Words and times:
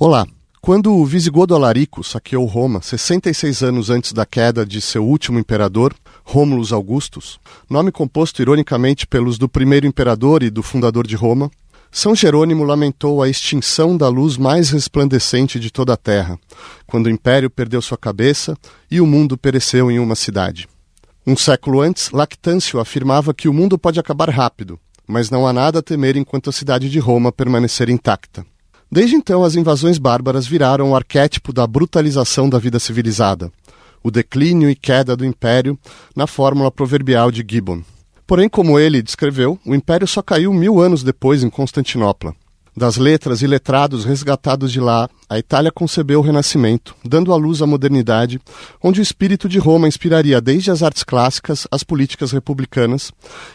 Olá. 0.00 0.24
Quando 0.60 0.94
o 0.94 1.04
Visigodo 1.04 1.56
Alarico 1.56 2.04
saqueou 2.04 2.46
Roma 2.46 2.80
66 2.80 3.64
anos 3.64 3.90
antes 3.90 4.12
da 4.12 4.24
queda 4.24 4.64
de 4.64 4.80
seu 4.80 5.04
último 5.04 5.40
imperador, 5.40 5.92
Rômulus 6.22 6.72
Augustus, 6.72 7.40
nome 7.68 7.90
composto 7.90 8.40
ironicamente 8.40 9.08
pelos 9.08 9.38
do 9.38 9.48
primeiro 9.48 9.88
imperador 9.88 10.44
e 10.44 10.50
do 10.50 10.62
fundador 10.62 11.04
de 11.04 11.16
Roma, 11.16 11.50
São 11.90 12.14
Jerônimo 12.14 12.62
lamentou 12.62 13.20
a 13.20 13.28
extinção 13.28 13.96
da 13.96 14.06
luz 14.06 14.36
mais 14.36 14.70
resplandecente 14.70 15.58
de 15.58 15.68
toda 15.68 15.94
a 15.94 15.96
terra, 15.96 16.38
quando 16.86 17.06
o 17.06 17.10
império 17.10 17.50
perdeu 17.50 17.82
sua 17.82 17.98
cabeça 17.98 18.56
e 18.88 19.00
o 19.00 19.06
mundo 19.06 19.36
pereceu 19.36 19.90
em 19.90 19.98
uma 19.98 20.14
cidade. 20.14 20.68
Um 21.26 21.36
século 21.36 21.80
antes, 21.80 22.12
Lactâncio 22.12 22.78
afirmava 22.78 23.34
que 23.34 23.48
o 23.48 23.52
mundo 23.52 23.76
pode 23.76 23.98
acabar 23.98 24.30
rápido, 24.30 24.78
mas 25.08 25.28
não 25.28 25.44
há 25.44 25.52
nada 25.52 25.80
a 25.80 25.82
temer 25.82 26.16
enquanto 26.16 26.50
a 26.50 26.52
cidade 26.52 26.88
de 26.88 27.00
Roma 27.00 27.32
permanecer 27.32 27.90
intacta. 27.90 28.46
Desde 28.90 29.16
então, 29.16 29.44
as 29.44 29.54
invasões 29.54 29.98
bárbaras 29.98 30.46
viraram 30.46 30.90
o 30.90 30.96
arquétipo 30.96 31.52
da 31.52 31.66
brutalização 31.66 32.48
da 32.48 32.58
vida 32.58 32.78
civilizada, 32.78 33.52
o 34.02 34.10
declínio 34.10 34.70
e 34.70 34.74
queda 34.74 35.14
do 35.14 35.26
império 35.26 35.78
na 36.16 36.26
fórmula 36.26 36.70
proverbial 36.70 37.30
de 37.30 37.44
Gibbon. 37.46 37.82
Porém, 38.26 38.48
como 38.48 38.78
ele 38.78 39.02
descreveu, 39.02 39.58
o 39.64 39.74
império 39.74 40.06
só 40.06 40.22
caiu 40.22 40.52
mil 40.52 40.80
anos 40.80 41.02
depois 41.02 41.42
em 41.42 41.50
Constantinopla. 41.50 42.34
Das 42.78 42.96
letras 42.96 43.42
e 43.42 43.46
letrados 43.48 44.04
resgatados 44.04 44.70
de 44.70 44.78
lá, 44.78 45.10
a 45.28 45.36
Itália 45.36 45.72
concebeu 45.72 46.20
o 46.20 46.22
Renascimento, 46.22 46.94
dando 47.04 47.32
à 47.32 47.36
luz 47.36 47.60
a 47.60 47.66
modernidade, 47.66 48.40
onde 48.80 49.00
o 49.00 49.02
espírito 49.02 49.48
de 49.48 49.58
Roma 49.58 49.88
inspiraria 49.88 50.40
desde 50.40 50.70
as 50.70 50.80
artes 50.80 51.02
clássicas 51.02 51.66
às 51.72 51.82
políticas 51.82 52.30
republicanas, 52.30 53.10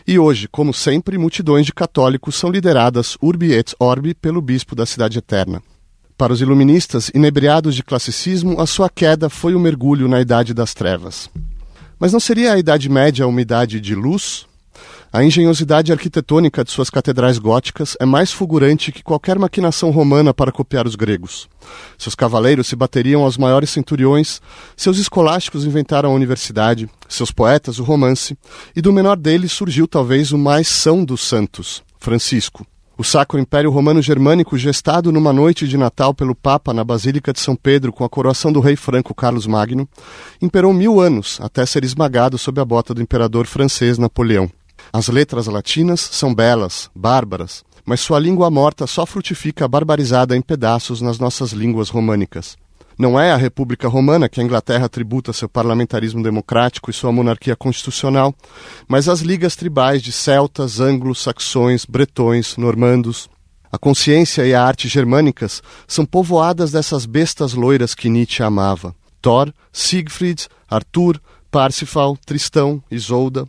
e 0.06 0.20
hoje, 0.20 0.50
como 0.52 0.74
sempre, 0.74 1.18
multidões 1.18 1.66
de 1.66 1.72
católicos 1.72 2.36
são 2.36 2.52
lideradas 2.52 3.18
urbi 3.22 3.54
et 3.54 3.74
orbi 3.80 4.14
pelo 4.14 4.42
bispo 4.42 4.76
da 4.76 4.86
Cidade 4.86 5.20
Eterna. 5.20 5.64
Para 6.18 6.34
os 6.34 6.42
iluministas, 6.42 7.10
inebriados 7.16 7.76
de 7.76 7.82
classicismo, 7.82 8.60
a 8.60 8.66
sua 8.66 8.90
queda 8.90 9.30
foi 9.30 9.56
o 9.56 9.58
um 9.58 9.62
mergulho 9.62 10.10
na 10.10 10.20
Idade 10.20 10.54
das 10.54 10.74
Trevas. 10.74 11.30
Mas 11.98 12.12
não 12.12 12.20
seria 12.20 12.52
a 12.52 12.60
Idade 12.60 12.90
Média 12.90 13.26
uma 13.26 13.42
idade 13.42 13.80
de 13.80 13.96
luz? 13.96 14.46
A 15.16 15.24
engenhosidade 15.24 15.92
arquitetônica 15.92 16.64
de 16.64 16.72
suas 16.72 16.90
catedrais 16.90 17.38
góticas 17.38 17.96
é 18.00 18.06
mais 18.06 18.32
fulgurante 18.32 18.92
que 18.92 19.04
qualquer 19.04 19.38
maquinação 19.38 19.92
romana 19.92 20.34
para 20.34 20.52
copiar 20.52 20.88
os 20.88 20.96
gregos. 20.96 21.48
Seus 22.00 22.16
cavaleiros 22.16 22.66
se 22.66 22.76
bateriam 22.76 23.22
aos 23.22 23.38
maiores 23.38 23.70
centuriões, 23.70 24.42
seus 24.76 24.98
escolásticos 24.98 25.66
inventaram 25.66 26.10
a 26.10 26.16
universidade, 26.16 26.90
seus 27.08 27.30
poetas 27.30 27.78
o 27.78 27.84
romance, 27.84 28.36
e 28.76 28.82
do 28.82 28.92
menor 28.92 29.16
deles 29.16 29.52
surgiu 29.52 29.88
talvez 29.88 30.32
o 30.32 30.38
mais 30.38 30.68
são 30.68 31.06
dos 31.06 31.22
santos, 31.22 31.84
Francisco. 32.00 32.66
O 32.98 33.04
Sacro 33.04 33.40
Império 33.40 33.70
Romano 33.70 34.02
Germânico, 34.02 34.58
gestado 34.58 35.12
numa 35.12 35.32
noite 35.32 35.68
de 35.68 35.78
Natal 35.78 36.16
pelo 36.16 36.34
Papa 36.34 36.74
na 36.74 36.84
Basílica 36.84 37.32
de 37.32 37.40
São 37.40 37.56
Pedro 37.56 37.94
com 37.94 38.04
a 38.04 38.10
coroação 38.10 38.52
do 38.52 38.60
rei 38.60 38.76
franco 38.76 39.14
Carlos 39.14 39.46
Magno, 39.46 39.88
imperou 40.42 40.74
mil 40.74 41.00
anos 41.00 41.38
até 41.40 41.68
ser 41.68 41.84
esmagado 41.84 42.36
sob 42.40 42.60
a 42.60 42.66
bota 42.66 42.96
do 42.96 43.02
imperador 43.02 43.46
francês 43.46 44.00
Napoleão. 44.00 44.50
As 44.92 45.08
letras 45.08 45.48
latinas 45.48 46.02
são 46.02 46.34
belas, 46.34 46.90
bárbaras, 46.96 47.64
mas 47.86 48.00
sua 48.00 48.20
língua 48.20 48.50
morta 48.50 48.88
só 48.88 49.06
frutifica 49.06 49.68
barbarizada 49.68 50.36
em 50.36 50.42
pedaços 50.42 51.02
nas 51.02 51.20
nossas 51.20 51.52
línguas 51.52 51.90
românicas. 51.90 52.58
Não 52.98 53.20
é 53.20 53.32
a 53.32 53.38
República 53.38 53.88
Romana 53.88 54.30
que 54.30 54.40
a 54.40 54.44
Inglaterra 54.44 54.88
tributa 54.88 55.34
seu 55.34 55.50
parlamentarismo 55.50 56.22
democrático 56.22 56.92
e 56.92 56.94
sua 56.94 57.12
monarquia 57.12 57.56
constitucional, 57.56 58.34
mas 58.88 59.10
as 59.10 59.22
ligas 59.22 59.56
tribais 59.56 60.02
de 60.02 60.12
celtas, 60.12 60.80
anglos, 60.80 61.22
saxões, 61.22 61.86
bretões, 61.86 62.56
normandos. 62.56 63.30
A 63.72 63.78
consciência 63.80 64.46
e 64.46 64.54
a 64.54 64.64
arte 64.64 64.88
germânicas 64.88 65.64
são 65.88 66.06
povoadas 66.06 66.72
dessas 66.72 67.08
bestas 67.08 67.56
loiras 67.56 67.96
que 67.96 68.10
Nietzsche 68.10 68.44
amava. 68.44 68.96
Thor, 69.20 69.52
Siegfried, 69.72 70.48
Arthur, 70.70 71.20
Parsifal, 71.50 72.16
Tristão, 72.18 72.84
Isolda. 72.92 73.48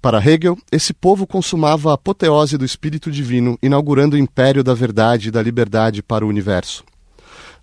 Para 0.00 0.24
Hegel, 0.24 0.56
esse 0.70 0.94
povo 0.94 1.26
consumava 1.26 1.90
a 1.90 1.94
apoteose 1.94 2.56
do 2.56 2.64
espírito 2.64 3.10
divino, 3.10 3.58
inaugurando 3.60 4.14
o 4.14 4.18
império 4.18 4.62
da 4.62 4.72
verdade 4.72 5.28
e 5.28 5.30
da 5.32 5.42
liberdade 5.42 6.04
para 6.04 6.24
o 6.24 6.28
universo. 6.28 6.84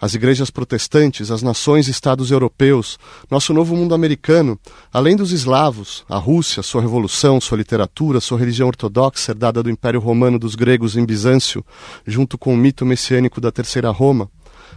As 0.01 0.13
igrejas 0.15 0.49
protestantes, 0.49 1.31
as 1.31 1.41
nações 1.41 1.87
e 1.87 1.91
estados 1.91 2.31
europeus, 2.31 2.99
nosso 3.31 3.53
novo 3.53 3.73
mundo 3.73 3.95
americano, 3.95 4.59
além 4.91 5.15
dos 5.15 5.31
eslavos, 5.31 6.03
a 6.09 6.17
Rússia, 6.17 6.61
sua 6.61 6.81
revolução, 6.81 7.39
sua 7.39 7.57
literatura, 7.57 8.19
sua 8.19 8.37
religião 8.37 8.67
ortodoxa 8.67 9.31
herdada 9.31 9.63
do 9.63 9.69
Império 9.69 10.01
Romano 10.01 10.37
dos 10.37 10.55
gregos 10.55 10.97
em 10.97 11.05
Bizâncio, 11.05 11.65
junto 12.05 12.37
com 12.37 12.53
o 12.53 12.57
mito 12.57 12.85
messiânico 12.85 13.39
da 13.39 13.49
Terceira 13.49 13.89
Roma, 13.91 14.29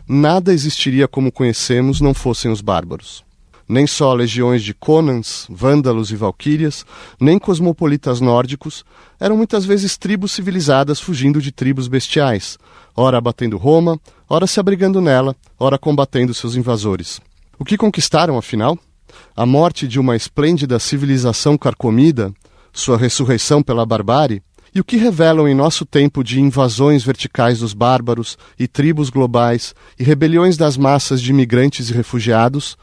nada 0.07 0.53
existiria 0.53 1.09
como 1.09 1.33
conhecemos 1.33 2.01
não 2.01 2.15
fossem 2.15 2.53
os 2.53 2.61
bárbaros 2.61 3.27
nem 3.69 3.87
só 3.87 4.15
legiões 4.15 4.63
de 4.63 4.73
Conans, 4.73 5.47
vândalos 5.51 6.11
e 6.11 6.17
valquírias, 6.17 6.87
nem 7.21 7.39
cosmopolitas 7.39 8.21
nórdicos, 8.21 8.85
eram 9.21 9.37
muitas 9.37 9.65
vezes 9.65 9.99
tribos 9.99 10.33
civilizadas 10.33 10.99
fugindo 10.99 11.43
de 11.43 11.53
tribos 11.53 11.87
bestiais, 11.87 12.59
ora 12.97 13.19
abatendo 13.19 13.59
Roma, 13.59 14.01
ora 14.29 14.47
se 14.47 14.59
abrigando 14.59 15.01
nela, 15.01 15.37
ora 15.59 15.79
combatendo 15.79 16.33
seus 16.33 16.57
invasores. 16.57 17.21
O 17.59 17.65
que 17.65 17.77
conquistaram, 17.77 18.39
afinal? 18.39 18.79
A 19.37 19.45
morte 19.45 19.87
de 19.87 19.99
uma 20.01 20.17
esplêndida 20.17 20.79
civilização 20.79 21.59
carcomida, 21.59 22.33
sua 22.73 22.97
ressurreição 22.97 23.63
pela 23.63 23.85
barbárie, 23.85 24.43
e 24.75 24.81
o 24.81 24.85
que 24.85 24.97
revelam 24.97 25.49
em 25.49 25.55
nosso 25.55 25.85
tempo 25.85 26.23
de 26.23 26.41
invasões 26.41 27.03
verticais 27.03 27.61
dos 27.61 27.73
bárbaros 27.73 28.37
e 28.59 28.69
tribos 28.69 29.11
globais 29.11 29.75
e 29.99 30.05
rebeliões 30.05 30.57
das 30.57 30.77
massas 30.77 31.21
de 31.21 31.31
imigrantes 31.31 31.89
e 31.89 31.93
refugiados, 31.93 32.77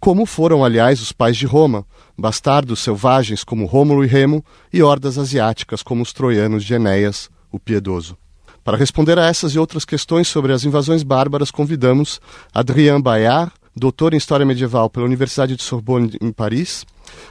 como 0.00 0.24
foram, 0.24 0.64
aliás, 0.64 1.00
os 1.02 1.12
pais 1.12 1.36
de 1.36 1.44
Roma, 1.44 1.84
bastardos 2.16 2.80
selvagens 2.80 3.44
como 3.44 3.66
Rômulo 3.66 4.02
e 4.02 4.06
Remo 4.06 4.42
e 4.72 4.82
hordas 4.82 5.18
asiáticas 5.18 5.82
como 5.82 6.02
os 6.02 6.12
troianos 6.12 6.64
de 6.64 6.72
Enéas, 6.72 7.28
o 7.52 7.58
Piedoso. 7.60 8.16
Para 8.64 8.78
responder 8.78 9.18
a 9.18 9.26
essas 9.26 9.54
e 9.54 9.58
outras 9.58 9.84
questões 9.84 10.26
sobre 10.26 10.52
as 10.52 10.64
invasões 10.64 11.02
bárbaras, 11.02 11.50
convidamos 11.50 12.20
Adrien 12.52 13.00
Bayard, 13.00 13.52
doutor 13.74 14.14
em 14.14 14.16
História 14.16 14.46
Medieval 14.46 14.90
pela 14.90 15.06
Universidade 15.06 15.56
de 15.56 15.62
Sorbonne, 15.62 16.16
em 16.20 16.32
Paris, 16.32 16.84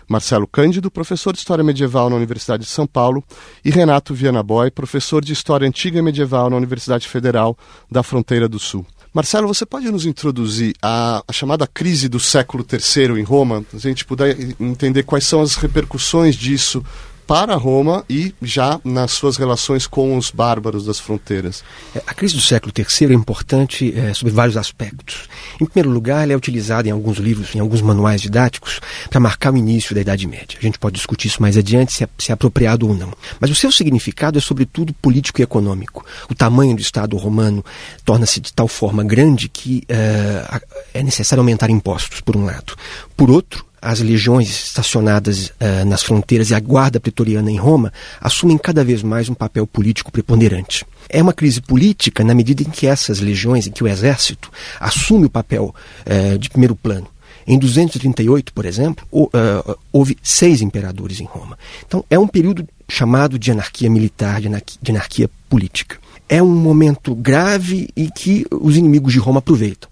Marcelo 0.08 0.48
Cândido, 0.48 0.92
professor 0.92 1.34
de 1.34 1.40
História 1.40 1.64
Medieval 1.64 2.10
na 2.10 2.16
Universidade 2.16 2.64
de 2.64 2.70
São 2.70 2.88
Paulo, 2.88 3.24
e 3.64 3.70
Renato 3.70 4.14
Viana 4.14 4.44
Boy, 4.44 4.72
professor 4.72 5.24
de 5.24 5.34
História 5.34 5.68
Antiga 5.68 6.00
e 6.00 6.02
Medieval 6.02 6.50
na 6.50 6.58
Universidade 6.58 7.08
Federal 7.08 7.58
da 7.90 8.04
Fronteira 8.04 8.48
do 8.48 8.60
Sul. 8.60 8.86
Marcelo, 9.12 9.48
você 9.48 9.66
pode 9.66 9.90
nos 9.90 10.06
introduzir 10.06 10.76
a, 10.82 11.24
chamada 11.32 11.66
crise 11.66 12.08
do 12.08 12.20
século 12.20 12.64
III 12.64 13.20
em 13.20 13.24
Roma? 13.24 13.66
A 13.74 13.78
gente 13.78 14.06
puder 14.06 14.38
entender 14.60 15.02
quais 15.02 15.26
são 15.26 15.42
as 15.42 15.56
repercussões 15.56 16.36
disso 16.36 16.86
para 17.30 17.54
Roma 17.54 18.04
e 18.10 18.34
já 18.42 18.82
nas 18.84 19.12
suas 19.12 19.38
relações 19.38 19.86
com 19.86 20.18
os 20.18 20.32
bárbaros 20.32 20.88
das 20.88 20.98
fronteiras. 20.98 21.64
É, 21.94 22.02
a 22.08 22.12
crise 22.12 22.34
do 22.34 22.42
século 22.42 22.74
III 22.76 23.12
é 23.12 23.14
importante 23.14 23.94
é, 23.96 24.12
sob 24.16 24.32
vários 24.32 24.58
aspectos. 24.58 25.30
Em 25.62 25.66
primeiro 25.68 25.92
lugar, 25.92 26.24
ela 26.24 26.34
é 26.34 26.36
utilizada 26.36 26.90
em 26.90 26.92
alguns 26.92 27.20
livros, 27.20 27.54
em 27.54 27.60
alguns 27.60 27.84
manuais 27.84 28.20
didáticos, 28.20 28.80
para 29.12 29.20
marcar 29.20 29.54
o 29.54 29.58
início 29.58 29.94
da 29.94 30.02
Idade 30.02 30.26
Média. 30.26 30.58
A 30.58 30.62
gente 30.62 30.80
pode 30.80 30.96
discutir 30.96 31.28
isso 31.28 31.40
mais 31.40 31.56
adiante, 31.56 31.94
se 31.94 32.04
é, 32.04 32.10
se 32.18 32.32
é 32.32 32.34
apropriado 32.34 32.88
ou 32.88 32.96
não. 32.96 33.14
Mas 33.40 33.52
o 33.52 33.56
seu 33.56 33.72
significado 33.72 34.40
é, 34.40 34.42
sobretudo, 34.42 34.92
político 34.94 35.40
e 35.40 35.44
econômico. 35.44 36.04
O 36.32 36.34
tamanho 36.34 36.76
do 36.76 36.82
Estado 36.82 37.16
romano 37.16 37.64
torna-se 38.04 38.40
de 38.40 38.52
tal 38.52 38.68
forma 38.68 39.04
grande 39.04 39.48
que 39.48 39.84
é, 39.88 40.62
é 40.96 41.04
necessário 41.04 41.42
aumentar 41.42 41.70
impostos, 41.70 42.22
por 42.22 42.36
um 42.36 42.46
lado. 42.46 42.76
Por 43.16 43.30
outro, 43.30 43.69
as 43.82 44.00
legiões 44.00 44.50
estacionadas 44.50 45.48
uh, 45.48 45.86
nas 45.86 46.04
fronteiras 46.04 46.50
e 46.50 46.56
a 46.56 46.60
guarda 46.60 47.00
pretoriana 47.00 47.52
em 47.52 47.58
Roma 47.58 47.92
assumem 48.20 48.58
cada 48.58 48.84
vez 48.84 49.02
mais 49.02 49.30
um 49.30 49.34
papel 49.34 49.66
político 49.66 50.12
preponderante. 50.12 50.86
É 51.10 51.22
uma 51.22 51.34
crise 51.34 51.62
política 51.62 52.24
na 52.24 52.36
medida 52.36 52.62
em 52.62 52.70
que 52.70 52.88
essas 52.88 53.20
legiões, 53.20 53.68
em 53.68 53.72
que 53.72 53.84
o 53.84 53.88
exército 53.88 54.52
assume 54.80 55.26
o 55.26 55.30
papel 55.30 55.74
uh, 56.06 56.38
de 56.38 56.50
primeiro 56.50 56.76
plano. 56.76 57.08
Em 57.48 57.58
238, 57.58 58.54
por 58.54 58.66
exemplo, 58.66 59.08
uh, 59.12 59.78
houve 59.92 60.18
seis 60.22 60.62
imperadores 60.62 61.20
em 61.20 61.26
Roma. 61.26 61.58
Então, 61.86 62.06
é 62.10 62.20
um 62.20 62.28
período 62.28 62.68
chamado 62.88 63.40
de 63.40 63.52
anarquia 63.52 63.90
militar, 63.90 64.40
de 64.40 64.48
anarquia, 64.48 64.78
de 64.82 64.92
anarquia 64.92 65.30
política. 65.50 65.98
É 66.28 66.44
um 66.44 66.56
momento 66.56 67.16
grave 67.16 67.90
e 67.96 68.12
que 68.12 68.46
os 68.52 68.78
inimigos 68.78 69.14
de 69.14 69.20
Roma 69.20 69.40
aproveitam 69.40 69.90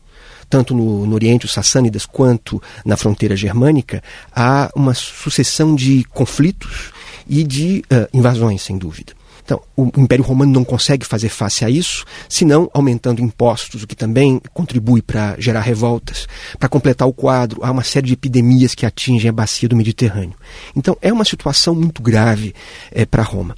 tanto 0.50 0.74
no, 0.74 1.06
no 1.06 1.16
Oriente, 1.16 1.46
os 1.46 1.54
sassânidas, 1.54 2.06
quanto 2.06 2.62
na 2.86 2.98
fronteira 2.98 3.36
germânica, 3.36 4.02
há 4.36 4.72
uma 4.76 4.94
sucessão 4.94 5.76
de 5.76 6.04
conflitos 6.06 6.92
e 7.28 7.44
de 7.44 7.84
uh, 7.92 8.08
invasões, 8.14 8.62
sem 8.62 8.78
dúvida. 8.78 9.14
Então, 9.48 9.62
o 9.78 9.90
Império 9.96 10.26
Romano 10.26 10.52
não 10.52 10.66
consegue 10.66 11.06
fazer 11.06 11.30
face 11.30 11.64
a 11.64 11.70
isso, 11.70 12.04
senão 12.28 12.70
aumentando 12.74 13.22
impostos, 13.22 13.82
o 13.82 13.88
que 13.88 13.96
também 13.96 14.42
contribui 14.54 15.02
para 15.02 15.38
gerar 15.40 15.62
revoltas. 15.62 16.28
Para 16.60 16.68
completar 16.68 17.08
o 17.08 17.14
quadro, 17.14 17.64
há 17.64 17.72
uma 17.72 17.84
série 17.84 18.08
de 18.08 18.14
epidemias 18.14 18.76
que 18.76 18.86
atingem 18.86 19.30
a 19.30 19.32
bacia 19.32 19.70
do 19.70 19.76
Mediterrâneo. 19.76 20.36
Então, 20.76 20.98
é 21.02 21.14
uma 21.14 21.24
situação 21.24 21.74
muito 21.74 22.02
grave 22.02 22.54
é, 22.92 23.06
para 23.06 23.24
Roma. 23.24 23.56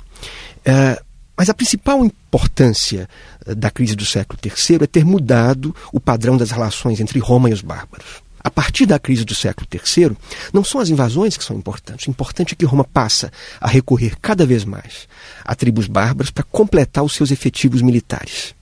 É, 0.63 1.01
Mas 1.39 1.49
a 1.49 1.53
principal 1.53 2.03
importância 2.03 3.07
eh, 3.45 3.55
da 3.55 3.71
crise 3.71 3.95
do 3.95 4.05
século 4.05 4.37
III 4.43 4.79
é 4.81 4.85
ter 4.87 5.05
mudado 5.05 5.73
o 5.93 5.97
padrão 5.97 6.35
das 6.35 6.51
relações 6.51 6.99
entre 6.99 7.17
Roma 7.17 7.49
e 7.49 7.53
os 7.53 7.61
bárbaros. 7.61 8.21
A 8.43 8.51
partir 8.51 8.85
da 8.85 8.99
crise 8.99 9.23
do 9.23 9.33
século 9.33 9.65
III, 9.73 10.17
não 10.51 10.65
são 10.65 10.81
as 10.81 10.89
invasões 10.89 11.37
que 11.37 11.43
são 11.45 11.55
importantes. 11.55 12.07
O 12.07 12.09
importante 12.09 12.53
é 12.53 12.57
que 12.57 12.65
Roma 12.65 12.83
passa 12.83 13.31
a 13.61 13.69
recorrer 13.69 14.17
cada 14.21 14.45
vez 14.45 14.65
mais 14.65 15.07
a 15.45 15.55
tribos 15.55 15.87
bárbaras 15.87 16.29
para 16.29 16.43
completar 16.43 17.05
os 17.05 17.13
seus 17.13 17.31
efetivos 17.31 17.81
militares. 17.81 18.53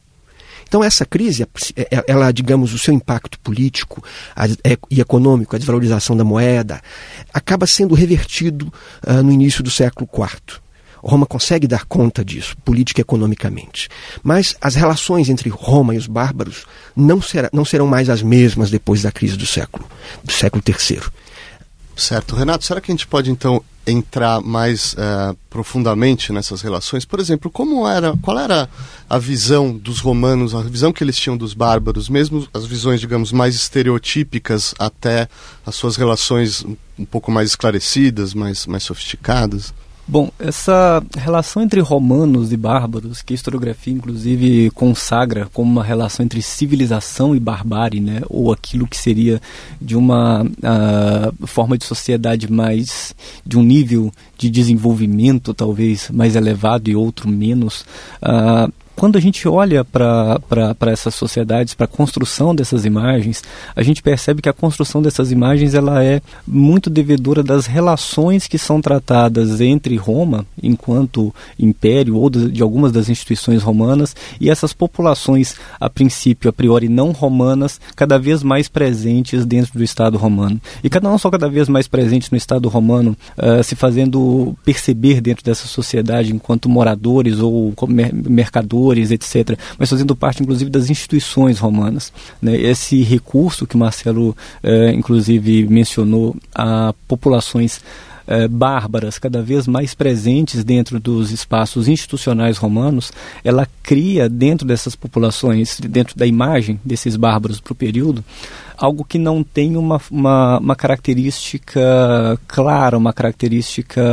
Então 0.67 0.83
essa 0.83 1.03
crise, 1.03 1.47
é, 1.75 1.81
é, 1.81 2.03
ela, 2.07 2.31
digamos, 2.31 2.75
o 2.75 2.77
seu 2.77 2.93
impacto 2.93 3.39
político 3.39 4.03
é, 4.63 4.77
e 4.91 5.01
econômico, 5.01 5.55
a 5.55 5.59
desvalorização 5.59 6.15
da 6.15 6.23
moeda, 6.23 6.79
acaba 7.33 7.65
sendo 7.65 7.95
revertido 7.95 8.71
uh, 9.07 9.23
no 9.23 9.31
início 9.31 9.63
do 9.63 9.71
século 9.71 10.07
IV. 10.13 10.66
Roma 11.03 11.25
consegue 11.25 11.67
dar 11.67 11.85
conta 11.85 12.23
disso, 12.23 12.55
política 12.65 13.01
e 13.01 13.03
economicamente. 13.03 13.89
Mas 14.23 14.55
as 14.61 14.75
relações 14.75 15.29
entre 15.29 15.49
Roma 15.49 15.95
e 15.95 15.97
os 15.97 16.07
bárbaros 16.07 16.65
não, 16.95 17.21
será, 17.21 17.49
não 17.53 17.65
serão 17.65 17.87
mais 17.87 18.09
as 18.09 18.21
mesmas 18.21 18.69
depois 18.69 19.01
da 19.01 19.11
crise 19.11 19.37
do 19.37 19.45
século, 19.45 19.87
do 20.23 20.31
século 20.31 20.63
III. 20.67 21.01
Certo. 21.97 22.35
Renato, 22.35 22.63
será 22.63 22.79
que 22.79 22.91
a 22.91 22.93
gente 22.93 23.07
pode 23.07 23.31
então 23.31 23.63
entrar 23.85 24.39
mais 24.41 24.93
uh, 24.93 25.35
profundamente 25.49 26.31
nessas 26.31 26.61
relações? 26.61 27.05
Por 27.05 27.19
exemplo, 27.19 27.49
como 27.49 27.87
era, 27.87 28.15
qual 28.21 28.37
era 28.37 28.69
a 29.09 29.17
visão 29.17 29.75
dos 29.75 29.99
romanos, 29.99 30.53
a 30.53 30.61
visão 30.61 30.93
que 30.93 31.03
eles 31.03 31.17
tinham 31.17 31.35
dos 31.35 31.55
bárbaros, 31.55 32.07
mesmo 32.07 32.47
as 32.53 32.65
visões, 32.67 32.99
digamos, 32.99 33.31
mais 33.31 33.55
estereotípicas 33.55 34.75
até 34.77 35.27
as 35.65 35.75
suas 35.75 35.95
relações 35.95 36.63
um 36.99 37.05
pouco 37.05 37.31
mais 37.31 37.49
esclarecidas, 37.49 38.33
mais, 38.33 38.67
mais 38.67 38.83
sofisticadas? 38.83 39.73
Bom, 40.09 40.31
essa 40.39 41.03
relação 41.17 41.61
entre 41.61 41.81
romanos 41.81 42.53
e 42.53 42.57
bárbaros, 42.57 43.21
que 43.21 43.33
a 43.33 43.35
historiografia 43.35 43.93
inclusive 43.93 44.71
consagra 44.71 45.49
como 45.51 45.69
uma 45.69 45.83
relação 45.83 46.23
entre 46.23 46.41
civilização 46.41 47.35
e 47.35 47.41
barbárie, 47.41 47.99
né, 47.99 48.21
ou 48.29 48.53
aquilo 48.53 48.87
que 48.87 48.95
seria 48.95 49.41
de 49.81 49.97
uma 49.97 50.43
uh, 50.43 51.47
forma 51.47 51.77
de 51.77 51.83
sociedade 51.83 52.49
mais 52.49 53.13
de 53.45 53.57
um 53.57 53.63
nível 53.63 54.09
de 54.37 54.49
desenvolvimento 54.49 55.53
talvez 55.53 56.09
mais 56.09 56.37
elevado 56.37 56.89
e 56.89 56.95
outro 56.95 57.27
menos, 57.27 57.81
uh, 58.21 58.71
quando 58.97 59.15
a 59.15 59.21
gente 59.21 59.47
olha 59.47 59.85
para 59.85 60.75
essas 60.87 61.13
sociedades, 61.13 61.75
para 61.75 61.85
a 61.85 61.87
construção 61.87 62.55
dessas 62.55 62.83
imagens, 62.83 63.43
a 63.75 63.83
gente 63.83 64.01
percebe 64.01 64.41
que 64.41 64.49
a 64.49 64.53
construção 64.53 65.03
dessas 65.03 65.31
imagens 65.31 65.75
ela 65.75 66.03
é 66.03 66.19
muito 66.47 66.89
devedora 66.89 67.43
das 67.43 67.67
relações 67.67 68.47
que 68.47 68.57
são 68.57 68.81
tratadas 68.81 69.61
entre 69.61 69.95
Roma, 69.97 70.47
enquanto 70.61 71.33
império, 71.59 72.15
ou 72.15 72.27
de, 72.27 72.49
de 72.49 72.63
algumas 72.63 72.91
das 72.91 73.07
instituições 73.07 73.61
romanas, 73.61 74.15
e 74.41 74.49
essas 74.49 74.73
populações, 74.73 75.55
a 75.79 75.87
princípio, 75.87 76.49
a 76.49 76.53
priori 76.53 76.89
não 76.89 77.11
romanas, 77.11 77.79
cada 77.95 78.17
vez 78.17 78.41
mais 78.41 78.67
presentes 78.67 79.45
dentro 79.45 79.77
do 79.77 79.83
Estado 79.83 80.17
romano. 80.17 80.59
E 80.83 80.89
cada 80.89 81.07
não 81.07 81.19
só 81.19 81.29
cada 81.29 81.47
vez 81.47 81.69
mais 81.69 81.87
presentes 81.87 82.31
no 82.31 82.37
Estado 82.37 82.67
romano, 82.67 83.15
uh, 83.37 83.63
se 83.63 83.75
fazendo 83.75 84.57
perceber 84.65 85.21
dentro 85.21 85.45
dessa 85.45 85.67
sociedade 85.67 86.33
enquanto 86.33 86.67
moradores 86.67 87.37
ou 87.39 87.75
mercadores 88.11 88.86
etc., 88.95 89.57
mas 89.77 89.89
fazendo 89.89 90.15
parte, 90.15 90.41
inclusive, 90.41 90.69
das 90.69 90.89
instituições 90.89 91.59
romanas. 91.59 92.11
Né? 92.41 92.55
Esse 92.57 93.01
recurso 93.03 93.65
que 93.67 93.77
Marcelo, 93.77 94.35
eh, 94.63 94.91
inclusive, 94.93 95.67
mencionou 95.67 96.35
a 96.53 96.93
populações 97.07 97.81
eh, 98.29 98.45
bárbaras 98.45 99.17
cada 99.17 99.41
vez 99.41 99.67
mais 99.67 99.95
presentes 99.95 100.61
dentro 100.61 100.99
dos 100.99 101.31
espaços 101.31 101.87
institucionais 101.87 102.57
romanos, 102.57 103.09
ela 103.41 103.65
cria 103.81 104.27
dentro 104.27 104.67
dessas 104.67 104.97
populações, 104.97 105.79
dentro 105.79 106.17
da 106.17 106.25
imagem 106.25 106.77
desses 106.83 107.15
bárbaros 107.15 107.61
para 107.61 107.71
o 107.71 107.75
período, 107.75 108.21
algo 108.77 109.05
que 109.05 109.17
não 109.17 109.41
tem 109.41 109.77
uma, 109.77 110.01
uma, 110.11 110.59
uma 110.59 110.75
característica 110.75 112.37
clara, 112.49 112.97
uma 112.97 113.13
característica 113.13 114.03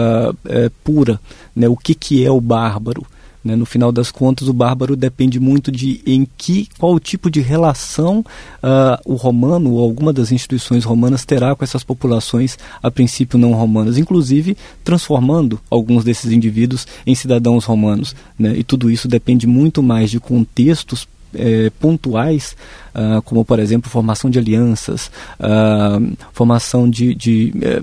eh, 0.44 0.70
pura. 0.84 1.20
Né? 1.54 1.68
O 1.68 1.76
que, 1.76 1.92
que 1.92 2.24
é 2.24 2.30
o 2.30 2.40
bárbaro? 2.40 3.04
Né? 3.44 3.54
No 3.54 3.66
final 3.66 3.92
das 3.92 4.10
contas, 4.10 4.48
o 4.48 4.52
bárbaro 4.52 4.96
depende 4.96 5.38
muito 5.38 5.70
de 5.70 6.00
em 6.06 6.26
que, 6.36 6.68
qual 6.78 6.98
tipo 6.98 7.30
de 7.30 7.40
relação 7.40 8.20
uh, 8.20 9.00
o 9.04 9.14
romano 9.14 9.72
ou 9.72 9.82
alguma 9.82 10.12
das 10.12 10.32
instituições 10.32 10.84
romanas 10.84 11.24
terá 11.24 11.54
com 11.54 11.62
essas 11.62 11.84
populações 11.84 12.58
a 12.82 12.90
princípio 12.90 13.38
não 13.38 13.52
romanas, 13.52 13.98
inclusive 13.98 14.56
transformando 14.82 15.60
alguns 15.70 16.04
desses 16.04 16.32
indivíduos 16.32 16.86
em 17.06 17.14
cidadãos 17.14 17.64
romanos. 17.64 18.16
Né? 18.38 18.54
E 18.56 18.64
tudo 18.64 18.90
isso 18.90 19.06
depende 19.06 19.46
muito 19.46 19.82
mais 19.82 20.10
de 20.10 20.18
contextos 20.18 21.06
é, 21.34 21.70
pontuais, 21.80 22.56
uh, 22.94 23.20
como 23.22 23.44
por 23.44 23.58
exemplo 23.58 23.90
formação 23.90 24.30
de 24.30 24.38
alianças, 24.38 25.10
uh, 25.40 26.16
formação 26.32 26.88
de, 26.88 27.14
de 27.14 27.52
é, 27.60 27.82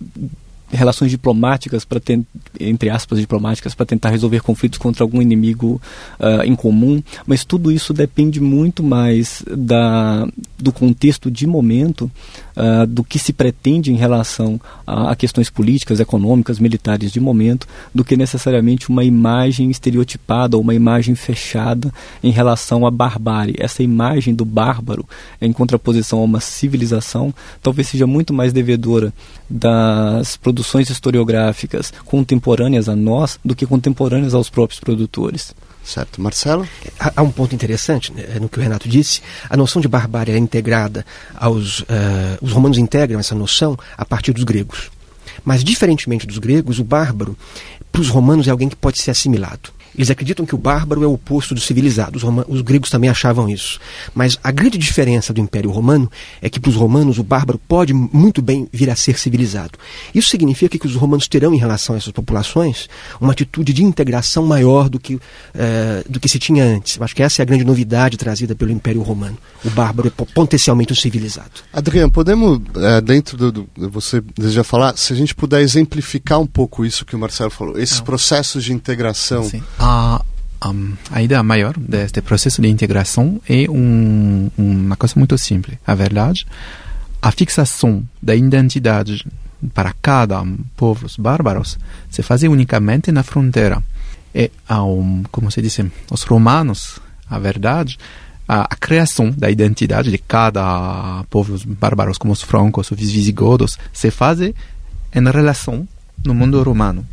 relações 0.71 1.11
diplomáticas 1.11 1.85
para 1.85 2.01
entre 2.59 2.89
aspas 2.89 3.19
diplomáticas 3.19 3.75
para 3.75 3.85
tentar 3.85 4.09
resolver 4.09 4.41
conflitos 4.41 4.79
contra 4.79 5.03
algum 5.03 5.21
inimigo 5.21 5.81
uh, 6.19 6.43
em 6.43 6.55
comum, 6.55 7.01
mas 7.25 7.43
tudo 7.43 7.71
isso 7.71 7.93
depende 7.93 8.39
muito 8.39 8.83
mais 8.83 9.43
da 9.47 10.27
do 10.57 10.71
contexto 10.71 11.31
de 11.31 11.47
momento 11.47 12.09
uh, 12.55 12.85
do 12.85 13.03
que 13.03 13.17
se 13.17 13.33
pretende 13.33 13.91
em 13.91 13.95
relação 13.95 14.61
a, 14.85 15.11
a, 15.11 15.15
questões 15.15 15.49
políticas, 15.49 15.99
econômicas, 15.99 16.59
militares 16.59 17.11
de 17.11 17.19
momento, 17.19 17.67
do 17.95 18.05
que 18.05 18.15
necessariamente 18.15 18.87
uma 18.87 19.03
imagem 19.03 19.71
estereotipada 19.71 20.55
ou 20.55 20.61
uma 20.61 20.75
imagem 20.75 21.15
fechada 21.15 21.91
em 22.23 22.29
relação 22.29 22.85
à 22.85 22.91
barbárie. 22.91 23.55
Essa 23.57 23.81
imagem 23.81 24.35
do 24.35 24.45
bárbaro, 24.45 25.03
em 25.41 25.51
contraposição 25.51 26.19
a 26.19 26.23
uma 26.23 26.39
civilização, 26.39 27.33
talvez 27.63 27.87
seja 27.87 28.05
muito 28.05 28.31
mais 28.31 28.53
devedora 28.53 29.11
das 29.49 30.37
produções 30.37 30.60
historiográficas 30.89 31.93
contemporâneas 32.05 32.89
a 32.89 32.95
nós 32.95 33.39
do 33.43 33.55
que 33.55 33.65
contemporâneas 33.65 34.33
aos 34.33 34.49
próprios 34.49 34.79
produtores. 34.79 35.53
Certo. 35.83 36.21
Marcelo? 36.21 36.67
Há 36.99 37.21
um 37.21 37.31
ponto 37.31 37.55
interessante 37.55 38.13
né, 38.13 38.37
no 38.39 38.47
que 38.47 38.59
o 38.59 38.61
Renato 38.61 38.87
disse. 38.87 39.21
A 39.49 39.57
noção 39.57 39.81
de 39.81 39.87
barbárie 39.87 40.33
é 40.33 40.37
integrada 40.37 41.05
aos. 41.35 41.79
Uh, 41.81 41.85
os 42.41 42.51
romanos 42.51 42.77
integram 42.77 43.19
essa 43.19 43.33
noção 43.33 43.77
a 43.97 44.05
partir 44.05 44.31
dos 44.31 44.43
gregos. 44.43 44.91
Mas, 45.43 45.63
diferentemente 45.63 46.27
dos 46.27 46.37
gregos, 46.37 46.79
o 46.79 46.83
bárbaro, 46.83 47.35
para 47.91 48.01
os 48.01 48.09
romanos, 48.09 48.47
é 48.47 48.51
alguém 48.51 48.69
que 48.69 48.75
pode 48.75 49.01
ser 49.01 49.11
assimilado. 49.11 49.71
Eles 49.95 50.09
acreditam 50.09 50.45
que 50.45 50.55
o 50.55 50.57
bárbaro 50.57 51.03
é 51.03 51.07
o 51.07 51.13
oposto 51.13 51.53
do 51.53 51.59
civilizado. 51.59 52.17
Os, 52.17 52.23
os, 52.47 52.61
gregos 52.61 52.89
também 52.89 53.09
achavam 53.09 53.49
isso. 53.49 53.79
Mas 54.15 54.37
a 54.43 54.51
grande 54.51 54.77
diferença 54.77 55.33
do 55.33 55.41
Império 55.41 55.69
Romano 55.69 56.09
é 56.41 56.49
que 56.49 56.59
para 56.59 56.69
os 56.69 56.75
romanos 56.75 57.19
o 57.19 57.23
bárbaro 57.23 57.59
pode 57.67 57.93
muito 57.93 58.41
bem 58.41 58.67
vir 58.71 58.89
a 58.89 58.95
ser 58.95 59.19
civilizado. 59.19 59.77
Isso 60.15 60.29
significa 60.29 60.77
que 60.77 60.87
os 60.87 60.95
romanos 60.95 61.27
terão 61.27 61.53
em 61.53 61.57
relação 61.57 61.95
a 61.95 61.97
essas 61.97 62.11
populações 62.11 62.87
uma 63.19 63.33
atitude 63.33 63.73
de 63.73 63.83
integração 63.83 64.45
maior 64.45 64.89
do 64.89 64.99
que, 64.99 65.19
eh, 65.53 66.03
do 66.07 66.19
que 66.19 66.29
se 66.29 66.39
tinha 66.39 66.63
antes. 66.63 66.97
Eu 66.97 67.03
acho 67.03 67.15
que 67.15 67.23
essa 67.23 67.41
é 67.41 67.43
a 67.43 67.45
grande 67.45 67.65
novidade 67.65 68.17
trazida 68.17 68.55
pelo 68.55 68.71
Império 68.71 69.01
Romano. 69.01 69.37
O 69.63 69.69
bárbaro 69.69 70.07
é 70.07 70.25
potencialmente 70.33 70.93
um 70.93 70.95
civilizado. 70.95 71.51
Adriano, 71.73 72.11
podemos, 72.11 72.61
é, 72.77 73.01
dentro 73.01 73.37
do, 73.37 73.51
do, 73.51 73.69
Você 73.89 74.21
deseja 74.37 74.63
falar, 74.63 74.97
se 74.97 75.11
a 75.11 75.15
gente 75.15 75.35
puder 75.35 75.61
exemplificar 75.61 76.39
um 76.39 76.47
pouco 76.47 76.85
isso 76.85 77.05
que 77.05 77.15
o 77.15 77.19
Marcelo 77.19 77.51
falou, 77.51 77.77
esses 77.77 77.97
Não. 77.97 78.05
processos 78.05 78.63
de 78.63 78.73
integração. 78.73 79.43
Sim 79.43 79.61
a, 79.81 80.23
a 81.09 81.21
ideia 81.23 81.41
maior 81.41 81.75
deste 81.75 82.21
processo 82.21 82.61
de 82.61 82.67
integração 82.67 83.41
é 83.49 83.69
um, 83.69 84.49
uma 84.55 84.95
coisa 84.95 85.15
muito 85.17 85.35
simples. 85.37 85.77
A 85.85 85.95
verdade, 85.95 86.45
a 87.19 87.31
fixação 87.31 88.03
da 88.21 88.35
identidade 88.35 89.25
para 89.73 89.93
cada 90.01 90.43
povo 90.77 91.07
bárbaros 91.17 91.79
se 92.09 92.21
fazia 92.21 92.49
unicamente 92.49 93.11
na 93.11 93.23
fronteira. 93.23 93.81
E, 94.33 94.51
ao, 94.67 95.03
como 95.31 95.51
se 95.51 95.61
diz, 95.61 95.79
os 96.09 96.23
romanos, 96.23 96.99
a 97.29 97.39
verdade, 97.39 97.97
a, 98.47 98.61
a, 98.61 98.75
criação 98.75 99.31
da 99.31 99.49
identidade 99.49 100.11
de 100.11 100.17
cada 100.17 101.23
povo 101.29 101.59
bárbaros, 101.65 102.17
como 102.17 102.31
os 102.33 102.41
francos, 102.41 102.91
os 102.91 102.99
visigodos, 102.99 103.77
se 103.91 104.11
faz 104.11 104.39
em 104.41 104.53
relação 105.31 105.87
no 106.23 106.35
mundo 106.35 106.61
romano. 106.61 107.05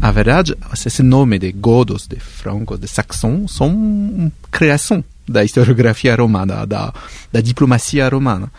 A 0.00 0.10
verdade, 0.10 0.56
esse 0.72 1.02
nome 1.02 1.38
de 1.38 1.52
godos, 1.52 2.06
de 2.06 2.18
francos, 2.20 2.78
de 2.78 2.88
saxons, 2.88 3.52
são 3.52 4.30
criação 4.50 5.02
da 5.26 5.44
historiografia 5.44 6.14
romana, 6.14 6.66
da, 6.66 6.92
da 7.32 7.40
diplomacia 7.40 8.08
romana. 8.08 8.50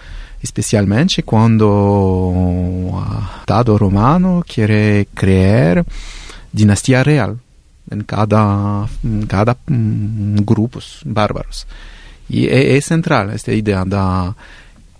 Especialmente 0.44 1.22
quando 1.22 1.68
o 1.68 3.04
Estado 3.40 3.76
romano 3.76 4.44
quer 4.46 5.06
criar 5.16 5.86
dinastia 6.54 7.02
real 7.02 7.38
em 7.92 8.02
cada, 8.02 8.88
em 9.04 9.26
cada 9.26 9.56
um, 9.70 10.36
grupos 10.44 11.02
bárbaros. 11.06 11.66
E 12.30 12.48
é, 12.48 12.76
é 12.76 12.82
central 12.82 13.30
esta 13.30 13.54
ideia 13.54 13.86
da 13.86 14.36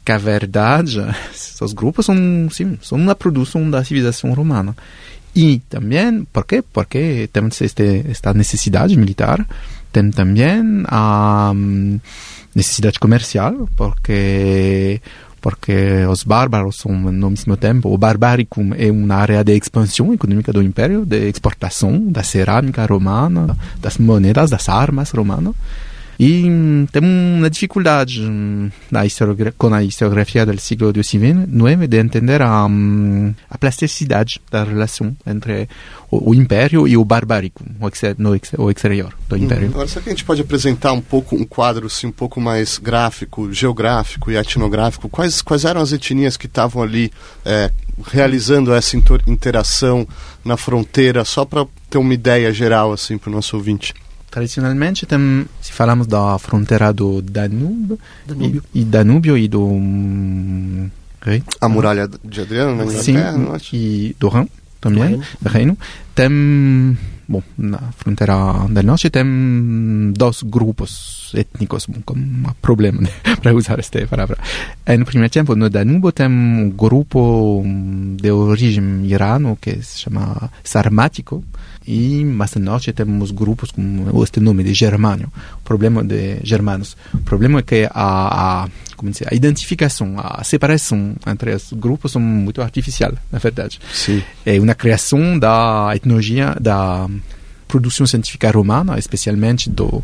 que 0.04 0.12
a 0.12 0.18
verdade, 0.20 1.00
esses 1.34 1.74
grupos 1.74 2.06
são, 2.06 2.16
sim, 2.52 2.78
são 2.82 2.98
uma 2.98 3.16
produção 3.16 3.70
da 3.70 3.84
civilização 3.84 4.34
romana 4.34 4.76
E 5.36 5.60
também, 5.70 6.26
por 6.32 6.46
quê? 6.46 6.64
Porque 6.64 7.30
temos 7.32 7.60
este, 7.62 8.06
esta 8.10 8.34
necessidade 8.34 8.96
militar, 8.96 9.46
tem 9.92 10.10
também 10.10 10.62
um, 10.62 12.00
necessidade 12.56 13.00
comercial, 13.00 13.68
porque 13.76 15.02
porque 15.42 16.04
os 16.10 16.24
bárbaros 16.24 16.78
são 16.78 16.92
no 16.92 17.30
mesmo 17.30 17.56
tempo 17.56 17.94
o 17.94 17.98
Barbaricum 18.00 18.72
é 18.76 18.90
uma 18.90 19.14
área 19.14 19.44
de 19.44 19.56
expansão 19.56 20.12
econômica 20.12 20.52
do 20.52 20.60
império 20.60 21.06
de 21.06 21.30
exportação 21.30 22.12
da 22.12 22.24
cerâmica 22.24 22.84
romana 22.84 23.56
das 23.80 24.00
moedas 24.00 24.50
das 24.50 24.68
armas 24.68 25.12
romanas 25.12 25.54
e 26.20 26.44
tem 26.92 27.02
uma 27.04 27.50
dificuldade 27.50 28.22
na 28.92 29.02
com 29.58 29.74
a 29.74 29.84
historiografia 29.84 30.46
do 30.46 30.60
século 30.60 30.92
XIX 31.04 31.88
de 31.88 31.98
entender 31.98 32.42
a, 32.42 32.68
a 33.50 33.58
plasticidade 33.58 34.42
da 34.50 34.64
relação 34.64 35.16
entre 35.26 35.68
o, 36.10 36.32
o 36.32 36.36
império 36.36 36.88
e 36.88 36.96
o 36.96 37.04
barbárico 37.04 37.64
o, 37.80 37.88
exer, 37.88 38.16
no, 38.18 38.38
o 38.58 38.72
exterior 38.72 39.14
do 39.28 39.38
império. 39.38 39.68
Hum, 39.68 39.72
agora, 39.72 39.88
será 39.88 40.02
que 40.02 40.10
a 40.10 40.12
gente 40.14 40.24
pode 40.24 40.42
apresentar 40.42 40.94
um 40.94 41.02
pouco 41.02 41.36
um 41.36 41.46
quadro 41.46 41.88
assim, 41.88 42.08
um 42.08 42.12
pouco 42.12 42.40
mais 42.40 42.78
gráfico, 42.78 43.52
geográfico 43.52 44.32
e 44.32 44.38
etnográfico? 44.38 45.10
Quais, 45.10 45.42
quais 45.42 45.66
eram 45.66 45.82
as 45.82 45.92
etnias 45.92 46.38
que 46.38 46.46
estavam 46.46 46.82
ali 46.82 47.12
é, 47.44 47.72
realizando 48.08 48.74
essa 48.74 48.96
interação 49.28 50.08
na 50.44 50.58
fronteira, 50.58 51.26
só 51.26 51.46
para 51.46 51.66
ter 51.90 51.98
uma 51.98 52.14
ideia 52.14 52.52
geral 52.52 52.94
assim 52.94 53.18
para 53.18 53.30
o 53.30 53.34
nosso 53.34 53.56
ouvinte? 53.56 53.94
Tradicionalmente, 54.36 55.06
tem, 55.06 55.46
se 55.62 55.72
falamos 55.72 56.08
da 56.08 56.38
fronteira 56.38 56.92
do 56.92 57.22
Danúbio, 57.22 57.98
Danúbio. 58.28 58.62
E, 58.74 58.82
e 58.82 58.84
Danúbio 58.84 59.38
e 59.38 59.48
do 59.48 59.64
hum, 59.64 60.90
a 61.62 61.70
muralha 61.70 62.10
de 62.22 62.42
Adriano 62.42 62.76
na 62.76 62.84
Inglaterra, 62.84 63.60
Sim, 63.60 63.78
e 63.78 64.16
do 64.20 64.28
Rhin 64.28 64.50
também, 64.82 65.22
do 65.42 65.50
Reino. 65.50 65.78
Tem, 66.14 66.98
bom, 67.30 67.42
na 67.58 67.80
fronteira 67.96 68.36
do 68.70 68.84
norte 68.84 69.10
tem 69.10 70.12
dois 70.12 70.44
grupos 70.44 71.32
étnicos, 71.34 71.86
bom, 71.86 72.02
com 72.06 72.16
um 72.16 72.44
problema 72.62 73.00
né, 73.00 73.10
para 73.42 73.54
usar 73.54 73.80
esta 73.80 74.06
palavra. 74.06 74.38
No 75.00 75.06
primeiro 75.06 75.32
tempo, 75.32 75.56
no 75.56 75.70
Danúbio 75.70 76.12
tem 76.12 76.28
um 76.28 76.70
grupo 76.72 77.64
de 78.22 78.30
origem 78.32 79.06
irano 79.06 79.58
que 79.62 79.82
se 79.82 80.00
chama 80.00 80.52
Sarmático, 80.62 81.42
e 81.88 82.24
mais 82.26 82.54
no 82.56 82.62
norte 82.66 82.92
temos 82.94 83.32
grupos 83.32 83.72
com 83.72 84.24
este 84.24 84.40
nome 84.40 84.64
de 84.64 84.74
germânio, 84.74 85.32
o 85.60 85.62
problema 85.64 86.04
de 86.04 86.40
germanos. 86.44 86.98
O 87.14 87.20
problema 87.20 87.60
é 87.60 87.62
que 87.62 87.90
a, 87.92 88.64
a 88.64 88.70
como 88.96 89.12
dizer, 89.12 89.28
a 89.30 89.36
identificação, 89.36 90.16
a 90.18 90.44
separação 90.44 91.16
entre 91.28 91.54
os 91.54 91.74
grupos 91.74 92.12
são 92.14 92.22
muito 92.22 92.62
artificial, 92.62 93.14
na 93.32 93.40
verdade. 93.40 93.80
Sim. 93.94 94.24
É 94.46 94.60
uma 94.60 94.74
criação 94.74 95.38
da 95.38 95.92
etnologia, 95.96 96.56
da 96.60 97.08
produção 97.68 98.08
científica 98.08 98.50
romana, 98.52 98.98
especialmente 98.98 99.70
do 99.70 100.04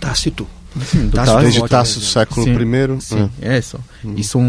Tácito. 0.00 0.46
Sim, 0.86 1.08
do 1.08 1.12
Tácito, 1.12 1.40
desde 1.40 1.68
Tácito, 1.68 2.04
século 2.06 2.48
I. 2.48 3.00
Sim, 3.00 3.30
é 3.42 3.58
isso. 3.58 3.78
Hum. 4.04 4.14
E 4.16 4.24
são, 4.24 4.42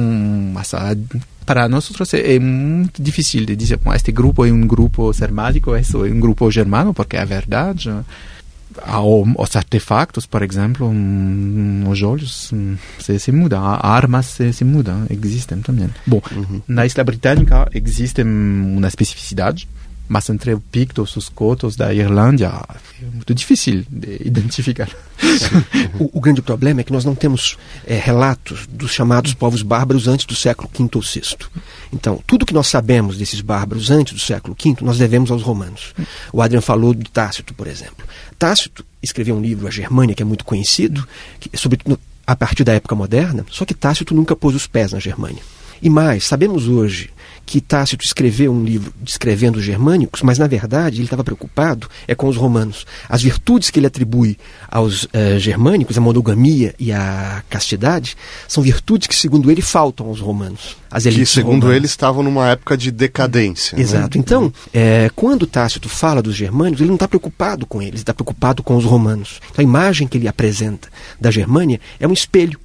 para 1.44 1.68
nós 1.68 1.92
é 2.14 2.40
muito 2.40 3.02
difícil 3.02 3.46
de 3.46 3.56
dizer, 3.56 3.78
bom, 3.78 3.94
este 3.94 4.12
grupo 4.12 4.46
é 4.46 4.52
um 4.52 4.66
grupo 4.66 5.14
sermático, 5.14 5.76
é 5.76 5.82
um 5.96 6.20
grupo 6.20 6.50
germano, 6.52 6.94
porque 6.94 7.18
é 7.18 7.26
verdade. 7.26 7.92
Os 9.38 9.56
artefactos, 9.56 10.26
por 10.26 10.42
exemplo, 10.42 10.92
os 11.88 12.02
olhos 12.02 12.52
se, 13.00 13.20
se 13.20 13.32
mudam, 13.32 13.64
armas 13.64 14.26
se, 14.26 14.52
se 14.52 14.64
mudam, 14.64 15.06
existem 15.10 15.62
também. 15.62 15.90
Bom, 16.08 16.22
uhum. 16.32 16.62
na 16.68 16.86
Isla 16.86 17.04
Britânica 17.04 17.70
existe 17.74 18.24
uma 18.24 18.88
especificidade 18.88 19.68
mas 20.14 20.30
entre 20.30 20.56
pictos, 20.72 21.18
os 21.18 21.28
cotos 21.28 21.76
da 21.76 21.92
Irlândia, 21.92 22.52
é 23.02 23.06
muito 23.06 23.34
difícil 23.34 23.84
de 23.90 24.22
identificar. 24.24 24.88
o, 26.00 26.20
o, 26.20 26.22
grande 26.22 26.40
problema 26.40 26.82
é 26.82 26.84
que 26.84 26.94
nós 26.94 27.04
não 27.04 27.16
temos 27.16 27.58
é, 27.84 27.98
relatos 27.98 28.68
dos 28.68 28.92
chamados 28.92 29.34
povos 29.34 29.64
bárbaros 29.64 30.08
antes 30.08 30.28
do 30.28 30.36
século 30.36 30.70
V 30.72 30.88
ou 30.94 31.02
VI. 31.02 31.36
Então, 31.92 32.22
tudo 32.28 32.46
que 32.46 32.54
nós 32.54 32.68
sabemos 32.68 33.18
desses 33.18 33.42
bárbaros 33.42 33.90
antes 33.90 34.14
do 34.14 34.20
século 34.20 34.56
V, 34.64 34.76
nós 34.86 35.00
devemos 35.00 35.32
aos 35.32 35.42
romanos. 35.42 35.96
O 36.32 36.44
Adrian 36.44 36.62
falou 36.62 36.94
de 36.94 37.10
Tácito, 37.10 37.52
por 37.56 37.66
exemplo. 37.66 38.06
Tácito 38.38 38.86
escreveu 39.02 39.36
um 39.36 39.42
livro, 39.42 39.68
A 39.68 39.72
Germânia, 39.72 40.14
que 40.14 40.22
é 40.22 40.26
muito 40.26 40.46
conhecido, 40.46 41.08
que, 41.40 41.58
sobre, 41.58 41.80
a 42.28 42.36
partir 42.36 42.64
da 42.64 42.74
época 42.74 42.94
moderna, 42.94 43.44
só 43.50 43.66
que 43.66 43.74
Tácito 43.74 44.14
nunca 44.14 44.36
pôs 44.36 44.54
os 44.54 44.68
pés 44.68 44.92
na 44.92 45.00
Germânia. 45.00 45.42
E 45.82 45.90
mais, 45.90 46.28
sabemos 46.28 46.68
hoje 46.68 47.10
que 47.46 47.60
Tácito 47.62 48.06
escreveu 48.06 48.52
um 48.52 48.64
livro 48.64 48.94
descrevendo 49.02 49.58
os 49.58 49.64
germânicos, 49.64 50.22
mas 50.22 50.38
na 50.38 50.48
verdade 50.48 50.98
ele 50.98 51.06
estava 51.06 51.24
preocupado 51.24 51.88
é 52.08 52.16
com 52.16 52.28
os 52.28 52.38
romanos. 52.38 52.86
As 53.08 53.22
virtudes 53.22 53.70
que 53.70 53.80
ele 53.80 53.88
atribui 53.88 54.38
aos 54.70 55.04
uh, 55.04 55.40
germânicos, 55.40 55.98
a 55.98 56.02
monogamia 56.02 56.74
e 56.80 56.92
a 56.92 57.44
castidade, 57.50 58.16
são 58.48 58.64
virtudes 58.64 59.08
que, 59.08 59.16
segundo 59.16 59.52
ele, 59.52 59.62
faltam 59.62 60.08
aos 60.08 60.20
romanos. 60.20 60.78
As 60.90 61.06
elites 61.06 61.30
que, 61.30 61.36
segundo 61.36 61.64
romanas. 61.64 61.78
ele, 61.78 61.86
estavam 61.86 62.24
numa 62.24 62.50
época 62.50 62.78
de 62.78 62.92
decadência. 62.92 63.78
Né? 63.78 63.84
Exato. 63.84 64.18
Né? 64.18 64.24
Então, 64.24 64.54
é, 64.74 65.10
quando 65.16 65.46
Tácito 65.46 65.90
fala 65.90 66.22
dos 66.22 66.36
germânicos, 66.36 66.82
ele 66.82 66.90
não 66.90 66.96
está 66.96 67.08
preocupado 67.08 67.66
com 67.66 67.82
eles, 67.82 68.00
está 68.00 68.14
preocupado 68.14 68.64
com 68.64 68.76
os 68.76 68.86
romanos. 68.86 69.40
Então, 69.52 69.62
a 69.62 69.64
imagem 69.64 70.08
que 70.08 70.18
ele 70.18 70.28
apresenta 70.28 70.88
da 71.20 71.32
Germânia 71.32 71.80
é 72.00 72.08
um 72.08 72.14
espelho 72.14 72.60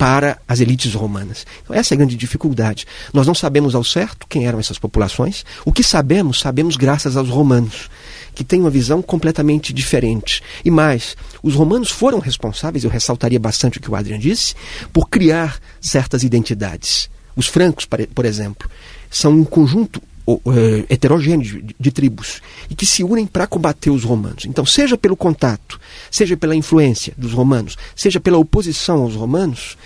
para 0.00 0.40
as 0.48 0.60
elites 0.60 0.94
romanas. 0.94 1.46
Então, 1.62 1.76
essa 1.76 1.92
é 1.92 1.94
a 1.94 1.98
grande 1.98 2.16
dificuldade. 2.16 2.86
Nós 3.12 3.26
não 3.26 3.34
sabemos 3.34 3.74
ao 3.74 3.84
certo 3.84 4.26
quem 4.26 4.46
eram 4.46 4.58
essas 4.58 4.78
populações. 4.78 5.44
O 5.62 5.70
que 5.70 5.82
sabemos, 5.82 6.40
sabemos 6.40 6.74
graças 6.74 7.18
aos 7.18 7.28
romanos, 7.28 7.90
que 8.34 8.42
têm 8.42 8.62
uma 8.62 8.70
visão 8.70 9.02
completamente 9.02 9.74
diferente. 9.74 10.42
E 10.64 10.70
mais, 10.70 11.18
os 11.42 11.54
romanos 11.54 11.90
foram 11.90 12.18
responsáveis, 12.18 12.82
eu 12.82 12.88
ressaltaria 12.88 13.38
bastante 13.38 13.76
o 13.76 13.80
que 13.82 13.90
o 13.90 13.94
Adrian 13.94 14.18
disse, 14.18 14.54
por 14.90 15.06
criar 15.10 15.60
certas 15.82 16.22
identidades. 16.22 17.10
Os 17.36 17.46
francos, 17.46 17.86
por 18.14 18.24
exemplo, 18.24 18.70
são 19.10 19.32
um 19.32 19.44
conjunto 19.44 20.00
uh, 20.36 20.86
heterogêneo 20.88 21.62
de, 21.62 21.76
de, 21.78 21.90
tribos 21.90 22.40
e 22.68 22.74
que 22.74 22.86
se 22.86 23.02
unem 23.02 23.26
para 23.26 23.46
combater 23.46 23.90
os 23.90 24.04
romanos. 24.04 24.44
Então, 24.44 24.64
seja 24.64 24.96
pelo 24.96 25.16
contato, 25.16 25.80
seja 26.10 26.36
pela 26.36 26.54
influência 26.54 27.12
dos 27.16 27.32
romanos, 27.32 27.76
seja 27.94 28.20
pela 28.20 28.38
oposição 28.38 29.02
aos 29.02 29.14
romanos, 29.14 29.76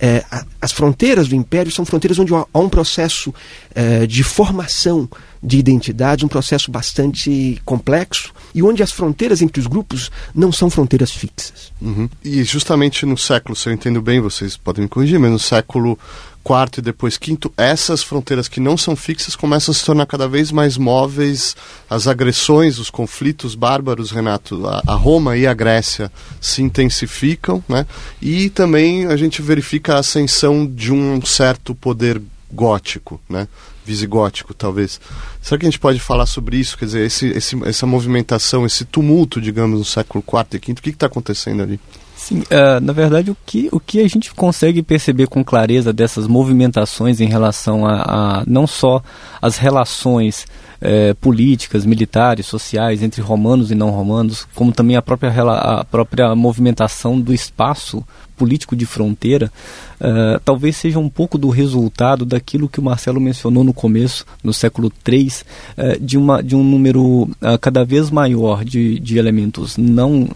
eh, 0.00 0.24
a, 0.30 0.44
as 0.62 0.72
fronteiras 0.72 1.28
do 1.28 1.34
império 1.34 1.70
são 1.70 1.84
fronteiras 1.84 2.18
onde 2.18 2.34
há, 2.34 2.46
há 2.52 2.58
um 2.58 2.70
processo 2.70 3.34
eh, 3.74 4.06
de 4.06 4.22
formação 4.22 5.06
de 5.42 5.58
identidade, 5.58 6.24
um 6.24 6.28
processo 6.28 6.70
bastante 6.70 7.60
complexo 7.66 8.32
e 8.54 8.62
onde 8.62 8.82
as 8.82 8.90
fronteiras 8.90 9.42
entre 9.42 9.60
os 9.60 9.66
grupos 9.66 10.10
não 10.34 10.50
são 10.50 10.70
fronteiras 10.70 11.10
fixas. 11.10 11.70
Uhum. 11.80 12.08
E 12.24 12.42
justamente 12.44 13.04
no 13.04 13.16
século, 13.16 13.54
se 13.54 13.68
eu 13.68 13.72
entendo 13.74 14.00
bem, 14.00 14.20
vocês 14.20 14.56
podem 14.56 14.84
me 14.84 14.88
corrigir, 14.88 15.18
mas 15.18 15.30
no 15.30 15.38
século 15.38 15.98
quarto 16.42 16.78
e 16.78 16.82
depois 16.82 17.16
quinto, 17.16 17.52
essas 17.56 18.02
fronteiras 18.02 18.48
que 18.48 18.60
não 18.60 18.76
são 18.76 18.96
fixas 18.96 19.36
começam 19.36 19.72
a 19.72 19.74
se 19.74 19.84
tornar 19.84 20.06
cada 20.06 20.26
vez 20.26 20.50
mais 20.50 20.76
móveis, 20.76 21.56
as 21.88 22.06
agressões, 22.06 22.78
os 22.78 22.90
conflitos 22.90 23.54
bárbaros, 23.54 24.10
Renato, 24.10 24.66
a, 24.66 24.94
Roma 24.94 25.36
e 25.36 25.46
a 25.46 25.54
Grécia 25.54 26.10
se 26.40 26.62
intensificam, 26.62 27.62
né? 27.68 27.86
E 28.20 28.50
também 28.50 29.06
a 29.06 29.16
gente 29.16 29.42
verifica 29.42 29.94
a 29.94 30.00
ascensão 30.00 30.66
de 30.66 30.92
um 30.92 31.24
certo 31.24 31.74
poder 31.74 32.20
gótico, 32.52 33.20
né? 33.28 33.46
Visigótico, 33.84 34.54
talvez. 34.54 35.00
Será 35.42 35.58
que 35.58 35.66
a 35.66 35.70
gente 35.70 35.80
pode 35.80 35.98
falar 35.98 36.26
sobre 36.26 36.56
isso? 36.56 36.76
Quer 36.76 36.84
dizer, 36.86 37.06
esse, 37.06 37.26
esse, 37.28 37.64
essa 37.64 37.86
movimentação, 37.86 38.64
esse 38.64 38.84
tumulto, 38.84 39.40
digamos, 39.40 39.78
no 39.78 39.84
século 39.84 40.22
IV 40.26 40.46
e 40.52 40.72
V, 40.72 40.72
o 40.72 40.82
que 40.82 40.90
está 40.90 41.06
acontecendo 41.06 41.62
ali? 41.62 41.80
Sim, 42.20 42.40
uh, 42.40 42.78
na 42.82 42.92
verdade, 42.92 43.30
o 43.30 43.36
que, 43.46 43.70
o 43.72 43.80
que 43.80 43.98
a 43.98 44.06
gente 44.06 44.34
consegue 44.34 44.82
perceber 44.82 45.26
com 45.26 45.42
clareza 45.42 45.90
dessas 45.90 46.26
movimentações 46.26 47.18
em 47.18 47.26
relação 47.26 47.86
a, 47.86 48.02
a 48.02 48.44
não 48.46 48.66
só 48.66 49.02
as 49.40 49.56
relações 49.56 50.46
eh, 50.80 51.14
políticas, 51.20 51.84
militares, 51.84 52.46
sociais 52.46 53.02
entre 53.02 53.20
romanos 53.20 53.70
e 53.70 53.74
não 53.74 53.90
romanos, 53.90 54.46
como 54.54 54.72
também 54.72 54.96
a 54.96 55.02
própria, 55.02 55.30
a 55.30 55.84
própria 55.84 56.34
movimentação 56.34 57.20
do 57.20 57.34
espaço 57.34 58.04
político 58.40 58.74
de 58.74 58.86
fronteira, 58.86 59.52
uh, 60.00 60.40
talvez 60.42 60.74
seja 60.74 60.98
um 60.98 61.10
pouco 61.10 61.36
do 61.36 61.50
resultado 61.50 62.24
daquilo 62.24 62.70
que 62.70 62.80
o 62.80 62.82
Marcelo 62.82 63.20
mencionou 63.20 63.62
no 63.62 63.74
começo, 63.74 64.24
no 64.42 64.54
século 64.54 64.90
III, 65.06 65.28
uh, 65.28 66.00
de, 66.00 66.16
uma, 66.16 66.42
de 66.42 66.56
um 66.56 66.64
número 66.64 67.02
uh, 67.02 67.58
cada 67.60 67.84
vez 67.84 68.10
maior 68.10 68.64
de, 68.64 68.98
de 68.98 69.18
elementos 69.18 69.76
não 69.76 70.26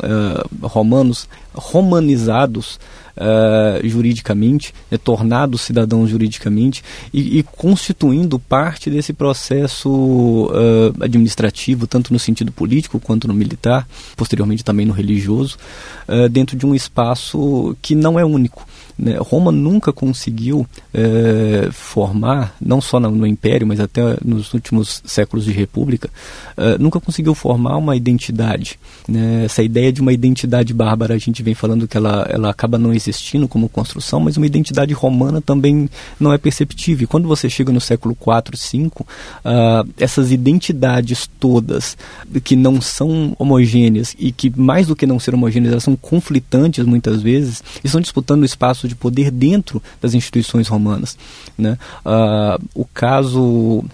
romanos, 0.60 1.26
romanizados, 1.54 2.78
uh, 3.16 3.86
juridicamente, 3.86 4.74
é, 4.90 4.98
tornados 4.98 5.62
cidadãos 5.62 6.10
juridicamente 6.10 6.82
e, 7.12 7.38
e, 7.38 7.42
constituindo 7.42 8.38
parte 8.38 8.90
desse 8.90 9.12
processo 9.12 9.90
uh, 9.90 11.02
administrativo, 11.02 11.86
tanto 11.86 12.12
no 12.12 12.18
sentido 12.18 12.52
político 12.52 13.00
quanto 13.00 13.28
no 13.28 13.34
militar, 13.34 13.86
posteriormente 14.16 14.64
também 14.64 14.86
no 14.86 14.92
religioso, 14.92 15.56
uh, 16.08 16.28
dentro 16.28 16.56
de 16.56 16.66
um 16.66 16.74
espaço 16.74 17.76
que 17.80 17.94
não 17.94 18.18
é 18.18 18.24
único. 18.24 18.66
Né? 18.98 19.16
Roma 19.18 19.50
nunca 19.50 19.92
conseguiu 19.92 20.66
é, 20.92 21.68
formar, 21.72 22.54
não 22.60 22.80
só 22.80 23.00
no, 23.00 23.10
no, 23.10 23.26
Império, 23.26 23.66
mas 23.66 23.80
até 23.80 24.16
nos 24.24 24.54
últimos 24.54 25.02
séculos 25.04 25.44
de 25.44 25.52
República, 25.52 26.08
é, 26.56 26.78
nunca 26.78 27.00
conseguiu 27.00 27.34
formar 27.34 27.76
uma 27.76 27.96
identidade. 27.96 28.78
Né? 29.08 29.44
Essa 29.44 29.62
ideia 29.62 29.92
de 29.92 30.00
uma 30.00 30.12
identidade 30.12 30.72
bárbara, 30.72 31.14
a 31.14 31.18
gente 31.18 31.42
vem 31.42 31.54
falando 31.54 31.88
que 31.88 31.96
ela, 31.96 32.26
ela 32.30 32.50
acaba 32.50 32.78
não 32.78 32.92
existindo 32.92 33.48
como 33.48 33.68
construção, 33.68 34.20
mas 34.20 34.36
uma 34.36 34.46
identidade 34.46 34.94
romana 34.94 35.40
também 35.40 35.88
não 36.18 36.32
é 36.32 36.38
perceptível. 36.38 37.04
E 37.04 37.06
quando 37.06 37.26
você 37.26 37.50
chega 37.50 37.72
no 37.72 37.80
século 37.80 38.16
IV, 38.16 38.56
V, 38.56 38.86
uh, 38.88 39.88
essas 39.98 40.30
identidades 40.30 41.28
todas 41.38 41.96
que 42.42 42.56
não 42.56 42.80
são 42.80 43.34
homogêneas 43.38 44.14
e 44.18 44.30
que, 44.30 44.52
mais 44.58 44.86
do 44.86 44.96
que 44.96 45.06
não 45.06 45.18
ser 45.18 45.34
homogêneas, 45.34 45.72
elas 45.72 45.84
são 45.84 45.96
conflitantes 45.96 46.84
muitas 46.84 47.22
vezes, 47.22 47.62
estão 47.82 48.00
disputando 48.00 48.42
o 48.42 48.46
espaço 48.84 48.88
de 48.88 48.94
poder 48.94 49.30
dentro 49.30 49.82
das 50.00 50.14
instituições 50.14 50.68
romanas. 50.68 51.16
Né? 51.56 51.78
Uh, 52.04 52.62
o 52.74 52.84
caso 52.84 53.84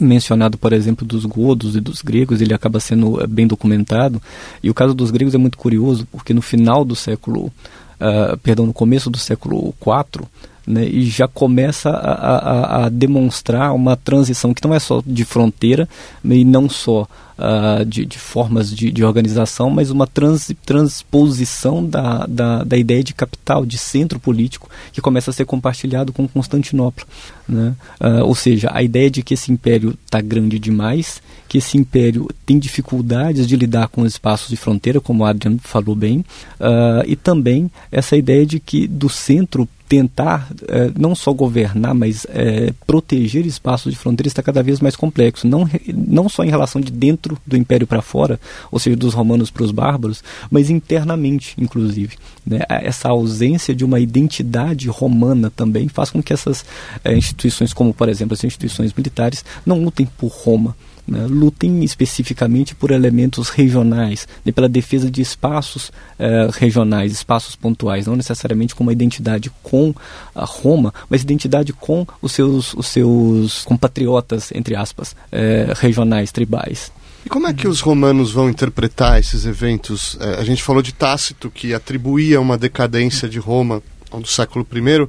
mencionado, 0.00 0.56
por 0.56 0.72
exemplo, 0.72 1.06
dos 1.06 1.24
godos 1.24 1.76
e 1.76 1.80
dos 1.80 2.02
gregos, 2.02 2.40
ele 2.40 2.54
acaba 2.54 2.78
sendo 2.78 3.20
eh, 3.20 3.26
bem 3.26 3.48
documentado. 3.48 4.22
E 4.62 4.70
o 4.70 4.74
caso 4.74 4.94
dos 4.94 5.10
gregos 5.10 5.34
é 5.34 5.38
muito 5.38 5.58
curioso, 5.58 6.06
porque 6.12 6.32
no 6.32 6.40
final 6.40 6.84
do 6.84 6.94
século, 6.94 7.46
uh, 7.46 8.36
perdão, 8.40 8.64
no 8.64 8.72
começo 8.72 9.10
do 9.10 9.18
século 9.18 9.74
IV, 9.80 10.24
né, 10.64 10.86
e 10.86 11.04
já 11.04 11.26
começa 11.26 11.90
a, 11.90 12.12
a, 12.12 12.84
a, 12.84 12.88
demonstrar 12.90 13.74
uma 13.74 13.96
transição 13.96 14.54
que 14.54 14.62
não 14.62 14.72
é 14.72 14.78
só 14.78 15.02
de 15.04 15.24
fronteira 15.24 15.88
e 16.22 16.44
não 16.44 16.68
só 16.68 17.08
uh, 17.38 17.84
de, 17.84 18.04
de, 18.04 18.18
formas 18.18 18.74
de, 18.74 18.90
de, 18.90 19.04
organização, 19.04 19.70
mas 19.70 19.90
uma 19.90 20.06
trans, 20.06 20.52
transposição 20.66 21.84
da, 21.84 22.26
da, 22.26 22.64
da, 22.64 22.76
ideia 22.76 23.02
de 23.02 23.14
capital, 23.14 23.64
de 23.64 23.78
centro 23.78 24.18
político, 24.18 24.68
que 24.92 25.00
começa 25.00 25.30
a 25.30 25.34
ser 25.34 25.44
compartilhado 25.44 26.12
com 26.12 26.26
Constantinopla. 26.26 27.06
Né? 27.48 27.74
Uh, 28.00 28.24
ou 28.24 28.34
seja, 28.34 28.70
a 28.72 28.82
ideia 28.82 29.10
de 29.10 29.22
que 29.22 29.34
esse 29.34 29.50
império 29.50 29.96
está 30.04 30.20
grande 30.20 30.58
demais, 30.58 31.22
que 31.48 31.58
esse 31.58 31.78
império 31.78 32.28
tem 32.44 32.58
dificuldades 32.58 33.46
de 33.46 33.56
lidar 33.56 33.88
com 33.88 34.02
os 34.02 34.12
espaços 34.12 34.48
de 34.48 34.56
fronteira, 34.56 35.00
como 35.00 35.22
o 35.22 35.26
Adrian 35.26 35.56
falou 35.58 35.94
bem, 35.94 36.18
uh, 36.60 37.04
e 37.06 37.16
também 37.16 37.70
essa 37.90 38.16
ideia 38.16 38.44
de 38.44 38.60
que 38.60 38.86
do 38.86 39.08
centro 39.08 39.68
tentar 39.88 40.48
eh, 40.68 40.92
não 40.96 41.14
só 41.14 41.32
governar, 41.32 41.94
mas 41.94 42.26
eh, 42.28 42.72
proteger 42.86 43.46
espaços 43.46 43.92
de 43.92 43.98
fronteira 43.98 44.28
está 44.28 44.42
cada 44.42 44.62
vez 44.62 44.80
mais 44.80 44.94
complexo. 44.94 45.48
Não, 45.48 45.68
não 45.92 46.28
só 46.28 46.44
em 46.44 46.50
relação 46.50 46.80
de 46.80 46.92
dentro 46.92 47.27
do 47.46 47.56
império 47.56 47.86
para 47.86 48.02
fora, 48.02 48.40
ou 48.70 48.78
seja, 48.78 48.96
dos 48.96 49.14
romanos 49.14 49.50
para 49.50 49.64
os 49.64 49.70
bárbaros, 49.70 50.22
mas 50.50 50.70
internamente, 50.70 51.54
inclusive. 51.58 52.16
Né? 52.46 52.60
Essa 52.68 53.08
ausência 53.08 53.74
de 53.74 53.84
uma 53.84 54.00
identidade 54.00 54.88
romana 54.88 55.50
também 55.54 55.88
faz 55.88 56.10
com 56.10 56.22
que 56.22 56.32
essas 56.32 56.64
eh, 57.04 57.16
instituições, 57.16 57.72
como 57.72 57.92
por 57.92 58.08
exemplo 58.08 58.34
as 58.34 58.44
instituições 58.44 58.92
militares, 58.92 59.44
não 59.66 59.82
lutem 59.82 60.06
por 60.06 60.28
Roma 60.28 60.74
né, 61.08 61.26
lutem 61.26 61.82
especificamente 61.82 62.74
por 62.74 62.90
elementos 62.90 63.48
regionais, 63.48 64.28
né, 64.44 64.52
pela 64.52 64.68
defesa 64.68 65.10
de 65.10 65.22
espaços 65.22 65.90
eh, 66.18 66.48
regionais, 66.52 67.12
espaços 67.12 67.56
pontuais, 67.56 68.06
não 68.06 68.14
necessariamente 68.14 68.74
com 68.74 68.82
uma 68.82 68.92
identidade 68.92 69.50
com 69.62 69.94
a 70.34 70.44
Roma, 70.44 70.92
mas 71.08 71.22
identidade 71.22 71.72
com 71.72 72.06
os 72.20 72.32
seus, 72.32 72.74
os 72.74 72.86
seus 72.88 73.64
compatriotas, 73.64 74.52
entre 74.52 74.76
aspas, 74.76 75.16
eh, 75.32 75.72
regionais, 75.76 76.30
tribais. 76.30 76.92
E 77.28 77.30
como 77.30 77.46
é 77.46 77.52
que 77.52 77.68
os 77.68 77.82
romanos 77.82 78.32
vão 78.32 78.48
interpretar 78.48 79.20
esses 79.20 79.44
eventos? 79.44 80.16
Eh, 80.18 80.36
a 80.40 80.44
gente 80.44 80.62
falou 80.62 80.80
de 80.80 80.94
Tácito, 80.94 81.50
que 81.50 81.74
atribuía 81.74 82.40
uma 82.40 82.56
decadência 82.56 83.28
de 83.28 83.38
Roma 83.38 83.82
no 84.10 84.24
século 84.24 84.66
I, 84.72 85.06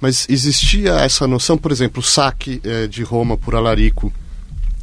mas 0.00 0.26
existia 0.28 0.94
essa 0.94 1.28
noção, 1.28 1.56
por 1.56 1.70
exemplo, 1.70 2.00
o 2.00 2.02
saque 2.02 2.60
de 2.90 3.04
Roma 3.04 3.36
por 3.36 3.54
Alarico 3.54 4.12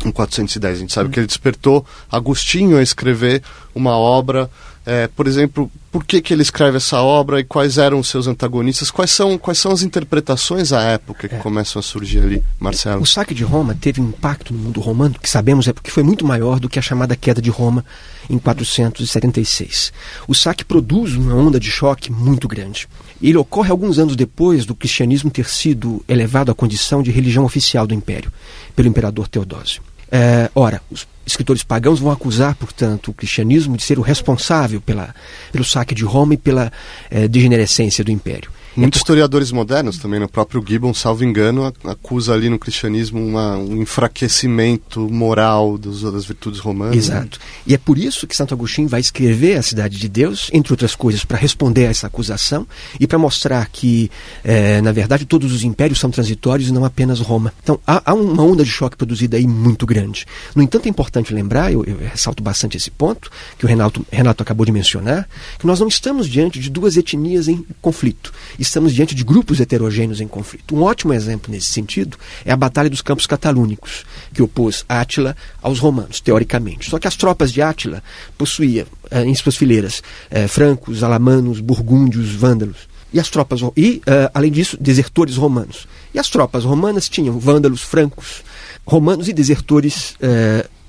em 0.06 0.12
410. 0.12 0.78
A 0.78 0.80
gente 0.80 0.94
sabe 0.94 1.10
que 1.10 1.20
ele 1.20 1.28
despertou 1.28 1.86
Agostinho 2.10 2.78
a 2.78 2.82
escrever 2.82 3.44
uma 3.76 3.98
obra. 3.98 4.50
É, 4.90 5.06
por 5.10 5.28
exemplo, 5.28 5.70
por 5.92 6.06
que, 6.06 6.22
que 6.22 6.34
ele 6.34 6.42
escreve 6.42 6.78
essa 6.78 7.02
obra 7.02 7.42
e 7.42 7.44
quais 7.44 7.78
eram 7.78 8.00
os 8.00 8.08
seus 8.08 8.26
antagonistas? 8.26 8.90
Quais 8.90 9.12
são, 9.12 9.38
quais 9.38 9.60
são 9.60 9.74
as 9.74 9.82
interpretações 9.82 10.72
à 10.72 10.82
época 10.82 11.28
que 11.28 11.36
é. 11.36 11.40
começam 11.40 11.78
a 11.82 11.84
surgir 11.84 12.20
ali, 12.20 12.42
Marcelo? 12.58 13.02
O 13.02 13.06
saque 13.06 13.34
de 13.34 13.44
Roma 13.44 13.76
teve 13.76 14.00
um 14.00 14.08
impacto 14.08 14.54
no 14.54 14.60
mundo 14.60 14.80
romano, 14.80 15.16
que 15.22 15.30
sabemos 15.30 15.68
é 15.68 15.74
porque 15.74 15.92
foi 15.92 16.04
muito 16.04 16.26
maior 16.26 16.58
do 16.58 16.70
que 16.70 16.80
a 16.80 16.82
chamada 16.82 17.18
queda 17.18 17.42
de 17.42 17.50
Roma 17.50 17.84
em 18.30 18.40
476. 18.40 19.92
O 20.26 20.34
saque 20.34 20.64
produz 20.64 21.16
uma 21.16 21.36
onda 21.36 21.60
de 21.60 21.70
choque 21.70 22.10
muito 22.10 22.48
grande. 22.48 22.88
Ele 23.22 23.38
ocorre 23.38 23.72
alguns 23.72 24.00
anos 24.00 24.16
depois 24.16 24.66
do 24.66 24.74
cristianismo 24.74 25.30
ter 25.30 25.50
sido 25.50 26.02
elevado 26.08 26.50
à 26.50 26.56
condição 26.56 27.04
de 27.04 27.12
religião 27.12 27.44
oficial 27.44 27.86
do 27.86 27.94
império, 27.94 28.32
pelo 28.74 28.88
imperador 28.88 29.28
Teodósio. 29.28 29.82
É, 30.12 30.50
ora, 30.56 30.82
os 30.90 31.08
escritores 31.26 31.64
pagãos 31.64 32.00
vão 32.00 32.12
acusar, 32.12 32.56
portanto, 32.56 33.12
o 33.12 33.14
cristianismo 33.14 33.76
de 33.76 33.84
ser 33.84 34.00
o 34.00 34.02
responsável 34.02 34.80
pela, 34.80 35.14
pelo 35.52 35.66
saque 35.66 35.94
de 35.94 36.06
Roma 36.06 36.34
e 36.34 36.38
pela 36.38 36.72
é, 37.10 37.28
degenerescência 37.28 38.04
do 38.04 38.12
império. 38.12 38.50
Muitos 38.78 39.00
historiadores 39.00 39.52
modernos 39.52 39.98
também, 39.98 40.22
o 40.22 40.30
próprio 40.30 40.64
Gibbon, 40.64 40.94
salvo 40.94 41.24
engano, 41.24 41.74
acusa 41.84 42.36
ali 42.36 42.48
no 42.48 42.60
cristianismo 42.60 43.20
uma, 43.20 43.58
um 43.58 43.82
enfraquecimento 43.82 45.10
moral 45.10 45.80
dos, 45.80 46.04
das 46.04 46.26
virtudes 46.26 46.60
romanas. 46.60 46.94
Né? 46.94 47.00
Exato. 47.00 47.40
Né? 47.40 47.46
E 47.66 47.74
é 47.74 47.78
por 47.80 47.98
isso 47.98 48.28
que 48.28 48.36
Santo 48.36 48.54
Agostinho 48.54 48.88
vai 48.88 49.00
escrever 49.00 49.58
a 49.58 49.64
Cidade 49.64 49.98
de 49.98 50.08
Deus, 50.08 50.52
entre 50.54 50.72
outras 50.72 50.96
coisas, 50.96 51.26
para 51.26 51.40
responder 51.40 51.88
a 51.88 51.90
essa 51.90 52.06
acusação 52.06 52.68
e 53.00 53.08
para 53.08 53.18
mostrar 53.18 53.68
que, 53.68 54.12
é, 54.44 54.80
na 54.80 54.92
verdade, 54.92 55.26
todos 55.26 55.52
os 55.52 55.64
impérios 55.64 56.00
são 56.00 56.12
transitórios 56.12 56.70
e 56.70 56.72
não 56.72 56.86
apenas 56.86 57.20
Roma. 57.20 57.52
Então, 57.64 57.80
há, 57.86 58.12
há 58.12 58.14
uma 58.14 58.44
onda 58.44 58.64
de 58.64 58.70
choque 58.70 58.96
produzida 58.96 59.38
aí 59.38 59.48
muito 59.48 59.88
grande. 59.88 60.28
No 60.54 60.62
entanto, 60.62 60.86
é 60.86 60.90
importante 60.90 61.34
lembrar, 61.34 61.74
eu, 61.74 61.84
eu 61.84 61.98
ressalto 61.98 62.44
bastante 62.44 62.78
esse 62.78 62.92
ponto, 62.92 63.32
que 63.58 63.66
o 63.66 63.68
Renato, 63.68 64.06
Renato 64.12 64.44
acabou 64.44 64.68
de 64.68 64.72
mencionar, 64.72 65.28
que 65.58 65.66
nós 65.66 65.80
não 65.80 65.88
estamos 65.88 66.30
diante 66.30 66.60
de 66.60 66.70
duas 66.70 66.96
etnias 66.96 67.48
em 67.48 67.66
conflito 67.82 68.32
estamos 68.68 68.94
diante 68.94 69.16
de 69.16 69.24
grupos 69.24 69.60
heterogêneos 69.60 70.22
em 70.22 70.28
conflito. 70.28 70.76
Um 70.76 70.84
ótimo 70.84 71.14
exemplo 71.14 71.52
nesse 71.52 71.68
sentido 71.68 72.18
é 72.46 72.52
a 72.52 72.58
Batalha 72.58 72.90
dos 72.90 73.02
Campos 73.02 73.26
Catalúnicos, 73.26 74.06
que 74.34 74.42
opôs 74.42 74.86
Átila 74.88 75.36
aos 75.62 75.80
romanos, 75.80 76.20
teoricamente. 76.22 76.90
Só 76.90 77.00
que 77.00 77.08
as 77.08 77.16
tropas 77.16 77.52
de 77.52 77.62
Átila 77.62 78.04
possuíam 78.38 78.86
eh, 79.10 79.24
em 79.24 79.34
suas 79.36 79.56
fileiras 79.56 80.04
eh, 80.30 80.48
francos, 80.48 81.04
alamanos, 81.04 81.60
burgúndios, 81.60 82.32
vândalos. 82.32 82.88
E 83.14 83.20
as 83.20 83.30
tropas 83.30 83.62
e 83.76 84.02
uh, 84.06 84.30
além 84.34 84.52
disso 84.52 84.78
desertores 84.80 85.38
romanos. 85.38 85.88
E 86.14 86.20
as 86.20 86.30
tropas 86.30 86.66
romanas 86.66 87.08
tinham 87.08 87.40
vândalos, 87.40 87.82
francos, 87.82 88.44
romanos 88.86 89.30
e 89.30 89.34
desertores 89.34 90.16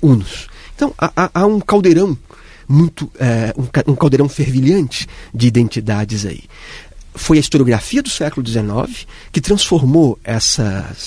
hunos. 0.01 0.47
Então 0.75 0.93
há, 0.97 1.31
há, 1.33 1.45
um 1.45 1.61
caldeirão 1.61 2.17
muito 2.67 3.09
um 3.87 3.95
caldeirão 3.95 4.27
fervilhante 4.27 5.07
de 5.33 5.47
identidades 5.47 6.25
aí 6.25 6.43
foi 7.19 7.37
a 7.37 7.39
historiografia 7.41 8.01
do 8.01 8.09
século 8.09 8.47
XIX 8.47 9.05
que 9.31 9.41
transformou 9.41 10.17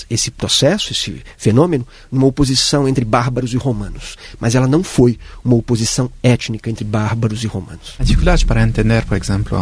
esse 0.09 0.31
processo, 0.31 0.93
esse 0.93 1.21
fenômeno, 1.37 1.85
numa 2.11 2.27
oposição 2.27 2.87
entre 2.87 3.03
bárbaros 3.03 3.53
e 3.53 3.57
romanos. 3.57 4.15
Mas 4.39 4.55
ela 4.55 4.67
não 4.67 4.83
foi 4.83 5.17
uma 5.43 5.55
oposição 5.55 6.09
étnica 6.21 6.69
entre 6.69 6.85
bárbaros 6.85 7.43
e 7.43 7.47
romanos. 7.47 7.95
A 7.99 8.03
dificuldade 8.03 8.45
para 8.45 8.61
entender, 8.61 9.03
por 9.05 9.17
exemplo, 9.17 9.57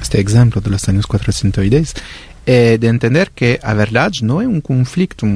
este 0.00 0.18
exemplo 0.18 0.60
dos 0.60 0.88
anos 0.88 1.04
410 1.04 1.94
é 2.46 2.78
de 2.78 2.86
entender 2.86 3.30
que 3.34 3.58
a 3.60 3.74
verdade 3.74 4.24
não 4.24 4.40
é 4.40 4.46
um 4.46 4.60
conflito 4.60 5.26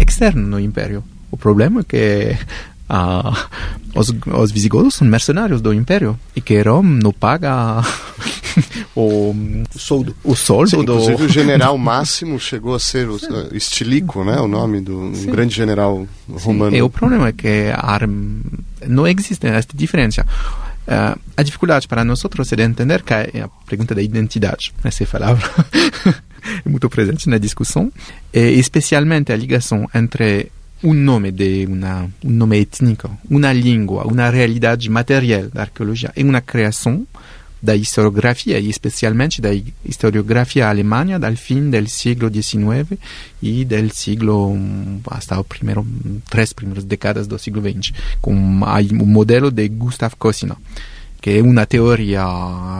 externo 0.00 0.42
no 0.42 0.58
Império. 0.58 1.04
O 1.30 1.36
problema 1.36 1.80
é 1.80 1.84
que 1.84 2.36
uh, 2.90 3.48
os, 3.94 4.12
os 4.26 4.50
visigodos 4.50 4.96
são 4.96 5.06
mercenários 5.06 5.60
do 5.60 5.72
Império 5.72 6.18
e 6.34 6.40
que 6.40 6.60
Roma 6.60 6.98
não 7.00 7.12
paga 7.12 7.80
o 8.94 9.34
soldo. 9.70 10.16
O 10.24 10.34
soldo 10.34 10.70
Sim, 10.70 10.84
do... 10.84 10.94
Inclusive 10.94 11.24
o 11.24 11.28
general 11.28 11.76
Máximo 11.78 12.38
chegou 12.38 12.74
a 12.74 12.78
ser 12.78 13.08
o, 13.08 13.16
uh, 13.16 13.54
Estilico, 13.56 14.24
né? 14.24 14.40
O 14.40 14.48
nome 14.48 14.80
do 14.80 14.98
um 14.98 15.26
grande 15.26 15.54
general 15.54 16.06
romano. 16.28 16.76
E 16.76 16.82
o 16.82 16.90
problema 16.90 17.28
é 17.28 17.32
que 17.32 17.72
não 18.86 19.06
existe 19.06 19.46
esta 19.46 19.76
diferença. 19.76 20.26
Uh, 20.86 21.20
a 21.36 21.42
dificuldade 21.42 21.86
para 21.86 22.02
nós 22.02 22.22
é 22.24 22.56
de 22.56 22.62
entender 22.62 23.02
que 23.02 23.12
é 23.12 23.42
a 23.42 23.48
pergunta 23.66 23.94
da 23.94 24.02
identidade, 24.02 24.72
essa 24.82 25.04
palavra 25.04 25.46
é 26.64 26.68
muito 26.68 26.88
presente 26.88 27.28
na 27.28 27.36
discussão, 27.36 27.92
e 28.32 28.58
especialmente 28.58 29.30
a 29.30 29.36
ligação 29.36 29.86
entre 29.94 30.50
um 30.82 30.94
nome 30.94 31.30
de 31.30 31.66
uma 31.66 32.08
um 32.24 32.30
nome 32.30 32.60
étnico, 32.60 33.10
uma 33.28 33.52
língua, 33.52 34.04
uma 34.06 34.30
realidade 34.30 34.88
material 34.88 35.48
da 35.52 35.62
arqueologia 35.62 36.12
e 36.16 36.22
uma 36.22 36.40
criação 36.40 37.06
da 37.62 37.74
historiografia 37.74 38.58
e 38.58 38.68
especialmente 38.68 39.40
da 39.40 39.50
historiografia 39.84 40.68
alemã 40.68 41.04
do 41.18 41.36
fim 41.36 41.70
do 41.70 41.88
século 41.88 42.30
XIX 42.32 42.98
e 43.42 43.64
do 43.64 43.94
século 43.94 44.56
hasta 45.10 45.38
o 45.38 45.44
primeiro 45.44 45.86
três 46.30 46.52
primeiras 46.52 46.84
décadas 46.84 47.26
do 47.26 47.38
século 47.38 47.68
XX 47.68 47.92
com 48.20 48.32
o 48.32 49.06
modelo 49.06 49.50
de 49.50 49.68
Gustav 49.68 50.14
Kossinna 50.16 50.56
que 51.20 51.30
é 51.30 51.42
uma 51.42 51.66
teoria 51.66 52.24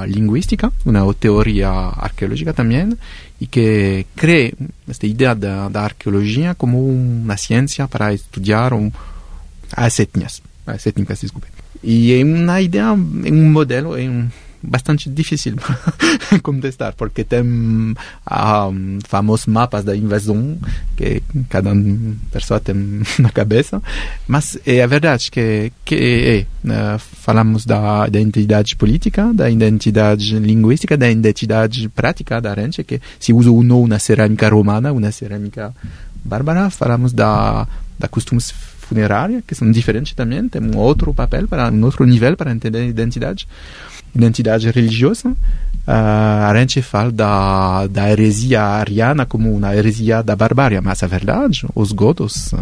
linguística, 0.06 0.72
uma 0.86 1.12
teoria 1.12 1.68
arqueológica 1.68 2.52
também, 2.54 2.96
e 3.40 3.46
que 3.46 4.06
cria 4.14 4.52
esta 4.88 5.06
ideia 5.06 5.34
da, 5.34 5.68
da 5.68 5.82
arqueologia 5.82 6.54
como 6.54 6.88
uma 6.88 7.36
ciência 7.36 7.88
para 7.88 8.14
estudar 8.14 8.72
um, 8.72 8.92
as 9.72 9.98
etnias, 9.98 10.40
as 10.66 10.84
desculpe. 10.84 11.48
E 11.82 12.12
é 12.12 12.24
uma 12.24 12.60
ideia, 12.60 12.84
é 12.84 13.32
um 13.32 13.50
modelo, 13.50 13.98
é 13.98 14.08
um 14.08 14.28
bastante 14.62 15.08
difícil 15.08 15.54
contestar, 16.42 16.92
porque 16.94 17.24
tem 17.24 17.42
um, 17.42 17.94
famosos 19.06 19.46
mapas 19.46 19.84
da 19.84 19.96
invasão 19.96 20.58
que 20.96 21.22
cada 21.48 21.72
pessoa 22.30 22.60
tem 22.60 22.74
na 23.18 23.30
cabeça, 23.30 23.82
mas 24.26 24.58
é 24.66 24.82
a 24.82 24.86
verdade 24.86 25.30
que, 25.30 25.72
que 25.84 26.46
é, 26.68 26.98
falamos 26.98 27.64
da, 27.64 28.06
da 28.06 28.20
identidade 28.20 28.76
política, 28.76 29.32
da 29.32 29.48
identidade 29.48 30.38
linguística, 30.38 30.96
da 30.96 31.10
identidade 31.10 31.88
prática 31.88 32.40
da 32.40 32.54
gente, 32.54 32.82
que 32.82 33.00
se 33.18 33.32
usa 33.32 33.50
ou 33.50 33.62
não 33.62 33.86
na 33.86 33.98
cerâmica 33.98 34.48
romana 34.48 34.92
ou 34.92 35.00
na 35.00 35.12
cerâmica 35.12 35.74
bárbara, 36.24 36.68
falamos 36.70 37.12
da, 37.12 37.66
da 37.98 38.08
costumes 38.08 38.52
funerária, 38.88 39.42
que 39.46 39.54
são 39.54 39.70
diferentes 39.70 40.14
também, 40.14 40.48
tem 40.48 40.62
um 40.62 40.76
outro 40.78 41.12
papel, 41.12 41.46
para 41.46 41.70
um 41.70 41.84
outro 41.84 42.04
nível 42.06 42.36
para 42.36 42.50
entender 42.50 42.78
a 42.78 42.86
identidade 42.86 43.46
identidade 44.14 44.70
religiosa. 44.70 45.28
Uh, 45.30 46.44
a 46.46 46.52
gente 46.58 46.82
fala 46.82 47.10
da, 47.10 47.86
da 47.86 48.10
heresia 48.10 48.62
ariana 48.62 49.24
como 49.24 49.54
uma 49.54 49.74
heresia 49.74 50.22
da 50.22 50.36
barbárie, 50.36 50.80
mas 50.80 51.02
a 51.02 51.06
verdade, 51.06 51.64
os 51.74 51.92
godos 51.92 52.52
uh, 52.52 52.58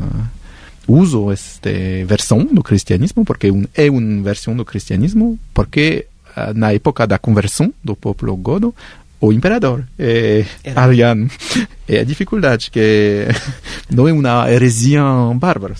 usam 0.86 1.32
esta 1.32 1.70
versão 2.06 2.44
do 2.44 2.62
cristianismo, 2.62 3.24
porque 3.24 3.52
é 3.74 3.90
uma 3.90 4.22
versão 4.22 4.56
do 4.56 4.64
cristianismo, 4.64 5.36
porque 5.52 6.06
uh, 6.36 6.54
na 6.54 6.72
época 6.72 7.04
da 7.04 7.18
conversão 7.18 7.74
do 7.82 7.96
povo 7.96 8.36
godo, 8.36 8.72
o 9.20 9.32
imperador 9.32 9.84
é 9.98 10.44
Era. 10.62 10.82
ariano. 10.82 11.28
É 11.88 12.00
a 12.00 12.04
dificuldade, 12.04 12.68
que 12.68 13.28
não 13.88 14.08
é 14.08 14.12
uma 14.12 14.50
heresia 14.50 15.04
bárbara. 15.36 15.76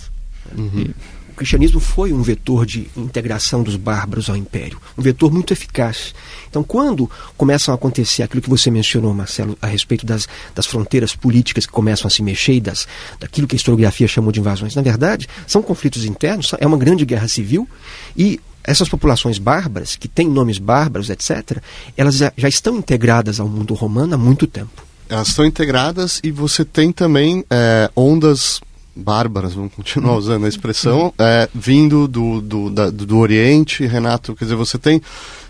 Uhum. 0.57 0.71
E, 0.73 0.95
cristianismo 1.37 1.79
foi 1.79 2.11
um 2.11 2.21
vetor 2.21 2.65
de 2.65 2.89
integração 2.97 3.63
dos 3.63 3.75
bárbaros 3.75 4.29
ao 4.29 4.35
império, 4.35 4.79
um 4.97 5.01
vetor 5.01 5.31
muito 5.31 5.53
eficaz. 5.53 6.13
Então, 6.49 6.63
quando 6.63 7.09
começam 7.37 7.73
a 7.73 7.75
acontecer 7.75 8.23
aquilo 8.23 8.41
que 8.41 8.49
você 8.49 8.69
mencionou, 8.69 9.13
Marcelo, 9.13 9.57
a 9.61 9.67
respeito 9.67 10.05
das, 10.05 10.27
das 10.53 10.65
fronteiras 10.65 11.15
políticas 11.15 11.65
que 11.65 11.71
começam 11.71 12.07
a 12.07 12.11
se 12.11 12.21
mexer 12.21 12.53
e 12.53 12.61
das, 12.61 12.87
daquilo 13.19 13.47
que 13.47 13.55
a 13.55 13.57
historiografia 13.57 14.07
chamou 14.07 14.31
de 14.31 14.39
invasões, 14.39 14.75
na 14.75 14.81
verdade, 14.81 15.27
são 15.45 15.61
conflitos 15.61 16.03
internos, 16.03 16.53
é 16.59 16.67
uma 16.67 16.77
grande 16.77 17.05
guerra 17.05 17.27
civil 17.27 17.69
e 18.15 18.39
essas 18.63 18.89
populações 18.89 19.37
bárbaras, 19.37 19.95
que 19.95 20.09
têm 20.09 20.27
nomes 20.27 20.57
bárbaros, 20.57 21.09
etc., 21.09 21.61
elas 21.95 22.17
já, 22.17 22.33
já 22.35 22.49
estão 22.49 22.75
integradas 22.75 23.39
ao 23.39 23.47
mundo 23.47 23.73
romano 23.73 24.15
há 24.15 24.17
muito 24.17 24.45
tempo. 24.45 24.85
Elas 25.07 25.29
estão 25.29 25.45
integradas 25.45 26.19
e 26.21 26.31
você 26.31 26.65
tem 26.65 26.91
também 26.91 27.45
é, 27.49 27.89
ondas 27.95 28.59
bárbaras, 28.97 29.53
vamos 29.53 29.73
continuar 29.73 30.15
usando 30.17 30.45
a 30.45 30.49
expressão, 30.49 31.13
é, 31.17 31.47
vindo 31.53 32.07
do, 32.07 32.41
do, 32.41 32.69
da, 32.69 32.89
do 32.89 33.17
Oriente, 33.17 33.85
Renato, 33.85 34.35
quer 34.35 34.45
dizer, 34.45 34.55
você 34.55 34.77
tem, 34.77 35.01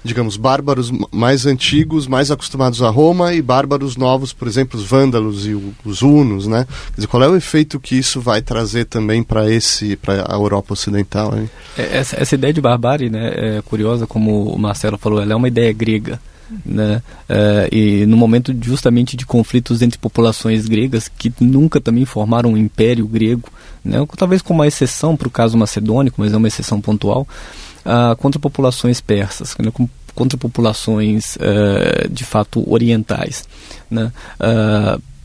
digamos, 0.04 0.38
bárbaros 0.38 0.92
mais 1.12 1.46
antigos, 1.46 2.08
mais 2.08 2.30
acostumados 2.30 2.82
a 2.82 2.90
Roma, 2.90 3.34
e 3.34 3.42
bárbaros 3.42 3.96
novos, 3.96 4.34
por 4.34 4.48
exemplo, 4.48 4.80
os 4.80 4.86
vândalos 4.86 5.46
e 5.46 5.54
os 5.86 6.02
hunos, 6.02 6.48
né? 6.48 6.66
Quer 6.90 6.96
dizer, 6.96 7.08
qual 7.08 7.24
é 7.24 7.28
o 7.28 7.36
efeito 7.36 7.80
que 7.80 7.96
isso 7.96 8.20
vai 8.22 8.42
trazer 8.42 8.86
também 8.86 9.24
para 9.24 9.50
esse, 9.50 9.96
para 9.96 10.26
a 10.28 10.36
Europa 10.36 10.74
Ocidental? 10.74 11.38
Hein? 11.38 11.50
É, 11.78 11.98
essa, 11.98 12.22
essa 12.22 12.36
ideia 12.36 12.54
de 12.54 12.62
barbárie, 12.62 13.10
né, 13.10 13.34
é 13.36 13.62
curiosa, 13.62 14.06
como 14.06 14.52
o 14.52 14.60
Marcelo 14.60 14.98
falou, 14.98 15.22
ela 15.22 15.34
é 15.34 15.36
uma 15.36 15.48
ideia 15.48 15.72
grega 15.74 16.20
né? 16.66 17.02
Uh, 17.30 17.76
e 17.76 18.06
no 18.06 18.16
momento 18.16 18.56
justamente 18.62 19.18
de 19.18 19.26
conflitos 19.26 19.82
entre 19.82 19.98
populações 19.98 20.68
gregas 20.68 21.08
que 21.08 21.32
nunca 21.40 21.82
também 21.82 22.06
formaram 22.06 22.52
um 22.52 22.58
império 22.58 23.08
grego, 23.08 23.50
né? 23.84 23.98
talvez 24.18 24.42
com 24.42 24.54
uma 24.54 24.68
exceção 24.68 25.16
para 25.16 25.28
o 25.28 25.32
caso 25.32 25.58
macedônico, 25.58 26.22
mas 26.22 26.34
é 26.34 26.38
uma 26.38 26.48
exceção 26.48 26.80
pontual, 26.80 27.28
uh, 27.86 28.16
contra 28.18 28.40
populações 28.40 29.02
persas, 29.02 29.56
né? 29.60 29.72
contra 30.16 30.38
populações 30.38 31.36
uh, 31.38 32.10
de 32.10 32.24
fato 32.24 32.64
orientais. 32.72 33.48
Né? 33.90 34.12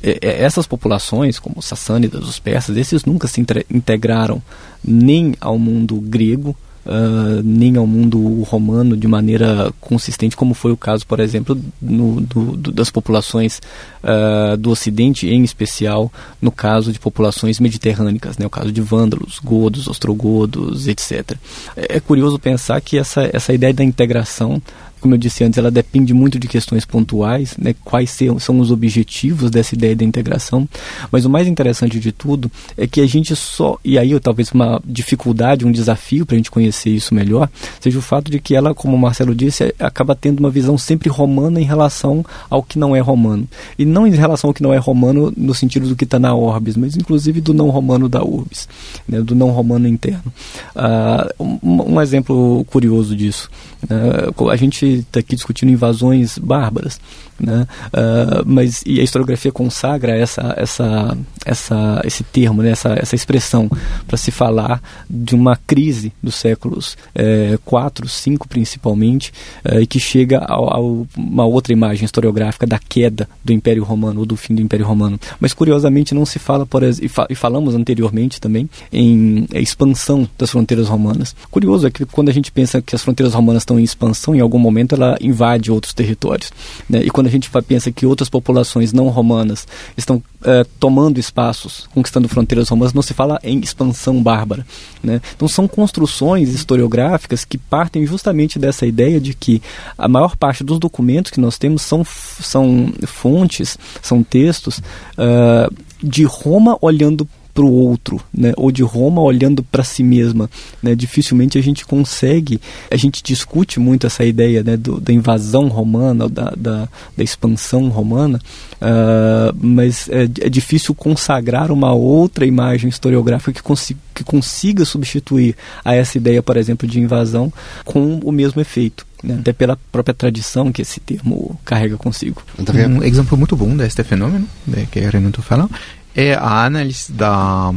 essas 0.03 0.67
populações, 0.67 1.39
como 1.39 1.57
os 1.59 1.65
sassânidas, 1.65 2.29
os 2.29 2.39
persas, 2.41 2.77
esses 2.77 3.05
nunca 3.05 3.29
se 3.29 3.41
integraram 3.71 4.43
nem 4.85 5.35
ao 5.41 5.57
mundo 5.59 6.01
grego, 6.01 6.57
uh, 6.87 7.43
nem 7.43 7.77
ao 7.77 7.87
mundo 7.87 8.43
romano 8.43 8.97
de 8.97 9.07
maneira 9.07 9.73
consistente, 9.81 10.37
como 10.37 10.55
foi 10.55 10.73
o 10.73 10.77
caso, 10.77 11.07
por 11.07 11.21
exemplo, 11.21 11.59
no, 11.81 12.21
do, 12.21 12.57
do, 12.57 12.73
das 12.73 12.91
populações 12.91 13.61
uh, 14.03 14.57
do 14.57 14.71
Ocidente, 14.71 15.29
em 15.29 15.43
especial 15.43 16.13
no 16.41 16.51
caso 16.51 16.93
de 16.93 16.99
populações 16.99 17.61
mediterrânicas, 17.61 18.39
né, 18.39 18.47
o 18.47 18.51
caso 18.51 18.73
de 18.73 18.81
vândalos, 18.81 19.39
godos, 19.43 19.89
ostrogodos, 19.89 20.89
etc. 20.89 21.37
É, 21.77 21.97
é 21.97 22.01
curioso 22.01 22.39
pensar 22.39 22.81
que 22.81 22.99
essa, 22.99 23.29
essa 23.33 23.53
ideia 23.53 23.73
da 23.73 23.85
integração 23.85 24.61
como 25.03 25.15
eu 25.15 25.19
disse 25.19 25.45
antes, 25.45 25.59
ela 25.59 25.71
depende 25.71 26.15
muito 26.15 26.39
de 26.39 26.47
questões 26.47 26.85
pontuais, 26.85 27.57
né, 27.59 27.75
quais 27.85 28.17
são 28.39 28.61
os 28.61 28.71
objetivos 28.71 29.51
dessa 29.51 29.75
ideia 29.75 29.97
da 29.97 30.05
integração, 30.05 30.69
mas 31.11 31.25
o 31.25 31.31
mais 31.31 31.47
interessante 31.49 31.99
de 31.99 32.13
tudo 32.13 32.51
é 32.77 32.87
que 32.87 33.01
a 33.01 33.07
gente 33.07 33.35
só, 33.35 33.79
e 33.85 33.99
aí 33.99 34.19
talvez 34.21 34.51
uma 34.53 34.81
dificuldade, 34.85 35.67
um 35.67 35.73
desafio 35.73 36.25
para 36.25 36.37
a 36.37 36.39
gente 36.39 36.51
conhecer 36.51 36.91
isso 36.91 37.15
melhor, 37.15 37.51
seja 37.81 37.99
o 37.99 38.03
fato 38.03 38.31
de 38.31 38.39
que 38.39 38.55
ela, 38.55 38.75
como 38.75 38.97
o 38.97 38.99
Marcelo 38.99 39.35
disse, 39.35 39.75
acaba 39.79 40.15
tendo 40.15 40.39
uma 40.41 40.51
visão 40.51 40.79
sempre 40.79 41.09
romana 41.09 41.61
em 41.61 41.65
relação 41.65 42.25
ao 42.49 42.63
que 42.63 42.79
não 42.79 42.95
é 42.95 43.01
romano. 43.01 43.49
E 43.79 43.85
não 43.85 44.07
em 44.07 44.13
relação 44.13 44.49
ao 44.49 44.55
que 44.55 44.63
não 44.63 44.73
é 44.73 44.79
romano 44.79 45.33
no 45.37 45.55
sentido 45.55 45.89
do 45.89 45.97
que 45.97 46.05
está 46.05 46.19
na 46.19 46.35
orbis, 46.35 46.77
mas 46.77 46.97
inclusive 46.97 47.41
do 47.41 47.53
não 47.53 47.71
romano 47.71 48.09
da 48.09 48.23
urbis, 48.23 48.69
né, 49.09 49.21
do 49.21 49.35
não 49.35 49.51
romano 49.51 49.89
interno. 49.89 50.33
Uh, 50.77 51.43
um, 51.63 51.95
um 51.95 52.01
exemplo 52.01 52.65
curioso 52.67 53.17
disso. 53.17 53.51
Uh, 53.85 54.49
a 54.49 54.57
gente 54.57 54.92
está 55.01 55.21
aqui 55.21 55.35
discutindo 55.35 55.71
invasões 55.71 56.39
bárbaras, 56.39 57.01
né? 57.43 57.67
Uh, 57.89 58.43
mas 58.47 58.83
e 58.87 59.01
a 59.01 59.03
historiografia 59.03 59.51
consagra 59.51 60.17
essa, 60.17 60.55
essa, 60.57 61.19
essa, 61.45 62.01
esse 62.05 62.23
termo, 62.23 62.63
né? 62.63 62.71
essa, 62.71 62.95
essa 62.95 63.17
expressão 63.17 63.69
para 64.07 64.17
se 64.17 64.31
falar 64.31 64.81
de 65.11 65.35
uma 65.35 65.57
crise 65.67 66.13
dos 66.23 66.37
séculos 66.37 66.97
é, 67.15 67.59
4, 67.65 68.09
5 68.09 68.47
principalmente, 68.47 69.33
é, 69.65 69.81
e 69.81 69.87
que 69.87 69.99
chega 69.99 70.39
a, 70.39 70.55
a, 70.55 70.81
uma 71.17 71.45
outra 71.45 71.73
imagem 71.73 72.05
historiográfica 72.05 72.67
da 72.67 72.79
queda 72.79 73.29
do 73.45 73.53
Império 73.53 73.83
Romano 73.83 74.21
ou 74.21 74.27
do 74.27 74.37
fim 74.37 74.55
do 74.55 74.63
Império 74.63 74.87
Romano. 74.87 75.19
Mas 75.41 75.53
curiosamente 75.53 76.15
não 76.15 76.25
se 76.25 76.39
fala, 76.39 76.65
por 76.65 76.83
e, 76.85 77.09
fa, 77.09 77.27
e 77.29 77.35
falamos 77.35 77.75
anteriormente 77.75 78.41
também, 78.41 78.71
em 78.93 79.47
é, 79.53 79.61
expansão 79.61 80.29
das 80.39 80.51
fronteiras 80.51 80.89
romanas. 80.89 81.35
Curioso 81.51 81.89
é 81.89 81.91
que 81.91 82.05
quando 82.07 82.29
a 82.29 82.33
gente 82.33 82.53
pensa 82.53 82.81
que 82.81 82.95
as 82.95 83.03
fronteiras 83.03 83.35
romanas 83.35 83.63
estão 83.63 83.81
em 83.81 83.83
expansão, 83.83 84.35
em 84.35 84.41
algum 84.41 84.59
momento 84.59 84.95
ela 84.95 85.17
invade 85.21 85.73
outros 85.73 85.93
territórios. 85.93 86.53
Né? 86.89 87.03
E 87.03 87.11
quando 87.11 87.27
a 87.27 87.31
gente 87.33 87.51
pensa 87.67 87.91
que 87.91 88.07
outras 88.07 88.29
populações 88.29 88.93
não 88.93 89.09
romanas 89.09 89.67
estão 89.97 90.23
é, 90.45 90.65
tomando 90.79 91.19
espaços, 91.19 91.89
conquistando 91.95 92.29
fronteiras 92.29 92.69
romanas, 92.69 92.93
não 92.93 93.03
se 93.03 93.15
fala 93.15 93.41
em 93.43 93.61
expansão 93.61 94.23
bárbara. 94.23 94.67
Né? 95.03 95.21
Então 95.35 95.49
são 95.49 95.67
construções 95.67 96.51
historiográficas 96.51 97.45
que 97.45 97.59
partem 97.59 98.07
justamente 98.07 98.59
dessa 98.59 98.87
ideia 98.87 99.21
de 99.21 99.35
que 99.35 99.63
a 99.97 100.09
maior 100.09 100.37
parte 100.37 100.63
dos 100.63 100.79
documentos 100.79 101.31
que 101.31 101.41
nós 101.41 101.59
temos 101.59 101.83
são, 101.83 102.05
são 102.05 102.93
fontes, 103.07 103.79
são 104.01 104.23
textos 104.23 104.79
uh, 104.79 105.75
de 106.03 106.25
Roma 106.25 106.77
olhando 106.81 107.29
para 107.55 107.65
o 107.65 107.73
outro, 107.73 108.21
né? 108.33 108.53
ou 108.57 108.73
de 108.73 108.83
Roma 108.83 109.21
olhando 109.21 109.63
para 109.63 109.85
si 109.85 110.03
mesma. 110.03 110.51
Né? 110.83 110.95
Dificilmente 110.95 111.59
a 111.59 111.63
gente 111.63 111.85
consegue, 111.85 112.61
a 112.91 112.97
gente 112.97 113.23
discute 113.23 113.79
muito 113.79 114.07
essa 114.07 114.25
ideia 114.25 114.63
né? 114.63 114.77
Do, 114.77 115.01
da 115.01 115.13
invasão 115.13 115.69
romana, 115.69 116.29
da, 116.29 116.53
da, 116.57 116.89
da 117.17 117.25
expansão 117.25 117.89
romana, 117.89 118.41
uh, 118.81 119.57
mas 119.61 120.09
é, 120.09 120.25
é, 120.25 120.49
difícil 120.49 120.95
consagrar 120.95 121.71
uma 121.71 121.93
outra 121.93 122.47
imagem 122.47 122.89
historiográfica 122.89 123.53
que, 123.53 123.63
consiga, 123.63 124.01
que 124.15 124.25
consiga 124.25 124.85
substituir 124.85 125.55
a 125.85 125.95
essa 125.95 126.17
ideia, 126.17 126.43
por 126.43 126.57
exemplo, 126.57 126.89
de 126.89 127.01
invasão 127.01 127.53
com 127.85 128.21
o 128.25 128.33
mesmo 128.33 128.61
efeito. 128.61 129.07
Né? 129.23 129.37
Até 129.39 129.53
pela 129.53 129.79
própria 129.93 130.15
tradição 130.15 130.73
que 130.73 130.83
esse 130.83 130.99
termo 130.99 131.59
carrega 131.65 131.97
consigo. 131.97 132.43
Um 132.59 133.03
exemplo 133.05 133.39
muito 133.39 133.55
bom 133.55 133.77
deste 133.77 134.03
fenômeno, 134.03 134.49
né, 134.67 134.89
que 134.91 134.99
Renato 134.99 135.41
falou, 135.43 135.71
é 136.15 136.35
a 136.35 136.65
análise 136.65 137.13
da, 137.13 137.71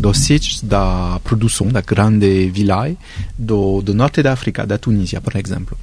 dos 0.00 0.18
sítios 0.18 0.62
da 0.62 1.20
produção 1.22 1.68
da 1.68 1.80
grande 1.80 2.50
village 2.50 2.98
do, 3.38 3.80
do 3.82 3.94
norte 3.94 4.22
da 4.22 4.32
África, 4.32 4.66
da 4.66 4.78
Tunísia, 4.78 5.20
por 5.20 5.36
exemplo. 5.36 5.78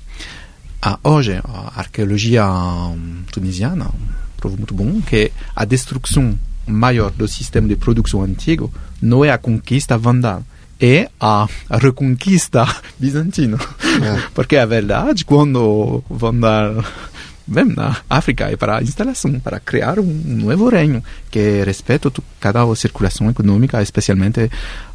Ah, 0.82 1.00
hoje, 1.04 1.40
a 1.44 1.80
arqueologia 1.80 2.46
tunisiana 3.32 3.90
prova 4.36 4.58
muito 4.58 4.74
bom 4.74 5.02
que 5.02 5.32
a 5.56 5.64
destruição 5.64 6.38
maior 6.68 7.12
do 7.12 7.28
sistema 7.28 7.68
de 7.68 7.78
produção 7.78 8.22
antigo 8.22 8.72
não 9.02 9.24
é 9.24 9.32
a 9.32 9.38
conquista 9.38 9.98
vandal, 9.98 10.44
é 10.80 11.10
a 11.20 11.48
reconquista 11.70 12.68
bizantina. 13.00 13.58
É. 13.58 14.28
Porque 14.34 14.58
a 14.58 14.66
verdade, 14.66 15.24
quando 15.24 16.04
vão 16.10 16.38
dar 16.38 16.74
vem 17.48 17.66
na 17.66 17.98
África 18.10 18.52
é 18.52 18.56
para 18.56 18.78
a 18.78 18.82
instalação, 18.82 19.40
para 19.40 19.60
criar 19.60 20.00
um 20.00 20.06
novo 20.06 20.70
reino 20.70 21.04
que 21.30 21.64
respeita 21.64 22.12
cada 22.40 22.64
circulação 22.76 23.30
econômica, 23.30 23.82
especialmente 23.82 24.50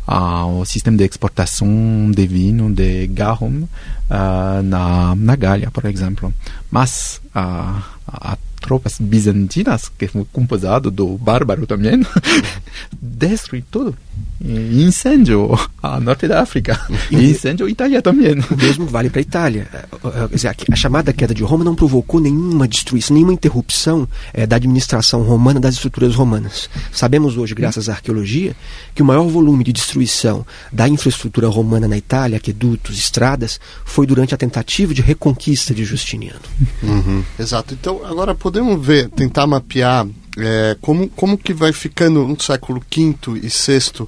uh, 0.06 0.60
o 0.60 0.64
sistema 0.64 0.96
de 0.96 1.04
exportação 1.04 2.10
de 2.10 2.26
vinho 2.26 2.72
de 2.72 3.06
garum 3.08 3.66
uh, 4.10 4.62
na, 4.62 5.14
na 5.14 5.36
Gália, 5.36 5.70
por 5.70 5.84
exemplo. 5.84 6.32
Mas 6.70 7.20
uh, 7.34 7.82
a 8.06 8.38
tropas 8.60 8.96
bizantinas, 9.00 9.90
que 9.96 10.06
foi 10.08 10.26
composado 10.32 10.90
do 10.90 11.16
bárbaro 11.16 11.66
também, 11.66 12.04
destruiu 13.00 13.64
tudo. 13.70 13.96
E 14.40 14.82
incêndio 14.84 15.58
a 15.82 15.98
norte 15.98 16.28
da 16.28 16.42
África. 16.42 16.78
E 17.10 17.30
incêndio 17.30 17.66
a 17.66 17.70
Itália 17.70 18.02
também. 18.02 18.34
O 18.34 18.56
mesmo 18.56 18.86
vale 18.86 19.08
para 19.08 19.20
a 19.20 19.22
Itália. 19.22 19.66
Quer 20.00 20.28
dizer, 20.28 20.56
a 20.70 20.76
chamada 20.76 21.12
queda 21.12 21.34
de 21.34 21.42
Roma 21.42 21.64
não 21.64 21.74
provocou 21.74 22.20
nenhuma 22.20 22.68
destruição, 22.68 23.14
nenhuma 23.14 23.32
interrupção 23.32 24.06
é, 24.32 24.46
da 24.46 24.56
administração 24.56 25.22
romana, 25.22 25.58
das 25.58 25.74
estruturas 25.74 26.14
romanas. 26.14 26.68
Sabemos 26.92 27.36
hoje, 27.36 27.54
graças 27.54 27.88
à 27.88 27.92
arqueologia, 27.92 28.54
que 28.94 29.02
o 29.02 29.04
maior 29.04 29.26
volume 29.26 29.64
de 29.64 29.72
destruição 29.72 30.44
da 30.72 30.88
infraestrutura 30.88 31.48
romana 31.48 31.88
na 31.88 31.96
Itália, 31.96 32.36
aquedutos, 32.36 32.98
estradas, 32.98 33.58
foi 33.98 34.06
durante 34.06 34.32
a 34.32 34.38
tentativa 34.38 34.94
de 34.94 35.02
reconquista 35.02 35.74
de 35.74 35.84
Justiniano. 35.84 36.38
Uhum. 36.84 37.24
Exato. 37.36 37.74
Então, 37.74 38.00
agora 38.06 38.32
podemos 38.32 38.80
ver, 38.86 39.08
tentar 39.10 39.44
mapear 39.44 40.06
é, 40.38 40.76
como, 40.80 41.08
como 41.08 41.36
que 41.36 41.52
vai 41.52 41.72
ficando 41.72 42.24
no 42.24 42.40
século 42.40 42.80
V 42.80 43.16
e 43.42 43.48
VI 43.48 44.06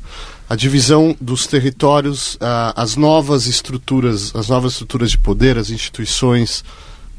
a 0.49 0.55
divisão 0.55 1.17
dos 1.21 1.49
territórios, 1.49 2.39
as 2.77 2.95
novas 2.95 3.49
estruturas, 3.49 4.33
as 4.33 4.49
novas 4.49 4.75
estruturas 4.75 5.11
de 5.11 5.19
poder, 5.19 5.59
as 5.59 5.71
instituições 5.71 6.63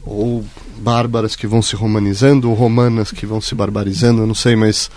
ou 0.05 0.45
bárbaras 0.77 1.35
que 1.35 1.47
vão 1.47 1.61
se 1.61 1.75
romanizando 1.75 2.49
ou 2.49 2.55
romanas 2.55 3.11
que 3.11 3.25
vão 3.25 3.41
se 3.41 3.53
barbarizando, 3.53 4.21
eu 4.21 4.27
não 4.27 4.35
sei, 4.35 4.55
mas 4.55 4.89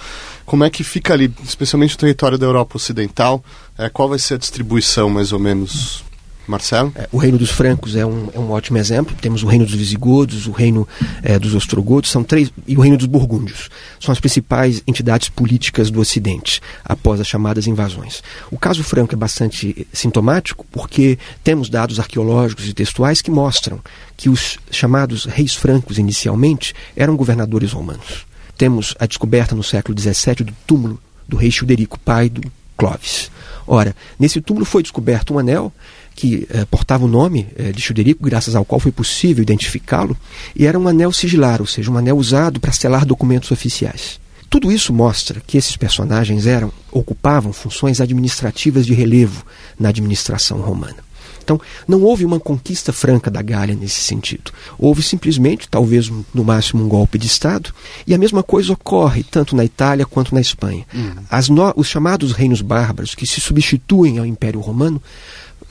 como 0.47 0.63
é 0.63 0.71
que 0.71 0.85
fica 0.85 1.13
ali, 1.13 1.29
especialmente 1.43 1.97
o 1.97 1.99
território 1.99 2.39
da 2.39 2.47
Europa 2.47 2.77
Ocidental, 2.77 3.45
é, 3.77 3.89
qual 3.89 4.09
vai 4.09 4.21
ser 4.21 4.35
a 4.35 4.39
distribuição 4.39 5.11
mais 5.11 5.33
ou 5.33 5.41
menos 5.41 6.05
Marcelo? 6.47 6.93
É, 6.95 7.09
o 7.11 7.19
reino 7.19 7.39
dos 7.39 7.51
francos 7.51 7.97
é 7.97 8.05
um, 8.05 8.29
é 8.35 8.39
um 8.39 8.51
ótimo 8.51 8.79
exemplo. 8.79 9.17
Temos 9.21 9.43
o 9.43 9.47
reino 9.47 9.65
dos 9.65 9.75
visigodos, 9.75 10.47
o 10.47 10.53
reino 10.53 10.87
é, 11.23 11.39
dos 11.39 11.55
ostrogodos, 11.55 12.11
são 12.11 12.23
três 12.23 12.51
e 12.67 12.77
o 12.77 12.81
reino 12.81 12.97
dos 12.97 13.07
burgúndios. 13.07 13.69
São 14.01 14.13
as 14.13 14.21
principais 14.21 14.83
entidades 14.87 15.29
políticas 15.29 15.91
do 15.91 16.01
Ocidente 16.01 16.61
após 16.85 17.21
as 17.21 17.27
chamadas 17.27 17.67
invasões. 17.67 18.23
O 18.51 18.59
caso 18.59 18.83
franco 18.83 19.15
é 19.15 19.17
bastante 19.17 19.87
sintomático 19.93 20.67
porque 20.71 21.19
temos 21.43 21.69
dados 21.69 21.99
arqueológicos 21.99 22.69
e 22.69 22.75
textuais 22.75 23.23
que 23.23 23.31
mostram 23.31 23.81
que 24.17 24.29
os 24.29 24.59
chamados 24.71 25.25
reis 25.25 25.55
francos 25.55 25.99
inicialmente 25.99 26.75
eram 26.97 27.17
governadores 27.17 27.73
romanos. 27.73 28.27
Temos 28.57 28.95
a 29.01 29.07
descoberta 29.07 29.55
no 29.55 29.63
século 29.63 29.99
XVII 29.99 30.45
do 30.45 30.55
túmulo 30.67 31.01
do 31.27 31.37
rei 31.37 31.51
Childerico, 31.51 31.99
pai 31.99 32.29
do 32.29 32.41
Clovis. 32.77 33.31
Ora, 33.67 33.97
nesse 34.19 34.41
túmulo 34.41 34.67
foi 34.67 34.83
descoberto 34.83 35.35
um 35.35 35.39
anel 35.39 35.73
que 36.15 36.47
eh, 36.51 36.65
portava 36.67 37.05
o 37.05 37.09
nome 37.09 37.49
eh, 37.57 37.73
de 37.73 37.83
Childerico, 37.83 38.23
graças 38.23 38.55
ao 38.55 38.65
qual 38.65 38.79
foi 38.79 38.93
possível 38.93 39.43
identificá-lo, 39.43 40.17
e 40.55 40.67
era 40.67 40.79
um 40.79 40.87
anel 40.87 41.13
sigilar, 41.13 41.61
ou 41.61 41.67
seja, 41.67 41.91
um 41.91 41.99
anel 41.99 42.17
usado 42.17 42.61
para 42.61 42.73
selar 42.73 43.05
documentos 43.05 43.51
oficiais. 43.51 44.21
Tudo 44.49 44.71
isso 44.71 44.93
mostra 44.93 45.43
que 45.45 45.59
esses 45.59 45.77
personagens 45.77 46.47
eram 46.47 46.73
ocupavam 46.93 47.53
funções 47.53 48.01
administrativas 48.01 48.87
de 48.87 48.95
relevo 48.95 49.45
na 49.79 49.89
administração 49.89 50.61
romana. 50.61 51.03
Então, 51.45 51.61
não 51.87 52.03
houve 52.03 52.25
uma 52.25 52.41
conquista 52.41 52.93
franca 52.93 53.31
da 53.31 53.43
Gália 53.43 53.75
nesse 53.75 54.01
sentido. 54.01 54.51
Houve 54.79 55.03
simplesmente, 55.03 55.69
talvez 55.69 56.11
no 56.33 56.43
máximo, 56.43 56.83
um 56.83 56.89
golpe 56.89 57.19
de 57.19 57.27
Estado. 57.27 57.73
E 58.07 58.15
a 58.15 58.19
mesma 58.19 58.43
coisa 58.43 58.73
ocorre 58.73 59.23
tanto 59.23 59.55
na 59.55 59.65
Itália 59.65 60.07
quanto 60.07 60.35
na 60.35 60.41
Espanha. 60.41 60.87
Uhum. 60.95 61.55
No, 61.55 61.75
os 61.77 61.87
chamados 61.87 62.33
reinos 62.33 62.63
bárbaros, 62.63 63.15
que 63.15 63.27
se 63.27 63.41
substituem 63.41 64.19
ao 64.19 64.25
Império 64.25 64.61
Romano, 64.61 65.03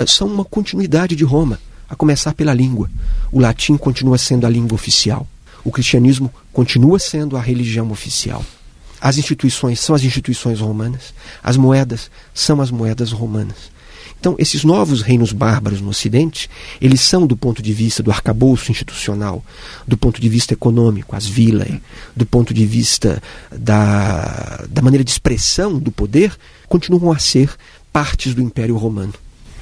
são 0.06 0.28
uma 0.28 0.46
continuidade 0.46 1.16
de 1.16 1.24
Roma, 1.24 1.60
a 1.90 1.96
começar 1.96 2.34
pela 2.34 2.54
língua. 2.54 2.90
O 3.32 3.40
latim 3.40 3.78
continua 3.78 4.18
sendo 4.18 4.46
a 4.46 4.50
língua 4.50 4.76
oficial. 4.76 5.28
O 5.64 5.72
cristianismo 5.72 6.34
continua 6.52 7.00
sendo 7.00 7.38
a 7.38 7.42
religião 7.42 7.92
oficial. 7.92 8.44
As 9.00 9.18
instituições 9.18 9.80
são 9.80 9.96
as 9.96 10.04
instituições 10.04 10.60
romanas. 10.60 11.14
As 11.44 11.58
moedas 11.58 12.10
são 12.34 12.62
as 12.62 12.72
moedas 12.72 13.12
romanas. 13.12 13.74
Então, 14.20 14.38
esses 14.40 14.64
novos 14.64 15.02
reinos 15.02 15.34
bárbaros 15.34 15.82
no 15.82 15.90
Ocidente, 15.90 16.50
eles 16.80 17.02
são, 17.02 17.28
do 17.28 17.36
ponto 17.36 17.62
de 17.62 17.74
vista 17.74 18.02
do 18.02 18.10
arcabouço 18.10 18.72
institucional, 18.72 19.44
do 19.86 19.98
ponto 19.98 20.22
de 20.22 20.30
vista 20.30 20.54
econômico, 20.54 21.14
as 21.14 21.26
vilas, 21.26 21.68
do 22.16 22.26
ponto 22.26 22.54
de 22.54 22.66
vista 22.66 23.22
da, 23.52 24.64
da 24.70 24.82
maneira 24.82 25.04
de 25.04 25.12
expressão 25.12 25.78
do 25.78 25.92
poder, 25.92 26.34
continuam 26.70 27.12
a 27.12 27.20
ser 27.20 27.54
partes 27.92 28.34
do 28.34 28.42
Império 28.42 28.78
Romano. 28.78 29.14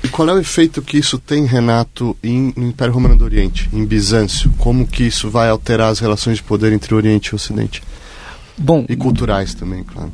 E 0.04 0.08
qual 0.08 0.28
é 0.30 0.34
o 0.34 0.40
efeito 0.40 0.82
que 0.82 0.98
isso 0.98 1.20
tem, 1.20 1.46
Renato, 1.46 2.18
em, 2.24 2.54
no 2.56 2.68
Império 2.68 2.94
Romano 2.94 3.16
do 3.16 3.24
Oriente, 3.24 3.70
em 3.72 3.86
Bizâncio? 3.86 4.52
Como 4.58 4.88
que 4.88 5.04
isso 5.04 5.30
vai 5.30 5.50
alterar 5.50 5.92
as 5.92 6.00
relações 6.00 6.38
de 6.38 6.44
poder 6.44 6.74
entre 6.74 6.94
o 6.94 6.98
Oriente 6.98 7.28
e 7.28 7.34
o 7.34 7.36
Ocidente? 7.36 7.84
Bom, 8.58 8.86
e 8.90 8.96
culturais 8.96 9.54
também, 9.54 9.84
claro. 9.84 10.12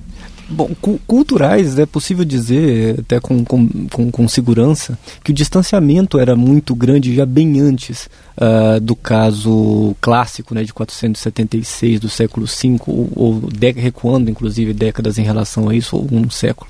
Bom, 0.49 0.69
cu 0.79 0.97
culturais 1.05 1.77
é 1.77 1.85
possível 1.85 2.23
dizer, 2.23 3.01
até 3.01 3.19
com, 3.19 3.43
com, 3.43 3.67
com, 3.91 4.09
com, 4.09 4.27
segurança, 4.29 4.97
que 5.21 5.31
o 5.31 5.33
distanciamento 5.33 6.17
era 6.17 6.37
muito 6.37 6.73
grande 6.73 7.13
já 7.13 7.25
bem 7.25 7.59
antes 7.59 8.09
uh, 8.37 8.79
do 8.79 8.95
caso 8.95 9.93
clássico 9.99 10.55
né, 10.55 10.63
de 10.63 10.73
476 10.73 11.99
do 11.99 12.07
século 12.07 12.45
V, 12.45 12.79
ou, 12.87 13.09
ou 13.13 13.49
recuando 13.75 14.31
inclusive 14.31 14.73
décadas 14.73 15.17
em 15.17 15.23
relação 15.23 15.67
a 15.67 15.75
isso, 15.75 15.97
ou 15.97 16.07
um 16.11 16.29
século. 16.29 16.69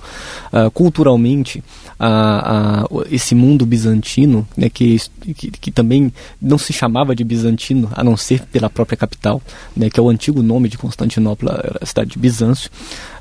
Uh, 0.51 0.71
culturalmente, 0.71 1.63
a, 1.99 2.85
esse 3.11 3.35
mundo 3.35 3.65
bizantino, 3.65 4.47
né, 4.55 4.69
que, 4.69 4.97
que, 5.35 5.51
que, 5.51 5.71
também 5.71 6.11
não 6.41 6.57
se 6.57 6.73
chamava 6.73 7.15
de 7.15 7.23
bizantino, 7.23 7.89
a 7.93 8.03
não 8.03 8.17
ser 8.17 8.41
pela 8.45 8.69
própria 8.69 8.97
capital, 8.97 9.41
né, 9.75 9.89
que 9.89 9.99
é 9.99 10.03
o 10.03 10.09
antigo 10.09 10.41
nome 10.41 10.69
de 10.69 10.77
Constantinopla, 10.77 11.77
a 11.79 11.85
cidade 11.85 12.11
de 12.11 12.19
Bizâncio. 12.19 12.71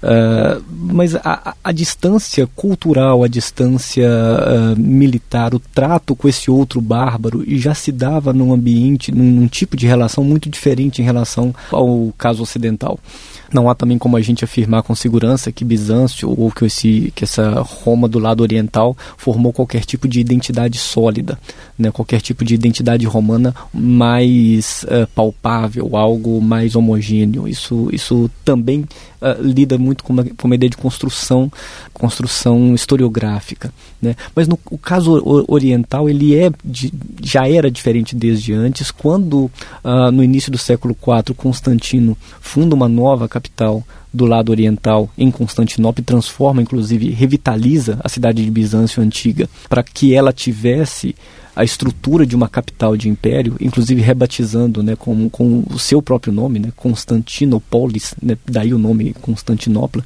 Uh, 0.07 0.63
mas 0.71 1.17
a, 1.17 1.57
a, 1.65 1.73
distância 1.73 2.47
cultural, 2.55 3.25
a 3.25 3.29
distância 3.29 4.09
uh, 4.09 4.81
militar, 4.81 5.53
o 5.53 5.59
trato 5.59 6.15
com 6.15 6.29
esse 6.29 6.49
outro 6.49 6.81
bárbaro, 6.81 7.43
já 7.59 7.75
se 7.75 7.91
dava 7.91 8.33
num 8.33 8.53
ambiente, 8.53 9.11
num, 9.11 9.25
num 9.25 9.49
tipo 9.49 9.77
de 9.77 9.85
relação 9.85 10.23
muito 10.23 10.49
diferente 10.49 11.03
em 11.03 11.05
relação 11.05 11.53
ao 11.73 12.15
caso 12.17 12.41
ocidental. 12.41 13.01
Não 13.53 13.69
há 13.69 13.75
também 13.75 13.99
como 13.99 14.17
a 14.17 14.21
gente 14.21 14.45
afirmar 14.45 14.83
com 14.83 14.95
segurança 14.95 15.53
que 15.53 15.65
Bizâncio 15.65 16.29
ou 16.29 16.51
que, 16.51 16.65
esse, 16.65 17.13
que 17.15 17.25
essa 17.25 17.61
Roma 17.61 18.09
do 18.09 18.19
lado 18.19 18.43
oriental 18.43 18.97
formou 19.17 19.53
qualquer 19.53 19.85
tipo 19.85 20.09
de 20.09 20.21
identidade 20.21 20.79
sólida, 20.79 21.39
né? 21.79 21.91
qualquer 21.91 22.21
tipo 22.21 22.45
de 22.45 22.55
identidade 22.55 23.07
romana 23.07 23.55
mais 23.73 24.85
uh, 24.85 25.07
palpável, 25.15 25.97
algo 25.97 26.41
mais 26.41 26.77
homogêneo. 26.77 27.49
Isso, 27.49 27.89
isso 27.93 28.31
também 28.45 28.81
uh, 29.21 29.43
lida 29.43 29.79
muito 29.79 30.05
com 30.05 30.13
uma, 30.13 30.25
com 30.25 30.49
uma 30.49 30.55
ideia 30.55 30.71
de 30.71 30.77
construção, 30.77 31.51
construção 31.93 32.75
historiográfica. 32.75 33.73
Né? 34.01 34.15
Mas 34.35 34.47
no 34.47 34.59
o 34.71 34.79
caso 34.79 35.23
oriental 35.49 36.09
ele 36.09 36.35
é 36.35 36.51
de, 36.65 36.93
já 37.23 37.49
era 37.49 37.71
diferente 37.71 38.15
desde 38.15 38.53
antes, 38.53 38.91
quando 38.91 39.51
uh, 39.85 40.11
no 40.13 40.23
início 40.23 40.51
do 40.51 40.59
século 40.59 40.97
IV 41.01 41.35
Constantino 41.35 42.17
funda 42.41 42.75
uma 42.75 42.89
nova 42.89 43.29
capital 43.37 43.85
do 44.17 44.27
lado 44.27 44.51
oriental 44.51 45.09
em 45.17 45.31
Constantinopla 45.31 46.01
e 46.01 46.05
transforma, 46.05 46.63
inclusive, 46.63 47.11
revitaliza 47.11 47.99
a 48.03 48.09
cidade 48.09 48.45
de 48.45 48.51
Bizâncio 48.51 49.03
antiga 49.03 49.49
para 49.69 49.83
que 49.83 50.15
ela 50.15 50.33
tivesse 50.33 51.15
a 51.57 51.65
estrutura 51.65 52.27
de 52.27 52.37
uma 52.37 52.51
capital 52.51 52.95
de 52.99 53.09
império, 53.09 53.57
inclusive 53.59 54.03
rebatizando 54.03 54.83
né, 54.83 54.95
com, 54.95 55.31
com 55.31 55.65
o 55.71 55.79
seu 55.79 56.03
próprio 56.03 56.31
nome, 56.31 56.59
né, 56.59 56.71
Constantinopolis, 56.77 58.15
né, 58.23 58.37
daí 58.45 58.75
o 58.75 58.79
nome 58.79 59.15
Constantinopla. 59.23 60.05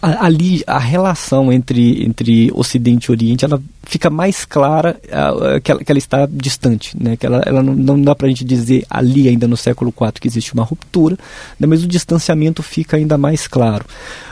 Ali 0.00 0.62
a 0.66 0.78
relação 0.78 1.52
entre, 1.52 2.02
entre 2.06 2.50
Ocidente 2.54 3.06
e 3.06 3.10
Oriente 3.10 3.44
ela 3.44 3.60
fica 3.82 4.08
mais 4.08 4.46
clara 4.46 4.98
uh, 5.04 5.60
que, 5.60 5.70
ela, 5.70 5.84
que 5.84 5.92
ela 5.92 5.98
está 5.98 6.26
distante, 6.30 6.96
né, 6.98 7.16
que 7.16 7.26
ela, 7.26 7.42
ela 7.44 7.62
não, 7.62 7.74
não 7.74 8.00
dá 8.00 8.14
para 8.14 8.26
a 8.26 8.30
gente 8.30 8.44
dizer 8.44 8.86
ali 8.88 9.28
ainda 9.28 9.46
no 9.46 9.56
século 9.56 9.92
IV 9.94 10.12
que 10.12 10.28
existe 10.28 10.54
uma 10.54 10.64
ruptura, 10.64 11.18
né, 11.60 11.66
mas 11.66 11.84
o 11.84 11.88
distanciamento 11.88 12.62
fica 12.62 12.96
ainda 12.96 13.18
mais 13.18 13.37
claro. 13.46 13.84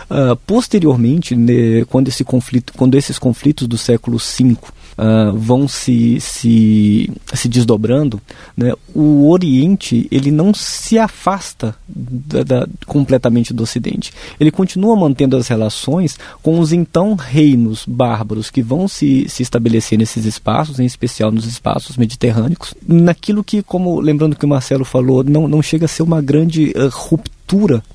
Uh, 0.09 0.37
posteriormente, 0.47 1.35
né, 1.35 1.85
quando, 1.89 2.07
esse 2.07 2.23
conflito, 2.23 2.73
quando 2.77 2.95
esses 2.95 3.19
conflitos 3.19 3.67
do 3.67 3.77
século 3.77 4.19
V 4.19 4.57
uh, 4.97 5.37
vão 5.37 5.67
se, 5.67 6.21
se, 6.21 7.11
se 7.35 7.49
desdobrando, 7.49 8.21
né, 8.57 8.73
o 8.95 9.29
Oriente 9.29 10.07
ele 10.11 10.31
não 10.31 10.55
se 10.55 10.97
afasta 10.97 11.75
da, 11.89 12.45
da, 12.45 12.69
completamente 12.87 13.53
do 13.53 13.65
Ocidente. 13.65 14.13
Ele 14.39 14.53
continua 14.53 14.95
mantendo 14.95 15.37
as, 15.37 15.49
relações 15.49 16.17
com 16.41 16.61
os 16.61 16.73
então 16.73 17.15
reinos 17.15 17.85
bárbaros 17.87 18.49
que 18.49 18.63
vão 18.63 18.87
se, 18.87 19.29
se 19.29 19.43
estabelecer 19.43 19.99
nesses 19.99 20.25
espaços, 20.25 20.79
em 20.79 20.85
especial 20.85 21.33
nos 21.33 21.47
espaços 21.47 21.97
mediterrâneos, 21.97 22.75
naquilo 22.87 23.43
que, 23.43 23.63
como 23.63 24.01
lembrando 24.01 24.37
que 24.37 24.45
o 24.45 24.49
Marcelo 24.49 24.85
falou, 24.85 25.25
não, 25.25 25.49
não 25.49 25.61
chega 25.63 25.87
a 25.87 25.89
ser 25.89 26.03
uma 26.03 26.23
grande 26.23 26.73
uh, 26.77 26.89
ruptura, 26.93 27.36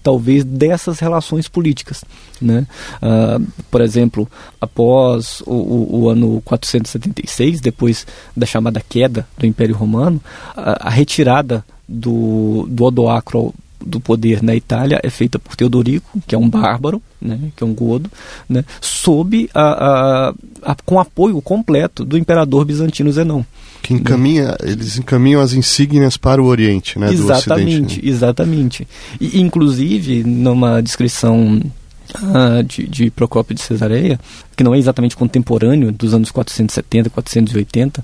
talvez, 0.02 0.44
dessas 0.44 1.00
relações 1.00 1.48
políticas. 1.48 2.04
Né? 2.42 2.66
Uh, 3.02 3.46
por 3.70 3.82
exemplo, 3.82 4.30
após 4.60 5.42
o, 5.42 5.54
o, 5.54 6.02
o, 6.02 6.10
ano 6.10 6.42
476, 6.46 7.62
depois 7.62 8.06
da 8.36 8.46
chamada 8.46 8.82
queda 8.88 9.28
do 9.38 9.46
Império 9.46 9.76
Romano, 9.76 10.22
a, 10.56 10.88
a 10.88 10.90
retirada 10.90 11.64
do, 11.88 12.66
do 12.70 12.86
Odoacro 12.86 13.54
do 13.86 14.00
poder 14.00 14.41
na 14.41 14.56
Itália 14.56 15.00
é 15.04 15.10
feita 15.10 15.39
por 15.39 15.56
Teodorico, 15.56 16.20
que 16.28 16.36
é 16.36 16.38
um 16.38 16.50
bárbaro, 16.50 17.02
né, 17.22 17.39
que 17.56 17.63
é 17.63 17.67
um 17.67 17.74
godo, 17.74 18.10
né, 18.48 18.63
sob 18.80 19.50
a, 19.54 19.62
a, 19.62 20.34
a, 20.63 20.76
com 20.86 21.00
apoio 21.00 21.41
completo 21.41 22.04
do 22.06 22.17
imperador 22.17 22.65
bizantino 22.65 23.12
Zenão. 23.12 23.46
Que 23.82 23.94
encaminha, 23.94 24.50
né? 24.50 24.58
eles 24.63 24.98
encaminham 24.98 25.41
as 25.41 25.54
insígnias 25.54 26.15
para 26.15 26.41
o 26.41 26.46
Oriente, 26.46 27.00
né, 27.00 27.12
exatamente, 27.12 27.48
do 27.48 27.86
Ocidente. 27.86 28.06
Né? 28.06 28.12
Exatamente, 28.12 28.88
E, 29.20 29.41
inclusive, 29.41 30.24
numa 30.24 30.82
descrição 30.82 31.62
uh, 32.17 32.63
de, 32.63 32.88
de 32.88 33.12
Procópio 33.12 33.56
de 33.56 33.62
Cesareia, 33.62 34.19
que 34.56 34.63
não 34.63 34.74
é 34.74 34.78
exatamente 34.78 35.15
contemporâneo 35.15 35.91
dos 35.91 36.13
anos 36.13 36.32
470, 36.32 37.10
480, 37.10 38.02
uh, 38.02 38.04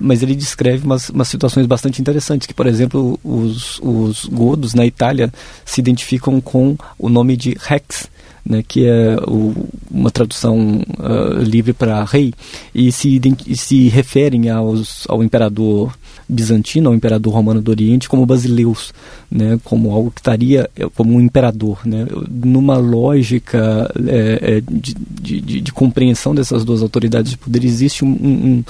mas 0.00 0.22
ele 0.22 0.34
descreve 0.34 0.84
umas, 0.84 1.08
umas 1.10 1.28
situações 1.28 1.66
bastante 1.66 2.00
interessantes, 2.00 2.46
que, 2.46 2.54
por 2.54 2.66
exemplo, 2.66 3.18
os, 3.22 3.78
os 3.80 4.24
godos 4.26 4.74
na 4.74 4.86
Itália 4.86 5.32
se 5.64 5.80
identificam 5.80 6.40
com 6.40 6.76
o 6.98 7.08
nome 7.08 7.36
de 7.36 7.56
Rex, 7.60 8.08
né, 8.48 8.64
que 8.66 8.86
é 8.86 9.16
o, 9.26 9.52
uma 9.90 10.10
tradução 10.10 10.80
uh, 10.98 11.42
livre 11.42 11.74
para 11.74 12.02
rei, 12.02 12.32
e 12.74 12.90
se, 12.90 13.20
se 13.54 13.88
referem 13.88 14.48
aos, 14.48 15.04
ao 15.06 15.22
imperador 15.22 15.94
bizantino, 16.26 16.88
ao 16.88 16.94
imperador 16.94 17.34
romano 17.34 17.60
do 17.60 17.70
Oriente, 17.70 18.08
como 18.08 18.24
basileus, 18.24 18.92
né, 19.30 19.60
como 19.64 19.92
algo 19.92 20.10
que 20.10 20.20
estaria 20.20 20.68
é, 20.74 20.88
como 20.94 21.14
um 21.14 21.20
imperador. 21.20 21.80
Né, 21.84 22.06
numa 22.30 22.78
lógica 22.78 23.90
é, 24.06 24.62
de, 24.62 24.94
de, 24.94 25.60
de, 25.60 25.72
compreensão 25.72 26.34
dessas 26.34 26.64
duas 26.64 26.82
autoridades 26.82 27.32
de 27.32 27.38
poder, 27.38 27.64
existe 27.64 28.04
um, 28.04 28.08
um, 28.08 28.64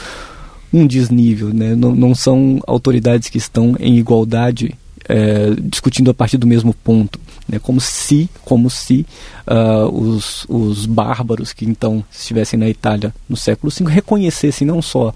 um 0.72 0.86
desnível. 0.86 1.52
Né, 1.54 1.76
não, 1.76 1.94
não 1.94 2.14
são 2.14 2.60
autoridades 2.66 3.28
que 3.28 3.38
estão 3.38 3.76
em 3.78 3.96
igualdade 3.96 4.74
é, 5.08 5.54
discutindo 5.62 6.10
a 6.10 6.14
partir 6.14 6.36
do 6.36 6.46
mesmo 6.46 6.74
ponto, 6.74 7.18
né? 7.48 7.58
como 7.58 7.80
se, 7.80 8.28
como 8.44 8.68
se 8.68 9.06
uh, 9.46 9.88
os, 9.88 10.44
os 10.48 10.86
bárbaros 10.86 11.52
que 11.52 11.64
então 11.64 12.04
estivessem 12.10 12.58
na 12.58 12.68
Itália 12.68 13.14
no 13.28 13.36
século 13.36 13.72
V 13.72 13.84
reconhecessem 13.90 14.66
não 14.66 14.82
só 14.82 15.14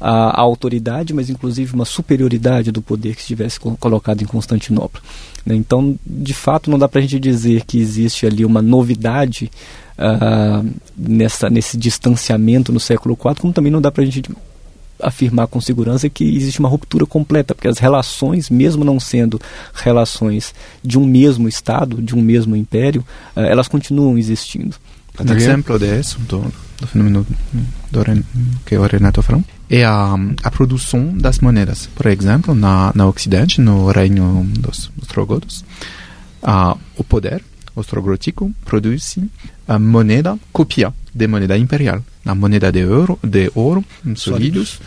a, 0.00 0.40
a, 0.40 0.40
autoridade, 0.40 1.12
mas 1.12 1.30
inclusive 1.30 1.74
uma 1.74 1.84
superioridade 1.84 2.72
do 2.72 2.80
poder 2.80 3.14
que 3.14 3.20
estivesse 3.20 3.60
colocado 3.60 4.22
em 4.22 4.26
Constantinopla. 4.26 5.00
Né? 5.44 5.54
Então, 5.54 5.98
de 6.06 6.32
fato, 6.34 6.70
não 6.70 6.78
dá 6.78 6.88
para 6.88 7.00
a 7.00 7.02
gente 7.02 7.20
dizer 7.20 7.64
que 7.64 7.78
existe 7.78 8.26
ali 8.26 8.44
uma 8.44 8.62
novidade 8.62 9.50
uh, 9.98 10.68
nessa, 10.96 11.50
nesse 11.50 11.76
distanciamento 11.76 12.72
no 12.72 12.80
século 12.80 13.14
IV, 13.14 13.40
como 13.40 13.52
também 13.52 13.70
não 13.70 13.80
dá 13.80 13.90
para 13.90 14.02
a 14.02 14.06
gente 14.06 14.22
afirmar 15.02 15.46
com 15.46 15.60
segurança 15.60 16.08
que 16.08 16.24
existe 16.24 16.60
uma 16.60 16.68
ruptura 16.68 17.06
completa, 17.06 17.54
porque 17.54 17.68
as 17.68 17.78
relações, 17.78 18.50
mesmo 18.50 18.84
não 18.84 19.00
sendo 19.00 19.40
relações 19.74 20.54
de 20.82 20.98
um 20.98 21.06
mesmo 21.06 21.48
Estado, 21.48 22.00
de 22.02 22.14
um 22.14 22.20
mesmo 22.20 22.56
império, 22.56 23.04
uh, 23.36 23.40
elas 23.40 23.68
continuam 23.68 24.16
existindo. 24.18 24.76
Um 25.18 25.34
exemplo 25.34 25.78
disso, 25.78 26.18
do, 26.20 26.40
do 26.80 26.86
fenômeno 26.86 27.26
do, 27.90 28.04
que 28.64 28.76
o 28.76 28.82
Renato 28.82 29.22
falou, 29.22 29.44
é 29.68 29.84
a, 29.84 30.14
a 30.42 30.50
produção 30.50 31.16
das 31.16 31.40
moedas. 31.40 31.88
Por 31.94 32.06
exemplo, 32.06 32.54
na, 32.54 32.92
na 32.94 33.06
Ocidente, 33.06 33.60
no 33.60 33.88
reino 33.90 34.44
dos 34.58 34.90
ostrogodos, 35.00 35.64
uh, 36.42 36.78
o 36.96 37.04
poder 37.04 37.42
ostrogótico 37.74 38.52
produz 38.64 39.18
a 39.68 39.78
moneda 39.78 40.38
cópia 40.52 40.92
de 41.14 41.26
moneda 41.26 41.56
imperial. 41.56 42.02
A 42.24 42.34
moneda 42.34 42.70
de 42.70 42.84
ouro, 42.84 43.18
de 43.22 43.50
ouro 43.54 43.84
sólidos, 44.14 44.80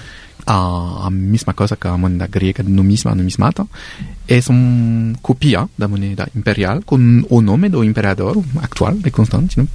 a, 0.45 1.07
a 1.07 1.09
mesma 1.09 1.53
coisa 1.53 1.75
que 1.75 1.87
a 1.87 1.97
moneda 1.97 2.27
grega, 2.27 2.63
numisma, 2.63 3.15
numismata, 3.15 3.65
é 4.27 4.39
uma 4.49 5.17
cópia 5.21 5.67
da 5.77 5.87
moneda 5.87 6.27
imperial 6.35 6.81
com 6.85 7.23
o 7.29 7.41
nome 7.41 7.69
do 7.69 7.83
imperador 7.83 8.43
atual 8.61 8.93
de 8.95 9.11
Constantino. 9.11 9.67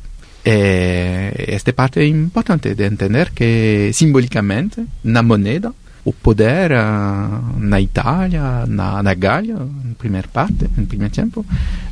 E 0.44 1.33
esta 1.49 1.73
parte 1.73 2.01
é 2.01 2.07
importante 2.07 2.75
de 2.75 2.85
entender 2.85 3.33
que 3.33 3.90
simbolicamente 3.92 4.85
na 5.05 5.23
moneda 5.23 5.73
o 6.09 6.12
poder 6.12 6.73
uh, 6.73 7.59
na 7.59 7.81
Itália, 7.81 8.64
na, 8.66 9.03
na 9.03 9.14
Gália, 9.14 9.57
na 9.57 9.94
primeira 9.97 10.27
parte, 10.27 10.66
no 10.77 10.87
primeiro 10.87 11.12
tempo, 11.12 11.44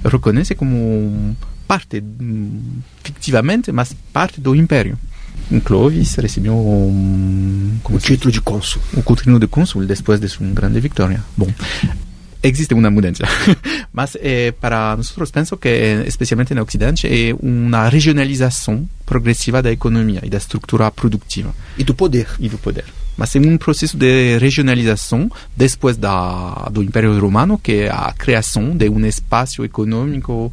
reconhece 0.04 0.54
como 0.54 1.36
parte, 1.68 2.02
fictivamente, 3.04 3.70
mas 3.72 3.94
parte 4.12 4.40
do 4.40 4.54
império. 4.54 4.98
Clovis 5.64 6.14
recebeu 6.16 6.54
um, 6.54 7.78
o 7.90 7.98
título 7.98 8.32
de 8.32 8.40
cônsul. 8.40 8.80
O 8.96 9.14
título 9.14 9.38
de 9.38 9.46
cônsul 9.46 9.84
depois 9.84 10.18
de 10.18 10.28
sua 10.28 10.46
grande 10.46 10.80
vitória. 10.80 11.22
Bom, 11.36 11.52
existe 12.42 12.72
uma 12.72 12.90
mudança, 12.90 13.22
mas 13.92 14.16
eh, 14.16 14.52
para 14.52 14.96
nós 14.96 15.30
penso 15.30 15.56
que 15.56 15.68
especialmente 16.06 16.54
no 16.54 16.62
Ocidente 16.62 17.06
é 17.06 17.34
uma 17.40 17.88
regionalização 17.88 18.88
progressiva 19.04 19.62
da 19.62 19.70
economia 19.70 20.20
e 20.24 20.30
da 20.30 20.38
estrutura 20.38 20.90
produtiva 20.90 21.54
e 21.76 21.84
do 21.84 21.94
poder 21.94 22.28
e 22.40 22.48
do 22.48 22.58
poder. 22.58 22.86
Mas 23.16 23.34
é 23.34 23.38
um 23.38 23.56
processo 23.56 23.96
de 23.96 24.38
regionalização 24.38 25.30
depois 25.56 25.96
da 25.96 26.68
do 26.70 26.82
Império 26.82 27.18
Romano 27.18 27.58
que 27.58 27.72
é 27.72 27.90
a 27.90 28.12
criação 28.16 28.76
de 28.76 28.88
um 28.88 29.04
espaço 29.06 29.64
econômico 29.64 30.52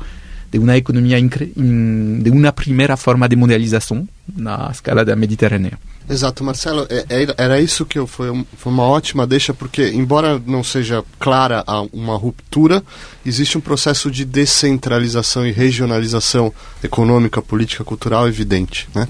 de 0.53 0.59
uma 0.59 0.77
economia 0.77 1.17
de 1.19 2.29
uma 2.29 2.51
primeira 2.51 2.95
forma 2.95 3.27
de 3.27 3.35
mundialização 3.35 4.07
na 4.37 4.69
escala 4.71 5.03
da 5.03 5.15
Mediterrânea. 5.15 5.79
Exato, 6.07 6.43
Marcelo, 6.43 6.85
é, 6.89 7.05
é, 7.09 7.33
era 7.37 7.61
isso 7.61 7.85
que 7.85 7.97
eu, 7.97 8.05
foi, 8.05 8.29
uma 8.65 8.83
ótima 8.83 9.25
deixa, 9.25 9.53
porque, 9.53 9.89
embora 9.89 10.39
não 10.45 10.63
seja 10.63 11.03
clara 11.17 11.63
uma 11.91 12.15
ruptura, 12.17 12.83
existe 13.25 13.57
um 13.57 13.61
processo 13.61 14.11
de 14.11 14.25
descentralização 14.25 15.47
e 15.47 15.51
regionalização 15.51 16.53
econômica, 16.83 17.41
política, 17.41 17.83
cultural 17.83 18.27
evidente. 18.27 18.87
Né? 18.93 19.07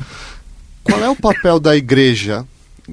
Qual 0.84 1.04
é 1.04 1.10
o 1.10 1.16
papel 1.16 1.60
da 1.60 1.76
igreja, 1.76 2.46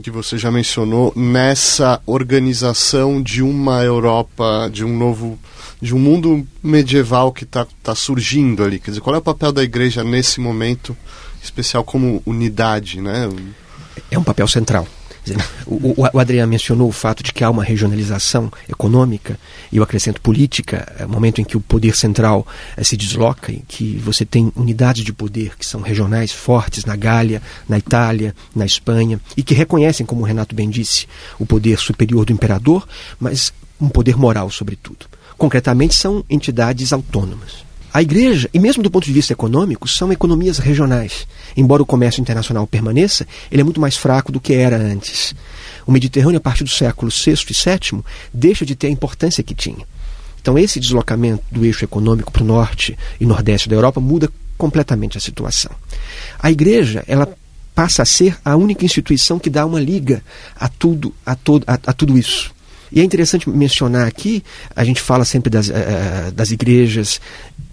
que 0.02 0.10
você 0.10 0.38
já 0.38 0.50
mencionou, 0.50 1.12
nessa 1.16 2.00
organização 2.06 3.22
de 3.22 3.42
uma 3.42 3.82
Europa, 3.82 4.68
de 4.72 4.84
um 4.84 4.96
novo 4.96 5.38
de 5.80 5.94
um 5.94 5.98
mundo 5.98 6.46
medieval 6.62 7.32
que 7.32 7.44
está 7.44 7.66
tá 7.82 7.94
surgindo 7.94 8.62
ali. 8.62 8.78
Quer 8.78 8.90
dizer, 8.90 9.00
qual 9.00 9.16
é 9.16 9.18
o 9.18 9.22
papel 9.22 9.50
da 9.50 9.62
igreja 9.62 10.04
nesse 10.04 10.38
momento 10.38 10.94
especial 11.42 11.82
como 11.82 12.22
unidade, 12.26 13.00
né? 13.00 13.28
É 14.10 14.18
um 14.18 14.22
papel 14.22 14.46
central. 14.46 14.86
O, 15.66 16.02
o, 16.02 16.06
o 16.12 16.18
Adriano 16.18 16.50
mencionou 16.50 16.88
o 16.88 16.92
fato 16.92 17.22
de 17.22 17.32
que 17.32 17.44
há 17.44 17.50
uma 17.50 17.62
regionalização 17.62 18.50
econômica 18.68 19.38
e 19.70 19.76
eu 19.76 19.82
acrescento 19.82 20.20
política, 20.20 20.92
é 20.98 21.04
o 21.04 21.08
momento 21.08 21.40
em 21.40 21.44
que 21.44 21.56
o 21.56 21.60
poder 21.60 21.96
central 21.96 22.46
é, 22.76 22.82
se 22.82 22.96
desloca, 22.96 23.52
em 23.52 23.62
que 23.66 23.96
você 23.98 24.24
tem 24.24 24.52
unidades 24.56 25.04
de 25.04 25.12
poder 25.12 25.56
que 25.56 25.66
são 25.66 25.80
regionais 25.80 26.32
fortes 26.32 26.84
na 26.84 26.96
Gália, 26.96 27.42
na 27.68 27.78
Itália, 27.78 28.34
na 28.54 28.66
Espanha 28.66 29.20
e 29.36 29.42
que 29.42 29.54
reconhecem, 29.54 30.04
como 30.04 30.22
o 30.22 30.24
Renato 30.24 30.54
bem 30.54 30.68
disse, 30.68 31.06
o 31.38 31.46
poder 31.46 31.78
superior 31.78 32.24
do 32.24 32.32
imperador, 32.32 32.86
mas 33.18 33.52
um 33.80 33.88
poder 33.88 34.16
moral 34.16 34.50
sobretudo 34.50 35.06
concretamente, 35.40 35.94
são 35.94 36.22
entidades 36.28 36.92
autônomas. 36.92 37.69
A 37.92 38.00
igreja, 38.00 38.48
e 38.54 38.58
mesmo 38.58 38.82
do 38.82 38.90
ponto 38.90 39.04
de 39.04 39.12
vista 39.12 39.32
econômico, 39.32 39.88
são 39.88 40.12
economias 40.12 40.58
regionais. 40.58 41.26
Embora 41.56 41.82
o 41.82 41.86
comércio 41.86 42.20
internacional 42.20 42.66
permaneça, 42.66 43.26
ele 43.50 43.62
é 43.62 43.64
muito 43.64 43.80
mais 43.80 43.96
fraco 43.96 44.30
do 44.30 44.40
que 44.40 44.52
era 44.52 44.76
antes. 44.76 45.34
O 45.86 45.90
Mediterrâneo, 45.90 46.38
a 46.38 46.40
partir 46.40 46.62
do 46.62 46.70
século 46.70 47.10
VI 47.10 47.32
e 47.32 47.92
VII, 47.92 48.04
deixa 48.32 48.64
de 48.64 48.76
ter 48.76 48.86
a 48.86 48.90
importância 48.90 49.42
que 49.42 49.54
tinha. 49.54 49.84
Então, 50.40 50.56
esse 50.56 50.78
deslocamento 50.78 51.42
do 51.50 51.64
eixo 51.64 51.84
econômico 51.84 52.30
para 52.30 52.42
o 52.42 52.46
norte 52.46 52.96
e 53.20 53.26
nordeste 53.26 53.68
da 53.68 53.74
Europa 53.74 54.00
muda 54.00 54.30
completamente 54.56 55.18
a 55.18 55.20
situação. 55.20 55.72
A 56.38 56.50
igreja, 56.50 57.02
ela 57.08 57.28
passa 57.74 58.02
a 58.02 58.06
ser 58.06 58.38
a 58.44 58.56
única 58.56 58.84
instituição 58.84 59.38
que 59.38 59.50
dá 59.50 59.66
uma 59.66 59.80
liga 59.80 60.22
a 60.54 60.68
tudo, 60.68 61.14
a, 61.26 61.34
todo, 61.34 61.64
a, 61.66 61.74
a 61.74 61.92
tudo 61.92 62.16
isso. 62.16 62.52
E 62.92 63.00
é 63.00 63.04
interessante 63.04 63.48
mencionar 63.48 64.06
aqui, 64.06 64.42
a 64.74 64.84
gente 64.84 65.00
fala 65.00 65.24
sempre 65.24 65.50
das, 65.50 65.68
uh, 65.68 66.32
das 66.34 66.50
igrejas, 66.50 67.20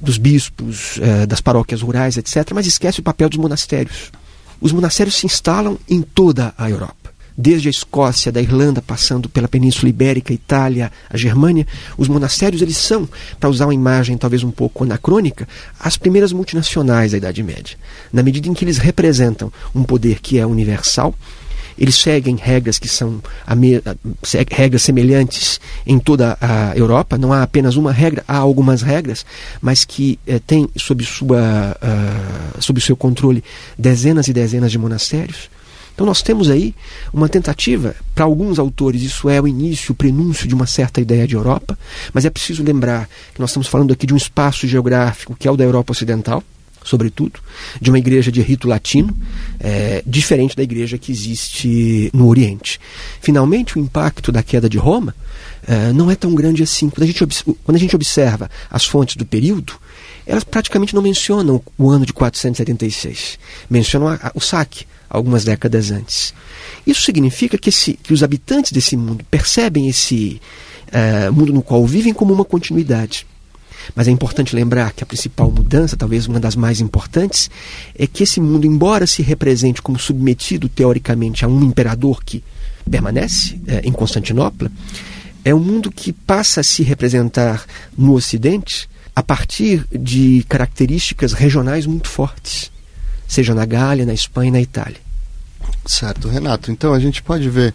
dos 0.02 0.18
bispos, 0.18 0.98
uh, 0.98 1.26
das 1.28 1.42
paróquias 1.42 1.82
rurais, 1.82 2.18
etc., 2.18 2.52
mas 2.54 2.68
esquece 2.68 3.00
o 3.00 3.04
papel 3.04 3.30
dos 3.30 3.38
monastérios. 3.38 4.12
Os 4.62 4.72
monastérios 4.72 5.16
se 5.16 5.26
instalam 5.26 5.78
em 5.90 6.02
toda 6.02 6.54
a 6.58 6.70
Europa. 6.70 7.08
desde 7.38 7.68
a 7.68 7.72
Escócia, 7.72 8.32
da 8.32 8.42
Irlanda, 8.42 8.82
passando 8.82 9.30
pela 9.30 9.48
Península 9.48 9.90
Ibérica, 9.90 10.34
Itália, 10.34 10.92
a 11.08 11.16
Germânia, 11.16 11.68
os 11.96 12.08
monastérios 12.08 12.64
eles 12.64 12.78
são, 12.78 13.08
para 13.40 13.48
usar 13.48 13.68
uma 13.68 13.76
imagem 13.76 14.18
talvez 14.18 14.44
um 14.44 14.50
pouco 14.50 14.84
anacrônica, 14.84 15.48
as 15.80 15.98
primeiras 15.98 16.34
multinacionais 16.34 17.12
da 17.12 17.18
Idade 17.20 17.44
Média, 17.44 17.78
na 18.12 18.24
medida 18.24 18.48
em 18.48 18.56
que 18.56 18.66
eles 18.66 18.80
representam 18.80 19.54
um 19.76 19.84
poder 19.84 20.20
que 20.20 20.40
é 20.40 20.46
universal, 20.48 21.14
eles 21.78 21.96
seguem 21.96 22.36
regras 22.36 22.80
que 22.80 22.88
são 22.88 23.22
regras 24.52 24.82
semelhantes 24.82 25.60
em 25.86 26.00
toda 26.00 26.38
a 26.42 26.76
Europa. 26.76 27.18
Não 27.18 27.32
há 27.32 27.44
apenas 27.44 27.76
uma 27.76 27.92
regra, 27.92 28.24
há 28.28 28.38
algumas 28.38 28.82
regras, 28.82 29.26
mas 29.62 29.86
que 29.86 30.20
eh, 30.26 30.40
têm 30.40 30.70
sob, 30.76 31.04
sua, 31.06 31.78
uh, 31.82 32.62
sob 32.62 32.82
seu 32.82 32.96
controle 32.96 33.44
dezenas 33.78 34.28
e 34.28 34.34
dezenas 34.34 34.72
de 34.72 34.78
monastérios. 34.78 35.50
Então 35.98 36.06
nós 36.06 36.22
temos 36.22 36.48
aí 36.50 36.76
uma 37.12 37.28
tentativa, 37.28 37.96
para 38.14 38.24
alguns 38.24 38.60
autores 38.60 39.02
isso 39.02 39.28
é 39.30 39.42
o 39.42 39.48
início, 39.48 39.94
o 39.94 39.96
prenúncio 39.96 40.48
de 40.48 40.54
uma 40.54 40.68
certa 40.68 41.02
ideia 41.02 41.28
de 41.28 41.34
Europa, 41.34 41.78
mas 42.14 42.24
é 42.24 42.30
preciso 42.30 42.64
lembrar 42.64 43.10
que 43.34 43.42
nós 43.42 43.50
estamos 43.50 43.68
falando 43.68 43.92
aqui 43.92 44.06
de 44.06 44.14
um 44.14 44.18
espaço 44.18 44.68
geográfico 44.68 45.36
que 45.36 45.48
é 45.48 45.52
o 45.52 45.58
da 45.58 45.64
Europa 45.64 45.94
Ocidental, 45.94 46.44
sobretudo, 46.88 47.40
de 47.82 47.90
uma 47.90 48.00
igreja 48.00 48.32
de 48.32 48.42
rito 48.42 48.68
latino, 48.68 49.16
é, 49.60 50.04
diferente 50.06 50.56
da 50.56 50.64
igreja 50.64 50.98
que 50.98 51.12
existe 51.12 52.10
no 52.14 52.28
Oriente. 52.28 52.80
Finalmente, 53.22 53.78
o 53.78 53.82
impacto 53.82 54.32
da 54.32 54.42
queda 54.42 54.70
de 54.70 54.78
Roma 54.78 55.16
é, 55.68 55.92
não 55.92 56.10
é 56.10 56.16
tão 56.16 56.34
grande 56.34 56.64
assim. 56.64 56.90
Quando 56.90 57.04
a, 57.04 57.08
gente, 57.08 57.26
quando 57.64 57.76
a 57.76 57.80
gente 57.80 57.96
observa 57.96 58.50
as 58.70 58.86
fontes 58.86 59.16
do 59.16 59.26
período, 59.26 59.74
elas 60.26 60.44
praticamente 60.44 60.96
não 60.96 61.02
mencionam 61.02 61.62
o 61.78 61.90
ano 61.90 62.06
de 62.06 62.14
476, 62.14 63.40
mencionam 63.70 64.08
a, 64.08 64.16
a, 64.16 64.32
o 64.34 64.40
saque 64.40 64.86
algumas 65.10 65.44
décadas 65.44 65.92
antes. 65.92 66.34
Isso 66.86 67.02
significa 67.02 67.58
que, 67.58 67.70
esse, 67.70 67.94
que 67.94 68.14
os 68.14 68.24
habitantes 68.24 68.72
desse 68.72 68.98
mundo 68.98 69.26
percebem 69.30 69.88
esse 69.88 70.42
uh, 70.88 71.32
mundo 71.32 71.54
no 71.54 71.62
qual 71.62 71.86
vivem 71.86 72.14
como 72.14 72.34
uma 72.34 72.46
continuidade. 72.46 73.26
Mas 73.96 74.08
é 74.08 74.12
importante 74.12 74.56
lembrar 74.56 74.94
que 74.94 75.04
a 75.04 75.08
principal 75.08 75.52
mudança, 75.52 75.98
talvez 75.98 76.28
uma 76.28 76.40
das 76.40 76.56
mais 76.56 76.82
importantes, 76.82 77.50
é 77.98 78.06
que 78.08 78.24
esse 78.24 78.40
mundo, 78.40 78.66
embora 78.66 79.08
se 79.08 79.22
represente 79.22 79.82
como 79.82 80.00
submetido 80.00 80.70
teoricamente 80.70 81.46
a 81.46 81.48
um 81.48 81.64
imperador 81.64 82.24
que 82.24 82.44
permanece 82.90 83.60
é, 83.68 83.82
em 83.84 83.92
Constantinopla, 83.92 84.72
é 85.44 85.54
um 85.54 85.60
mundo 85.60 85.92
que 85.92 86.12
passa 86.12 86.62
a 86.62 86.64
se 86.64 86.84
representar 86.84 87.66
no 87.98 88.14
Ocidente 88.14 88.90
a 89.16 89.24
partir 89.24 89.86
de 89.92 90.46
características 90.48 91.34
regionais 91.34 91.86
muito 91.86 92.08
fortes, 92.08 92.72
seja 93.28 93.56
na 93.56 93.66
Gália, 93.66 94.06
na 94.06 94.14
Espanha 94.14 94.50
e 94.50 94.52
na 94.52 94.62
Itália. 94.62 95.08
Certo, 95.86 96.28
Renato. 96.28 96.72
Então 96.72 96.94
a 96.94 97.00
gente 97.00 97.24
pode 97.24 97.50
ver 97.50 97.74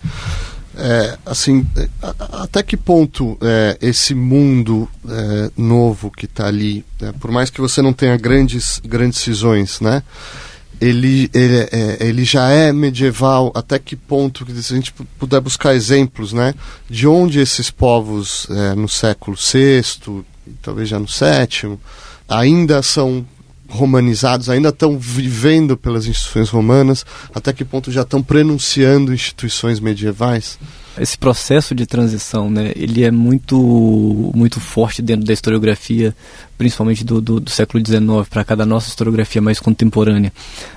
é, 0.76 1.18
assim, 1.26 1.66
até 2.18 2.62
que 2.62 2.76
ponto 2.76 3.36
é, 3.42 3.76
esse 3.80 4.14
mundo 4.14 4.88
é, 5.08 5.50
novo 5.56 6.10
que 6.10 6.24
está 6.24 6.46
ali, 6.46 6.84
né, 7.00 7.12
por 7.20 7.30
mais 7.30 7.50
que 7.50 7.60
você 7.60 7.82
não 7.82 7.92
tenha 7.92 8.16
grandes, 8.16 8.80
grandes 8.84 9.20
cisões, 9.20 9.80
né? 9.80 10.02
Ele, 10.80 11.30
ele, 11.32 11.68
é, 11.70 11.98
ele 12.00 12.24
já 12.24 12.48
é 12.48 12.72
medieval, 12.72 13.52
até 13.54 13.78
que 13.78 13.94
ponto, 13.94 14.44
se 14.60 14.72
a 14.72 14.76
gente 14.76 14.92
puder 15.18 15.40
buscar 15.40 15.74
exemplos, 15.74 16.32
né? 16.32 16.54
De 16.90 17.06
onde 17.06 17.38
esses 17.38 17.70
povos 17.70 18.48
é, 18.50 18.74
no 18.74 18.88
século 18.88 19.36
VI, 19.36 20.24
talvez 20.60 20.88
já 20.88 20.98
no 20.98 21.06
sétimo, 21.06 21.80
ainda 22.28 22.82
são 22.82 23.24
romanizados, 23.72 24.50
ainda 24.50 24.68
estão 24.68 24.98
vivendo 24.98 25.76
pelas 25.76 26.06
instituições 26.06 26.50
romanas, 26.50 27.06
até 27.34 27.52
que 27.52 27.64
ponto 27.64 27.90
já 27.90 28.02
estão 28.02 28.22
prenunciando 28.22 29.14
instituições 29.14 29.80
medievais? 29.80 30.58
Esse 30.98 31.16
processo 31.16 31.74
de 31.74 31.86
transição, 31.86 32.50
né, 32.50 32.70
ele 32.76 33.02
é 33.02 33.10
muito, 33.10 34.30
muito 34.34 34.60
forte 34.60 35.00
dentro 35.00 35.24
da 35.24 35.32
historiografia, 35.32 36.14
principalmente 36.58 37.02
do, 37.02 37.18
do, 37.18 37.40
do 37.40 37.50
século 37.50 37.82
XIX 37.84 38.28
para 38.28 38.44
cá, 38.44 38.54
da 38.54 38.66
nossa 38.66 38.88
historiografia 38.88 39.40
mais 39.40 39.58
contemporânea. 39.58 40.30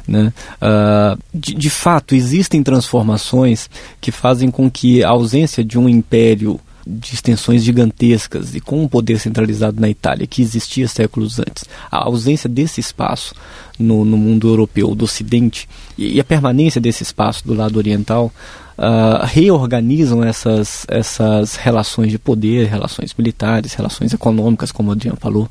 Né? 0.08 0.32
Uh, 0.62 1.22
de, 1.34 1.54
de 1.54 1.70
fato, 1.70 2.16
existem 2.16 2.64
transformações 2.64 3.70
que 4.00 4.10
fazem 4.10 4.50
com 4.50 4.72
que 4.72 5.04
a 5.04 5.10
ausência 5.10 5.66
de 5.66 5.78
um 5.78 5.90
império 5.90 6.62
de 6.86 7.14
extensões 7.16 7.64
gigantescas 7.64 8.54
e 8.54 8.60
com 8.60 8.84
um 8.84 8.88
poder 8.88 9.20
centralizado 9.20 9.82
na 9.82 9.90
Itália 9.90 10.28
que 10.28 10.42
existia 10.42 10.88
séculos 10.88 11.40
antes, 11.40 11.66
a 11.92 12.06
ausência 12.06 12.48
desse 12.48 12.80
espaço 12.80 13.34
no, 13.80 14.06
no 14.06 14.18
mundo 14.18 14.48
europeu 14.48 14.94
do 14.94 15.06
Ocidente 15.06 15.68
e, 15.98 16.16
e, 16.16 16.20
a 16.20 16.24
permanência 16.24 16.80
desse 16.80 17.04
espaço 17.04 17.46
do 17.46 17.54
lado 17.54 17.78
oriental 17.78 18.32
uh, 18.78 19.26
reorganizam 19.26 20.24
essas, 20.24 20.86
essas 20.88 21.56
relações 21.56 22.12
de 22.12 22.20
poder, 22.20 22.68
relações 22.68 23.14
militares, 23.18 23.74
relações 23.74 24.14
econômicas, 24.14 24.72
como 24.72 24.90
o 24.90 24.92
Adriano 24.92 25.18
falou. 25.20 25.50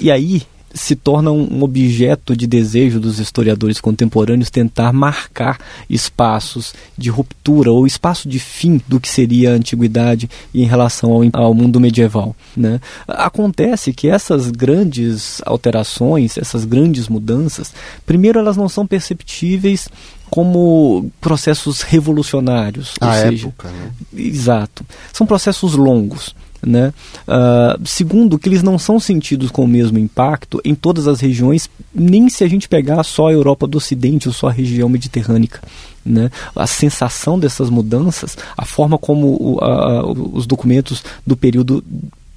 E 0.00 0.10
aí 0.10 0.42
se 0.76 0.94
torna 0.94 1.32
um 1.32 1.62
objeto 1.62 2.36
de 2.36 2.46
desejo 2.46 3.00
dos 3.00 3.18
historiadores 3.18 3.80
contemporâneos 3.80 4.50
tentar 4.50 4.92
marcar 4.92 5.58
espaços 5.88 6.74
de 6.96 7.08
ruptura 7.08 7.72
ou 7.72 7.86
espaço 7.86 8.28
de 8.28 8.38
fim 8.38 8.80
do 8.86 9.00
que 9.00 9.08
seria 9.08 9.50
a 9.52 9.54
antiguidade 9.54 10.28
em 10.54 10.64
relação 10.64 11.12
ao, 11.12 11.22
ao 11.32 11.54
mundo 11.54 11.80
medieval. 11.80 12.36
Né? 12.54 12.80
Acontece 13.08 13.92
que 13.92 14.08
essas 14.08 14.50
grandes 14.50 15.40
alterações, 15.46 16.36
essas 16.36 16.64
grandes 16.64 17.08
mudanças, 17.08 17.72
primeiro 18.04 18.38
elas 18.38 18.56
não 18.56 18.68
são 18.68 18.86
perceptíveis 18.86 19.88
como 20.28 21.10
processos 21.20 21.82
revolucionários. 21.82 22.94
A 23.00 23.14
seja, 23.14 23.46
época, 23.46 23.70
né? 23.70 23.92
Exato. 24.14 24.84
São 25.12 25.26
processos 25.26 25.74
longos. 25.74 26.34
Né? 26.66 26.92
Uh, 27.28 27.86
segundo, 27.86 28.40
que 28.40 28.48
eles 28.48 28.60
não 28.60 28.76
são 28.76 28.98
sentidos 28.98 29.52
com 29.52 29.62
o 29.62 29.68
mesmo 29.68 30.00
impacto 30.00 30.60
em 30.64 30.74
todas 30.74 31.06
as 31.06 31.20
regiões, 31.20 31.70
nem 31.94 32.28
se 32.28 32.42
a 32.42 32.48
gente 32.48 32.68
pegar 32.68 33.04
só 33.04 33.28
a 33.28 33.32
Europa 33.32 33.68
do 33.68 33.78
Ocidente 33.78 34.26
ou 34.26 34.34
só 34.34 34.48
a 34.48 34.52
região 34.52 34.88
mediterrânea. 34.88 35.48
Né? 36.04 36.28
A 36.56 36.66
sensação 36.66 37.38
dessas 37.38 37.70
mudanças, 37.70 38.36
a 38.56 38.64
forma 38.64 38.98
como 38.98 39.36
o, 39.40 39.58
a, 39.62 40.04
os 40.10 40.44
documentos 40.44 41.04
do 41.24 41.36
período 41.36 41.84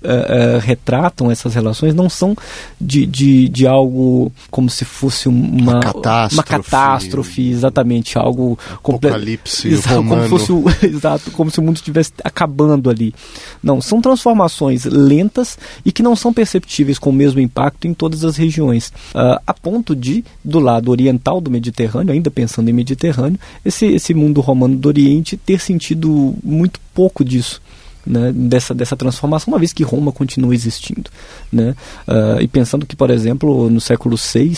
uh, 0.03 0.57
uh, 0.57 0.59
retratam 0.59 1.31
essas 1.31 1.53
relações 1.53 1.93
não 1.93 2.09
são 2.09 2.35
de, 2.79 3.05
de, 3.05 3.49
de 3.49 3.67
algo 3.67 4.31
como 4.49 4.69
se 4.69 4.85
fosse 4.85 5.27
uma, 5.27 5.73
uma 5.73 5.79
catástrofe, 5.79 6.35
uma 6.35 6.43
catástrofe 6.43 7.49
exatamente, 7.49 8.17
algo 8.17 8.57
apocalipse 8.73 9.67
exato, 9.67 9.95
como, 9.95 10.23
fosse, 10.27 10.53
exato, 10.85 11.31
como 11.31 11.51
se 11.51 11.59
o 11.59 11.63
mundo 11.63 11.77
estivesse 11.77 12.11
acabando 12.23 12.89
ali. 12.89 13.13
Não, 13.61 13.81
são 13.81 14.01
transformações 14.01 14.85
lentas 14.85 15.57
e 15.85 15.91
que 15.91 16.03
não 16.03 16.15
são 16.15 16.33
perceptíveis 16.33 16.97
com 16.99 17.09
o 17.09 17.13
mesmo 17.13 17.39
impacto 17.39 17.87
em 17.87 17.93
todas 17.93 18.23
as 18.23 18.37
regiões, 18.37 18.89
uh, 19.13 19.39
a 19.45 19.53
ponto 19.53 19.95
de, 19.95 20.23
do 20.43 20.59
lado 20.59 20.91
oriental 20.91 21.41
do 21.41 21.51
Mediterrâneo, 21.51 22.13
ainda 22.13 22.31
pensando 22.31 22.69
em 22.69 22.73
Mediterrâneo, 22.73 23.39
esse, 23.63 23.85
esse 23.85 24.13
mundo 24.13 24.41
romano 24.41 24.75
do 24.75 24.87
Oriente 24.87 25.37
ter 25.37 25.59
sentido 25.59 26.35
muito 26.43 26.79
pouco 26.93 27.23
disso 27.23 27.61
né, 28.09 28.31
dessa, 28.33 28.73
dessa 28.73 28.97
transformação, 28.97 29.53
uma 29.53 29.59
vez 29.59 29.71
que 29.71 29.83
Roma 29.83 30.11
continua 30.11 30.53
existindo. 30.55 31.11
Né? 31.53 31.75
Uh, 32.07 32.41
e 32.41 32.47
pensando 32.47 32.85
que, 32.85 32.95
por 32.95 33.11
exemplo, 33.11 33.69
no 33.69 33.79
século 33.79 34.17
VI, 34.17 34.57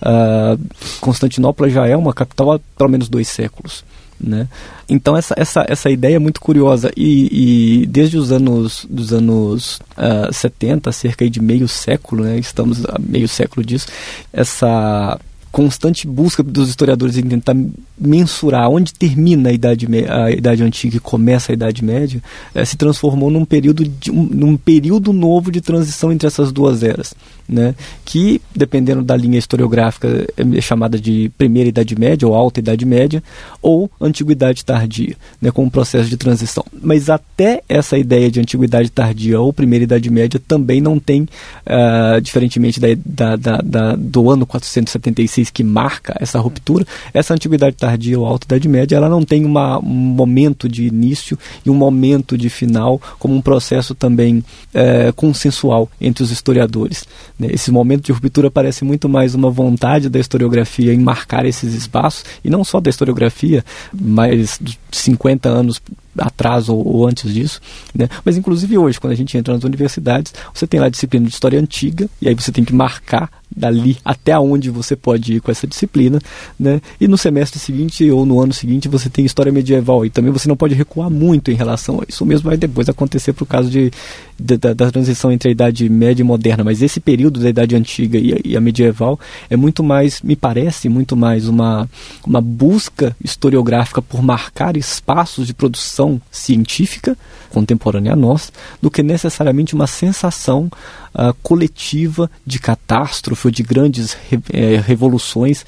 uh, 0.00 0.60
Constantinopla 1.00 1.68
já 1.68 1.86
é 1.88 1.96
uma 1.96 2.14
capital 2.14 2.52
há 2.52 2.60
pelo 2.78 2.90
menos 2.90 3.08
dois 3.08 3.26
séculos. 3.26 3.84
Né? 4.20 4.46
Então 4.88 5.16
essa, 5.16 5.34
essa, 5.36 5.66
essa 5.68 5.90
ideia 5.90 6.14
é 6.14 6.18
muito 6.20 6.40
curiosa 6.40 6.92
e, 6.96 7.80
e 7.82 7.86
desde 7.86 8.16
os 8.16 8.30
anos 8.30 8.86
dos 8.88 9.12
anos 9.12 9.78
uh, 9.98 10.28
ah, 10.28 10.32
70, 10.32 10.92
cerca 10.92 11.28
de 11.28 11.42
meio 11.42 11.66
século, 11.66 12.22
né? 12.22 12.38
estamos 12.38 12.84
a 12.84 13.00
meio 13.00 13.26
século 13.26 13.66
disso, 13.66 13.88
essa 14.32 15.18
constante 15.52 16.06
busca 16.06 16.42
dos 16.42 16.70
historiadores 16.70 17.18
em 17.18 17.22
tentar 17.22 17.54
mensurar 18.00 18.70
onde 18.70 18.94
termina 18.94 19.50
a 19.50 19.52
idade, 19.52 19.86
a 20.08 20.30
idade 20.30 20.62
antiga 20.64 20.96
e 20.96 21.00
começa 21.00 21.52
a 21.52 21.54
idade 21.54 21.84
média, 21.84 22.22
é, 22.54 22.64
se 22.64 22.76
transformou 22.76 23.30
num 23.30 23.44
período, 23.44 23.84
de, 23.84 24.10
um, 24.10 24.22
num 24.22 24.56
período 24.56 25.12
novo 25.12 25.52
de 25.52 25.60
transição 25.60 26.10
entre 26.10 26.26
essas 26.26 26.50
duas 26.50 26.82
eras, 26.82 27.14
né? 27.52 27.74
que, 28.04 28.40
dependendo 28.54 29.02
da 29.02 29.16
linha 29.16 29.38
historiográfica, 29.38 30.26
é 30.36 30.60
chamada 30.60 30.98
de 30.98 31.30
primeira 31.36 31.68
idade 31.68 31.98
média 31.98 32.26
ou 32.26 32.34
alta 32.34 32.60
idade 32.60 32.84
média, 32.84 33.22
ou 33.60 33.90
antiguidade 34.00 34.64
tardia, 34.64 35.16
né? 35.40 35.50
como 35.50 35.66
um 35.66 35.70
processo 35.70 36.08
de 36.08 36.16
transição. 36.16 36.64
Mas 36.82 37.10
até 37.10 37.62
essa 37.68 37.98
ideia 37.98 38.30
de 38.30 38.40
antiguidade 38.40 38.90
tardia 38.90 39.40
ou 39.40 39.52
primeira 39.52 39.84
idade 39.84 40.10
média 40.10 40.40
também 40.46 40.80
não 40.80 40.98
tem, 40.98 41.22
uh, 41.22 42.20
diferentemente 42.20 42.80
da, 42.80 43.36
da, 43.36 43.56
da, 43.62 43.96
do 43.96 44.30
ano 44.30 44.46
476 44.46 45.42
66 45.42 45.50
que 45.50 45.64
marca 45.64 46.16
essa 46.20 46.38
ruptura, 46.38 46.86
essa 47.12 47.34
antiguidade 47.34 47.76
tardia 47.76 48.18
ou 48.18 48.26
alta 48.26 48.46
idade 48.46 48.68
média, 48.68 48.96
ela 48.96 49.08
não 49.08 49.24
tem 49.24 49.44
uma, 49.44 49.78
um 49.78 49.84
momento 49.84 50.68
de 50.68 50.84
início 50.84 51.38
e 51.64 51.70
um 51.70 51.74
momento 51.74 52.36
de 52.36 52.48
final 52.48 53.00
como 53.18 53.34
um 53.34 53.40
processo 53.40 53.94
também 53.94 54.44
é, 54.72 55.12
consensual 55.12 55.88
entre 56.00 56.22
os 56.22 56.30
historiadores. 56.30 57.04
Né? 57.42 57.48
Esse 57.52 57.70
momento 57.70 58.04
de 58.04 58.12
ruptura 58.12 58.50
parece 58.50 58.84
muito 58.84 59.08
mais 59.08 59.34
uma 59.34 59.50
vontade 59.50 60.08
da 60.08 60.18
historiografia 60.18 60.94
em 60.94 60.98
marcar 60.98 61.44
esses 61.44 61.74
espaços, 61.74 62.24
e 62.44 62.48
não 62.48 62.64
só 62.64 62.80
da 62.80 62.88
historiografia, 62.88 63.64
mas 63.92 64.60
50 64.90 65.48
anos 65.48 65.82
atrás 66.18 66.68
ou, 66.68 66.86
ou, 66.86 67.06
antes 67.06 67.32
disso, 67.32 67.60
né? 67.94 68.08
Mas 68.24 68.36
inclusive 68.36 68.76
hoje, 68.76 69.00
quando 69.00 69.12
a 69.12 69.16
gente 69.16 69.36
entra 69.36 69.54
nas 69.54 69.64
universidades, 69.64 70.32
você 70.52 70.66
tem 70.66 70.80
lá 70.80 70.86
a 70.86 70.90
disciplina 70.90 71.26
de 71.26 71.32
história 71.32 71.58
antiga 71.58 72.08
e 72.20 72.28
aí 72.28 72.34
você 72.34 72.52
tem 72.52 72.64
que 72.64 72.74
marcar 72.74 73.30
dali 73.54 73.98
até 74.04 74.38
onde 74.38 74.70
você 74.70 74.96
pode 74.96 75.34
ir 75.34 75.40
com 75.40 75.50
essa 75.50 75.66
disciplina, 75.66 76.18
né? 76.58 76.80
E 77.00 77.06
no 77.06 77.18
semestre 77.18 77.58
seguinte 77.58 78.10
ou 78.10 78.24
no 78.24 78.40
ano 78.40 78.52
seguinte 78.52 78.88
você 78.88 79.08
tem 79.08 79.24
história 79.24 79.52
medieval 79.52 80.04
e 80.04 80.10
também 80.10 80.32
você 80.32 80.48
não 80.48 80.56
pode 80.56 80.74
recuar 80.74 81.10
muito 81.10 81.50
em 81.50 81.54
relação 81.54 82.00
a 82.00 82.04
isso. 82.08 82.24
O 82.24 82.26
mesmo 82.26 82.48
vai 82.48 82.56
depois 82.56 82.88
acontecer 82.88 83.32
para 83.32 83.44
o 83.44 83.46
caso 83.46 83.70
de, 83.70 83.90
de 84.38 84.56
da, 84.56 84.72
da, 84.72 84.90
transição 84.90 85.30
entre 85.30 85.48
a 85.50 85.52
idade 85.52 85.88
média 85.88 86.22
e 86.22 86.24
moderna, 86.24 86.64
mas 86.64 86.82
esse 86.82 86.98
período 86.98 87.40
da 87.40 87.48
idade 87.48 87.76
antiga 87.76 88.18
e 88.18 88.32
a, 88.32 88.38
e 88.44 88.56
a, 88.56 88.60
medieval 88.60 89.18
é 89.50 89.56
muito 89.56 89.82
mais, 89.82 90.22
me 90.22 90.34
parece, 90.34 90.88
muito 90.88 91.16
mais 91.16 91.46
uma, 91.46 91.88
uma 92.26 92.40
busca 92.40 93.14
historiográfica 93.22 94.00
por 94.00 94.22
marcar 94.22 94.76
espaços 94.76 95.46
de 95.46 95.54
produção 95.54 96.01
científica 96.30 97.16
contemporânea 97.50 98.14
a 98.14 98.16
nós, 98.16 98.52
do 98.80 98.90
que 98.90 99.02
necessariamente 99.02 99.74
uma 99.74 99.86
sensação 99.86 100.70
uh, 101.14 101.34
coletiva 101.42 102.30
de 102.46 102.58
catástrofe 102.58 103.48
ou 103.48 103.50
de 103.50 103.62
grandes 103.62 104.16
re 104.28 104.40
eh, 104.52 104.82
revoluções 104.84 105.64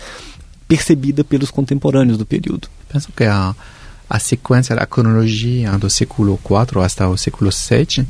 percebida 0.66 1.22
pelos 1.22 1.50
contemporâneos 1.50 2.16
do 2.16 2.24
período. 2.24 2.68
Penso 2.88 3.12
que 3.14 3.24
a, 3.24 3.54
a 4.08 4.18
sequência, 4.18 4.74
a 4.74 4.86
cronologia 4.86 5.76
do 5.78 5.90
século 5.90 6.40
IV 6.42 6.82
até 6.82 7.06
o 7.06 7.16
século 7.16 7.50
VII 7.50 8.06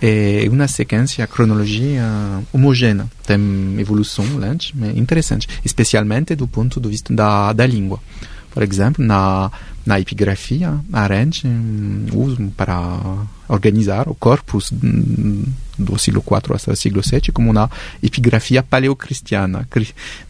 é 0.00 0.48
uma 0.48 0.68
sequência, 0.68 1.26
cronologia 1.26 2.04
homogênea. 2.52 3.06
Tem 3.26 3.40
evolução 3.78 4.24
lenta, 4.36 4.66
mas 4.74 4.96
interessante, 4.96 5.48
especialmente 5.64 6.36
do 6.36 6.46
ponto 6.46 6.80
de 6.80 6.88
vista 6.88 7.12
da, 7.12 7.52
da 7.52 7.66
língua. 7.66 8.00
Por 8.52 8.62
exemplo, 8.62 9.04
na, 9.04 9.50
na 9.88 9.98
epigrafia, 9.98 10.80
Arendt 10.92 11.48
usa 12.12 12.36
para 12.54 12.76
organizar 13.48 14.06
o 14.06 14.14
corpus 14.14 14.70
do 15.78 15.98
século 15.98 16.24
IV 16.26 16.54
o 16.54 16.76
século 16.76 17.02
VII 17.02 17.32
como 17.32 17.50
uma 17.50 17.70
epigrafia 18.02 18.62
paleocristiana, 18.62 19.66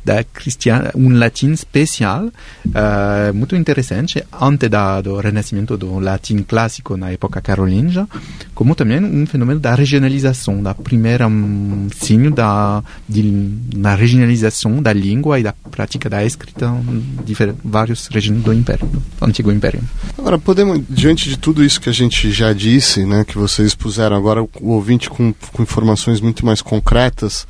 da 0.04 0.24
cristiana, 0.24 0.90
um 0.94 1.16
latim 1.16 1.52
especial, 1.52 2.26
uh, 2.26 3.34
muito 3.34 3.56
interessante, 3.56 4.22
antes 4.40 4.68
da, 4.68 5.00
do 5.00 5.16
renascimento 5.18 5.76
do 5.76 5.98
latim 5.98 6.42
clássico 6.42 6.96
na 6.96 7.10
época 7.10 7.40
carolíngia, 7.40 8.06
como 8.54 8.74
também 8.74 9.02
um 9.02 9.26
fenômeno 9.26 9.60
da 9.60 9.74
regionalização, 9.74 10.62
da 10.62 10.74
primeira 10.74 11.26
um, 11.26 11.88
signo 12.00 12.30
da 12.30 12.82
de, 13.08 13.22
na 13.74 13.94
regionalização 13.94 14.82
da 14.82 14.92
língua 14.92 15.38
e 15.38 15.42
da 15.42 15.52
prática 15.52 16.08
da 16.08 16.24
escrita 16.24 16.66
em 16.66 17.54
várias 17.64 18.06
regiões 18.08 18.42
do 18.42 18.52
Império, 18.52 18.86
do 18.86 19.02
Antigo 19.20 19.50
Império. 19.50 19.80
Agora, 20.16 20.38
podemos, 20.38 20.82
diante 20.88 21.28
de 21.28 21.38
tudo 21.38 21.64
isso 21.64 21.80
que 21.80 21.88
a 21.88 21.92
gente 21.92 22.30
já 22.30 22.52
disse, 22.52 23.04
né, 23.04 23.24
que 23.24 23.38
vocês 23.38 23.74
puseram 23.74 24.16
agora 24.16 24.42
o 24.42 24.70
ouvinte 24.70 25.08
com, 25.08 25.32
com 25.52 25.62
informações 25.62 26.20
muito 26.20 26.44
mais 26.44 26.60
concretas, 26.62 27.46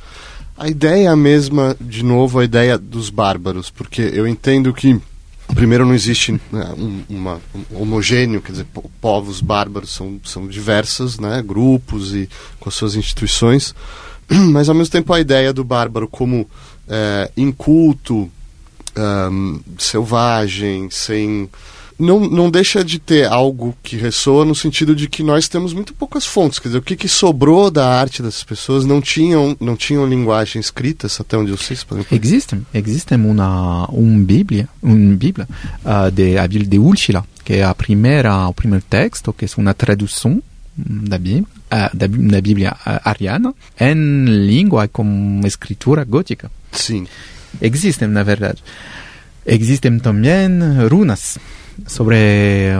a 0.57 0.67
ideia 0.67 1.05
é 1.05 1.07
a 1.07 1.15
mesma, 1.15 1.75
de 1.79 2.03
novo, 2.03 2.39
a 2.39 2.43
ideia 2.43 2.77
dos 2.77 3.09
bárbaros, 3.09 3.69
porque 3.69 4.01
eu 4.01 4.27
entendo 4.27 4.73
que 4.73 4.99
primeiro 5.55 5.85
não 5.85 5.93
existe 5.93 6.33
né, 6.51 6.73
um, 6.77 7.03
uma, 7.09 7.41
um 7.71 7.81
homogêneo, 7.81 8.41
quer 8.41 8.51
dizer, 8.51 8.67
povos 9.01 9.41
bárbaros 9.41 9.91
são, 9.91 10.19
são 10.23 10.47
diversos, 10.47 11.17
né, 11.17 11.41
grupos 11.41 12.13
e 12.13 12.29
com 12.59 12.69
as 12.69 12.75
suas 12.75 12.95
instituições, 12.95 13.73
mas 14.51 14.69
ao 14.69 14.75
mesmo 14.75 14.91
tempo 14.91 15.13
a 15.13 15.19
ideia 15.19 15.53
do 15.53 15.63
bárbaro 15.63 16.07
como 16.07 16.47
é, 16.87 17.31
inculto, 17.37 18.29
um, 19.31 19.61
selvagem, 19.77 20.89
sem 20.91 21.49
não, 21.99 22.21
não 22.21 22.49
deixa 22.49 22.83
de 22.83 22.97
ter 22.97 23.27
algo 23.27 23.75
que 23.83 23.97
ressoa 23.97 24.45
no 24.45 24.55
sentido 24.55 24.95
de 24.95 25.09
que 25.09 25.21
nós 25.21 25.49
temos 25.49 25.73
muito 25.73 25.93
poucas 25.93 26.25
fontes. 26.25 26.57
Quer 26.57 26.69
dizer, 26.69 26.77
o 26.77 26.81
que, 26.81 26.95
que 26.95 27.09
sobrou 27.09 27.69
da 27.69 27.85
arte 27.87 28.23
dessas 28.23 28.43
pessoas 28.43 28.85
não 28.85 29.01
tinham, 29.01 29.55
não 29.59 29.75
tinham 29.75 30.07
linguagem 30.07 30.61
escrita, 30.61 31.07
até 31.19 31.37
onde 31.37 31.51
eu 31.51 31.57
sei. 31.57 31.77
Existem, 32.11 32.65
existem 32.73 33.17
uma, 33.17 33.85
uma 33.87 34.23
Bíblia, 34.23 34.69
uma 34.81 35.15
Bíblia 35.15 35.47
uh, 35.83 36.09
de, 36.09 36.37
a 36.37 36.47
Bíblia 36.47 36.69
de 36.69 36.79
Úlcila, 36.79 37.25
que 37.43 37.53
é 37.53 37.63
a 37.63 37.75
primeira, 37.75 38.47
o 38.47 38.53
primeiro 38.53 38.85
texto, 38.89 39.33
que 39.33 39.45
é 39.45 39.47
uma 39.57 39.73
tradução 39.73 40.41
da 40.77 41.17
Bíblia, 41.17 41.43
uh, 41.43 41.97
da, 41.97 42.07
da 42.07 42.41
Bíblia 42.41 42.77
ariana, 43.03 43.53
em 43.79 44.25
língua 44.25 44.87
com 44.87 45.41
escritura 45.43 46.05
gótica. 46.05 46.49
Sim. 46.71 47.05
Existem, 47.61 48.07
na 48.07 48.23
verdade. 48.23 48.63
Existem 49.45 49.99
também 49.99 50.47
runas 50.89 51.37
sobre 51.87 52.15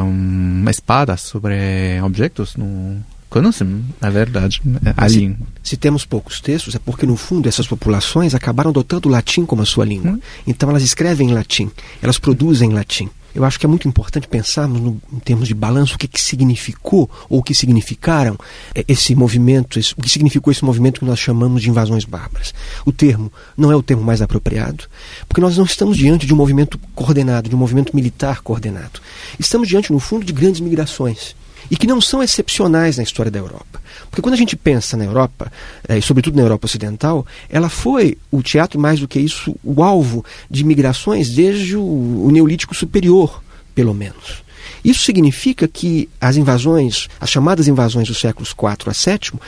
um, 0.02 0.66
espadas, 0.70 1.22
sobre 1.22 2.00
objetos, 2.04 2.56
não 2.56 3.04
conhecem, 3.30 3.86
na 4.01 4.09
verdade, 4.09 4.61
ali. 4.97 5.38
Se, 5.63 5.71
se, 5.71 5.77
temos 5.77 6.05
poucos 6.05 6.41
textos, 6.41 6.75
é 6.75 6.80
porque, 6.80 7.05
no 7.05 7.15
fundo, 7.15 7.47
essas 7.47 7.67
populações 7.67 8.34
acabaram 8.34 8.71
adotando 8.71 9.07
o 9.07 9.11
latim 9.11 9.45
como 9.45 9.61
a 9.61 9.65
sua 9.65 9.86
língua. 9.86 10.11
Hum. 10.11 10.19
Então, 10.47 10.69
elas 10.69 10.84
escrevem 10.84 11.30
em 11.30 11.34
latim, 11.34 11.69
elas 12.01 12.17
produzem 12.17 12.71
em 12.71 12.73
latim. 12.73 13.09
Eu 13.34 13.45
acho 13.45 13.59
que 13.59 13.65
é 13.65 13.69
muito 13.69 13.88
importante 13.88 14.27
pensarmos 14.27 14.82
no, 14.82 15.01
em 15.13 15.19
termos 15.19 15.47
de 15.47 15.53
balanço 15.53 15.95
o 15.95 15.97
que, 15.99 16.07
que 16.07 16.19
significou 16.19 17.09
ou 17.30 17.39
o 17.39 17.43
que 17.43 17.53
significaram 17.53 18.36
é, 18.73 18.84
esse 18.88 19.13
movimento, 19.13 19.77
esse, 19.77 19.93
o 19.93 20.01
que 20.01 20.09
significou 20.09 20.51
esse 20.51 20.65
movimento 20.65 20.99
que 20.99 21.05
nós 21.05 21.19
chamamos 21.19 21.61
de 21.61 21.69
invasões 21.69 22.05
bárbaras. 22.05 22.53
O 22.86 22.91
termo 22.91 23.32
não 23.55 23.71
é 23.71 23.75
o 23.75 23.84
termo 23.84 24.03
mais 24.03 24.21
apropriado, 24.21 24.86
porque 25.27 25.41
nós 25.41 25.57
não 25.57 25.65
estamos 25.65 25.95
diante 25.95 26.25
de 26.25 26.34
um 26.34 26.38
movimento 26.38 26.80
coordenado, 26.95 27.49
de 27.49 27.55
um 27.55 27.59
movimento 27.59 27.95
militar 27.95 28.41
coordenado. 28.41 28.99
Estamos 29.39 29.67
diante, 29.67 29.93
no 29.93 29.99
fundo, 29.99 30.25
de 30.25 30.34
grandes 30.34 30.59
migrações 30.59 31.36
e 31.70 31.76
que 31.76 31.88
não 31.88 32.01
são 32.01 32.22
excepcionais 32.22 32.97
na 32.97 33.03
história 33.03 33.32
da 33.32 33.39
Europa. 33.39 33.82
Porque 34.10 34.22
quando 34.22 34.34
a 34.34 34.38
gente 34.38 34.55
pensa 34.55 34.97
na 34.97 35.05
Europa, 35.05 35.51
eh, 35.88 35.97
e 35.97 36.01
sobretudo 36.01 36.36
na 36.36 36.41
Europa 36.41 36.66
Ocidental, 36.66 37.26
ela 37.49 37.70
foi 37.70 38.18
o 38.32 38.41
teatro, 38.41 38.80
mais 38.80 38.99
do 38.99 39.07
que 39.07 39.20
isso, 39.20 39.55
o 39.64 39.84
alvo 39.84 40.26
de 40.49 40.64
migrações 40.64 41.30
desde 41.30 41.76
o, 41.76 41.82
o 41.82 42.32
Neolítico 42.32 42.76
Superior, 42.76 43.43
pelo 43.76 43.93
menos. 43.93 44.43
Isso 44.84 45.03
significa 45.03 45.68
que 45.68 46.10
as 46.20 46.38
invasões, 46.38 47.07
as 47.20 47.30
chamadas 47.30 47.68
invasões 47.68 48.07
dos 48.07 48.20
séculos 48.20 48.49
IV 48.49 48.89
a 48.89 49.12
VII, 49.12 49.39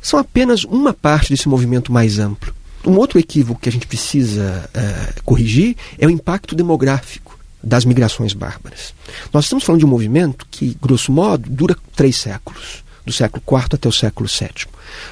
são 0.00 0.18
apenas 0.18 0.64
uma 0.64 0.92
parte 0.92 1.30
desse 1.30 1.48
movimento 1.48 1.92
mais 1.92 2.18
amplo. 2.18 2.54
Um 2.86 2.96
outro 2.96 3.18
equívoco 3.18 3.60
que 3.60 3.68
a 3.68 3.72
gente 3.72 3.86
precisa 3.86 4.70
uh, 4.72 5.22
corrigir 5.24 5.76
é 5.98 6.06
o 6.06 6.10
impacto 6.10 6.54
demográfico 6.54 7.35
das 7.62 7.84
migrações 7.84 8.32
bárbaras. 8.32 8.94
Nós 9.32 9.44
estamos 9.44 9.64
falando 9.64 9.80
de 9.80 9.86
um 9.86 9.90
movimento 9.90 10.46
que, 10.50 10.76
grosso 10.80 11.10
modo, 11.10 11.48
dura 11.48 11.76
três 11.94 12.16
séculos, 12.16 12.84
do 13.04 13.12
século 13.12 13.42
IV 13.46 13.68
até 13.72 13.88
o 13.88 13.92
século 13.92 14.28
VII. 14.28 14.66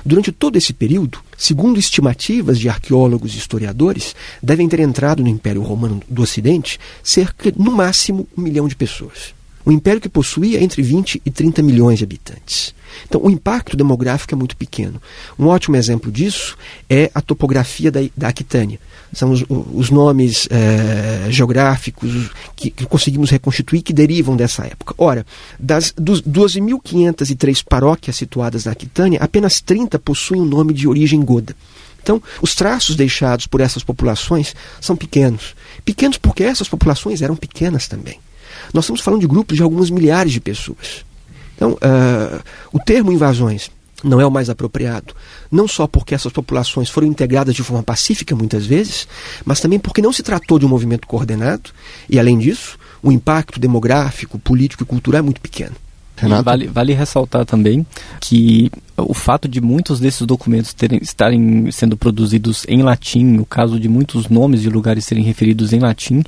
Durante 0.04 0.32
todo 0.32 0.56
esse 0.56 0.72
período, 0.72 1.18
segundo 1.38 1.78
estimativas 1.78 2.58
de 2.58 2.68
arqueólogos 2.68 3.34
e 3.34 3.38
historiadores, 3.38 4.16
devem 4.42 4.68
ter 4.68 4.80
entrado 4.80 5.22
no 5.22 5.28
Império 5.28 5.62
Romano 5.62 6.02
do 6.08 6.22
Ocidente 6.22 6.78
cerca, 7.02 7.52
no 7.56 7.70
máximo, 7.70 8.28
um 8.36 8.42
milhão 8.42 8.66
de 8.66 8.74
pessoas. 8.74 9.32
Um 9.66 9.72
império 9.72 10.00
que 10.00 10.08
possuía 10.08 10.62
entre 10.62 10.82
20 10.82 11.22
e 11.24 11.30
30 11.30 11.62
milhões 11.62 11.98
de 11.98 12.04
habitantes. 12.04 12.74
Então, 13.06 13.20
o 13.22 13.30
impacto 13.30 13.76
demográfico 13.76 14.34
é 14.34 14.36
muito 14.36 14.56
pequeno. 14.56 15.00
Um 15.38 15.46
ótimo 15.46 15.76
exemplo 15.76 16.12
disso 16.12 16.56
é 16.88 17.10
a 17.14 17.20
topografia 17.20 17.90
da, 17.90 18.00
da 18.16 18.28
Aquitânia 18.28 18.78
são 19.14 19.30
os, 19.30 19.44
os 19.48 19.90
nomes 19.90 20.48
é, 20.50 21.30
geográficos 21.30 22.30
que, 22.56 22.70
que, 22.70 22.86
conseguimos 22.86 23.30
reconstituir 23.30 23.82
que 23.82 23.92
derivam 23.92 24.36
dessa 24.36 24.66
época. 24.66 24.94
Ora, 24.98 25.24
das 25.58 25.92
12.503 25.92 27.64
paróquias 27.66 28.16
situadas 28.16 28.64
na 28.64 28.72
Aquitânia, 28.72 29.20
apenas 29.22 29.60
30 29.60 29.98
possuem 29.98 30.40
o 30.40 30.44
um 30.44 30.48
nome 30.48 30.72
de 30.72 30.88
origem 30.88 31.22
goda. 31.22 31.54
Então, 32.02 32.22
os 32.42 32.54
traços 32.54 32.96
deixados 32.96 33.46
por 33.46 33.60
essas 33.60 33.82
populações 33.82 34.54
são 34.80 34.94
pequenos. 34.94 35.54
Pequenos 35.84 36.18
porque 36.18 36.44
essas 36.44 36.68
populações 36.68 37.22
eram 37.22 37.34
pequenas 37.34 37.88
também. 37.88 38.18
Nós 38.74 38.84
estamos 38.84 39.00
falando 39.00 39.20
de 39.20 39.26
grupos 39.26 39.56
de 39.56 39.62
algumas 39.62 39.88
milhares 39.88 40.32
de 40.32 40.40
pessoas. 40.40 41.06
Então, 41.54 41.72
uh, 41.74 42.42
o 42.72 42.80
termo 42.80 43.12
invasões 43.12 43.70
não 44.02 44.20
é 44.20 44.26
o 44.26 44.30
mais 44.30 44.50
apropriado. 44.50 45.14
Não 45.50 45.66
só 45.66 45.86
porque 45.86 46.14
essas 46.14 46.32
populações 46.32 46.90
foram 46.90 47.06
integradas 47.06 47.54
de 47.54 47.62
forma 47.62 47.82
pacífica 47.82 48.36
muitas 48.36 48.66
vezes, 48.66 49.08
mas 49.44 49.60
também 49.60 49.78
porque 49.78 50.02
não 50.02 50.12
se 50.12 50.22
tratou 50.22 50.58
de 50.58 50.66
um 50.66 50.68
movimento 50.68 51.06
coordenado 51.06 51.70
e, 52.10 52.18
além 52.18 52.38
disso, 52.38 52.76
o 53.02 53.10
impacto 53.10 53.58
demográfico, 53.58 54.38
político 54.38 54.82
e 54.82 54.86
cultural 54.86 55.20
é 55.20 55.22
muito 55.22 55.40
pequeno. 55.40 55.76
Renato? 56.16 56.44
Vale, 56.44 56.66
vale 56.68 56.92
ressaltar 56.92 57.44
também 57.44 57.84
que 58.20 58.70
o 58.96 59.12
fato 59.12 59.48
de 59.48 59.60
muitos 59.60 59.98
desses 59.98 60.24
documentos 60.24 60.72
terem, 60.72 61.00
estarem 61.02 61.70
sendo 61.72 61.96
produzidos 61.96 62.64
em 62.68 62.82
latim, 62.82 63.38
o 63.38 63.46
caso 63.46 63.80
de 63.80 63.88
muitos 63.88 64.28
nomes 64.28 64.62
de 64.62 64.70
lugares 64.70 65.04
serem 65.04 65.24
referidos 65.24 65.72
em 65.72 65.80
latim, 65.80 66.22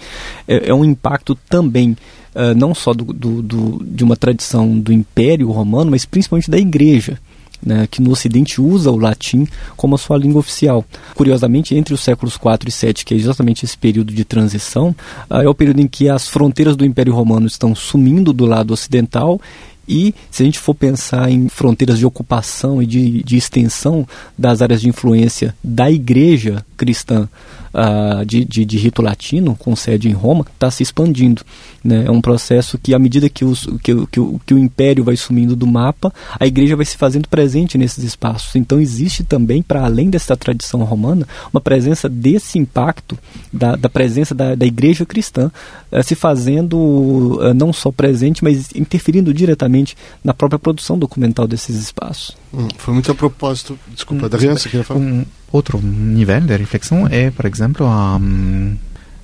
é, 0.48 0.70
é 0.70 0.74
um 0.74 0.84
impacto 0.84 1.36
também 1.48 1.96
uh, 2.36 2.54
não 2.54 2.74
só 2.74 2.92
do, 2.92 3.04
do, 3.04 3.42
do, 3.42 3.84
de 3.84 4.04
uma 4.04 4.16
tradição 4.16 4.78
do 4.78 4.92
Império 4.92 5.50
Romano, 5.50 5.90
mas 5.90 6.04
principalmente 6.04 6.50
da 6.50 6.58
Igreja. 6.58 7.18
Né, 7.64 7.88
que 7.90 8.02
no 8.02 8.10
Ocidente 8.10 8.60
usa 8.60 8.90
o 8.90 8.98
latim 8.98 9.48
como 9.78 9.94
a 9.94 9.98
sua 9.98 10.18
língua 10.18 10.40
oficial. 10.40 10.84
Curiosamente, 11.14 11.74
entre 11.74 11.94
os 11.94 12.00
séculos 12.00 12.36
4 12.36 12.68
e 12.68 12.72
7, 12.72 13.02
que 13.02 13.14
é 13.14 13.16
exatamente 13.16 13.64
esse 13.64 13.76
período 13.76 14.12
de 14.12 14.26
transição, 14.26 14.94
uh, 15.30 15.36
é 15.36 15.48
o 15.48 15.54
período 15.54 15.80
em 15.80 15.88
que 15.88 16.06
as 16.06 16.28
fronteiras 16.28 16.76
do 16.76 16.84
Império 16.84 17.14
Romano 17.14 17.46
estão 17.46 17.74
sumindo 17.74 18.30
do 18.30 18.44
lado 18.44 18.74
ocidental 18.74 19.40
e 19.88 20.14
se 20.30 20.42
a 20.42 20.46
gente 20.46 20.58
for 20.58 20.74
pensar 20.74 21.30
em 21.30 21.48
fronteiras 21.48 21.98
de 21.98 22.06
ocupação 22.06 22.82
e 22.82 22.86
de, 22.86 23.22
de 23.22 23.36
extensão 23.36 24.06
das 24.36 24.60
áreas 24.60 24.80
de 24.80 24.88
influência 24.88 25.54
da 25.62 25.90
igreja 25.90 26.64
cristã 26.76 27.28
uh, 27.76 28.24
de, 28.24 28.44
de, 28.44 28.64
de, 28.64 28.78
rito 28.78 29.02
latino, 29.02 29.56
com 29.56 29.74
sede 29.76 30.08
em 30.08 30.12
Roma, 30.12 30.44
está 30.54 30.70
se 30.70 30.82
expandindo. 30.82 31.42
Né? 31.84 32.04
É 32.06 32.10
um 32.10 32.20
processo 32.20 32.78
que, 32.78 32.94
à 32.94 32.98
medida 32.98 33.28
que, 33.28 33.44
os, 33.44 33.66
que, 33.82 34.06
que, 34.06 34.20
o, 34.20 34.40
que 34.44 34.54
o 34.54 34.58
império 34.58 35.04
vai 35.04 35.16
sumindo 35.16 35.54
do 35.54 35.66
mapa, 35.66 36.12
a 36.38 36.46
igreja 36.46 36.76
vai 36.76 36.84
se 36.84 36.96
fazendo 36.96 37.28
presente 37.28 37.76
nesses 37.76 38.04
espaços. 38.04 38.54
Então, 38.56 38.80
existe 38.80 39.24
também, 39.24 39.62
para 39.62 39.84
além 39.84 40.10
dessa 40.10 40.36
tradição 40.36 40.82
romana, 40.84 41.26
uma 41.52 41.60
presença 41.60 42.08
desse 42.08 42.58
impacto, 42.58 43.18
da, 43.52 43.76
da 43.76 43.88
presença 43.88 44.34
da, 44.34 44.54
da 44.54 44.66
igreja 44.66 45.04
cristã, 45.04 45.50
uh, 45.92 46.02
se 46.02 46.14
fazendo 46.14 46.76
uh, 46.76 47.54
não 47.54 47.72
só 47.72 47.90
presente, 47.90 48.42
mas 48.42 48.70
interferindo 48.74 49.32
diretamente 49.32 49.96
na 50.22 50.34
própria 50.34 50.58
produção 50.58 50.98
documental 50.98 51.46
desses 51.46 51.76
espaços. 51.76 52.36
Hum, 52.56 52.68
foi 52.78 52.94
muito 52.94 53.12
a 53.12 53.14
propósito, 53.14 53.78
desculpa, 53.88 54.26
hum, 54.26 54.28
da 54.30 54.38
criança 54.38 54.68
que 54.68 54.82
falar. 54.82 54.98
Um 54.98 55.26
outro 55.52 55.78
nível 55.78 56.40
de 56.40 56.56
reflexão 56.56 57.06
é, 57.06 57.30
por 57.30 57.44
exemplo, 57.44 57.86
a, 57.86 58.18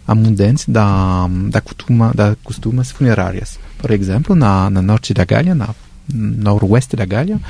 a 0.07 0.15
mudança 0.15 0.71
da, 0.71 1.27
da, 1.49 1.63
costuma, 1.63 2.13
da 2.13 2.37
costumes 2.45 2.91
funerárias. 2.91 3.59
Por 3.79 3.91
exemplo, 3.91 4.37
na, 4.37 4.69
na 4.69 4.83
norte 4.83 5.15
da 5.15 5.25
Gália, 5.25 5.55
na 5.55 5.75
noroeste 6.13 6.95
da 6.95 7.07
Gália, 7.07 7.41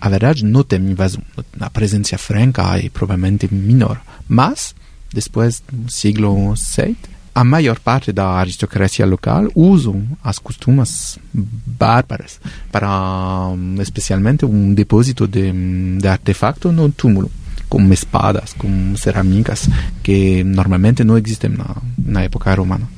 a 0.00 0.08
verdade 0.08 0.44
não 0.46 0.62
tem 0.62 0.78
invasão. 0.78 1.22
A 1.60 1.68
presença 1.68 2.16
franca 2.16 2.78
é 2.78 2.88
provavelmente 2.88 3.52
menor. 3.52 4.00
Mas, 4.26 4.74
depois 5.12 5.62
do 5.70 5.92
século 5.92 6.54
VII, 6.54 6.96
a 7.38 7.44
maior 7.44 7.78
parte 7.78 8.10
da 8.12 8.30
aristocracia 8.30 9.06
local 9.06 9.48
usam 9.54 10.04
as 10.24 10.40
costumes 10.40 11.20
bárbaras 11.32 12.40
para, 12.72 13.54
especialmente, 13.80 14.44
um 14.44 14.74
depósito 14.74 15.28
de, 15.28 15.52
de 16.00 16.08
artefacto 16.08 16.72
no 16.72 16.90
túmulo 16.90 17.30
como 17.68 17.94
espadas, 17.94 18.54
como 18.54 18.96
cerâmicas, 18.96 19.68
que 20.02 20.42
normalmente 20.42 21.04
não 21.04 21.16
existem 21.16 21.50
na, 21.50 21.76
na 21.96 22.22
época 22.22 22.52
romana. 22.52 22.88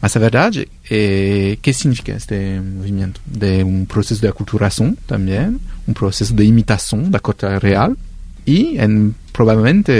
Mas 0.00 0.16
a 0.16 0.20
verdade 0.20 0.66
é 0.90 1.58
que 1.60 1.70
significa 1.74 2.12
este 2.12 2.60
movimento 2.60 3.20
de 3.26 3.62
um 3.64 3.84
processo 3.84 4.22
de 4.22 4.28
aculturação 4.28 4.96
também, 5.06 5.60
um 5.86 5.92
processo 5.92 6.32
de 6.32 6.42
imitação 6.44 7.02
da 7.02 7.20
corte 7.20 7.44
real 7.60 7.94
e 8.48 8.78
em, 8.78 9.14
provavelmente 9.30 9.92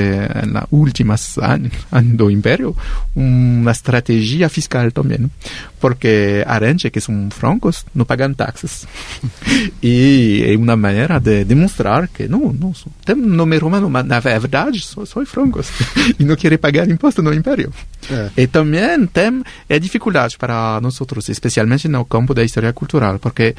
nas 0.46 0.64
últimas 0.72 1.36
anos 1.42 1.70
do 2.16 2.30
Império 2.30 2.74
uma 3.14 3.70
estratégia 3.70 4.49
fiscal 4.49 4.90
também 4.90 5.30
porque 5.78 6.42
a 6.46 6.59
gente 6.59 6.90
que 6.90 7.01
são 7.01 7.28
francos 7.30 7.84
não 7.94 8.07
pagam 8.07 8.32
taxas 8.32 8.88
e 9.82 10.44
é 10.46 10.57
uma 10.57 10.76
maneira 10.76 11.20
de 11.20 11.44
demonstrar 11.44 12.09
que 12.09 12.26
não, 12.26 12.53
não 12.53 12.72
tem 13.05 13.16
nome 13.16 13.59
romano 13.59 13.90
mas 13.90 14.07
na 14.07 14.18
verdade 14.18 14.80
sou, 14.80 15.05
sou 15.05 15.26
francos 15.26 15.68
e 16.18 16.24
não 16.24 16.34
querem 16.34 16.57
pagar 16.57 16.88
imposto 16.88 17.22
no 17.22 17.34
Império 17.34 17.70
é. 18.11 18.30
e 18.34 18.46
também 18.46 19.07
tem 19.07 19.42
é 19.68 19.78
dificuldade 19.78 20.38
para 20.38 20.80
nós 20.80 20.99
outros 21.03 21.28
especialmente 21.28 21.86
no 21.86 22.03
campo 22.07 22.32
da 22.32 22.42
história 22.42 22.72
cultural 22.72 23.18
porque 23.18 23.55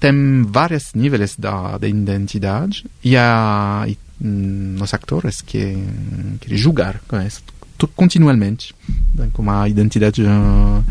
tem 0.00 0.42
vários 0.42 0.92
níveis 0.94 1.36
da, 1.36 1.78
da 1.78 1.88
identidade 1.88 2.84
e, 3.02 3.16
a, 3.16 3.84
e 3.86 3.96
nos 4.26 4.94
actores 4.94 5.40
que 5.42 5.76
querem 6.40 6.58
julgar 6.58 7.00
com 7.06 7.20
isso 7.20 7.42
continuamente 7.94 8.74
com 9.32 9.42
uma 9.42 9.68
identidade 9.68 10.22
uh, 10.22 10.84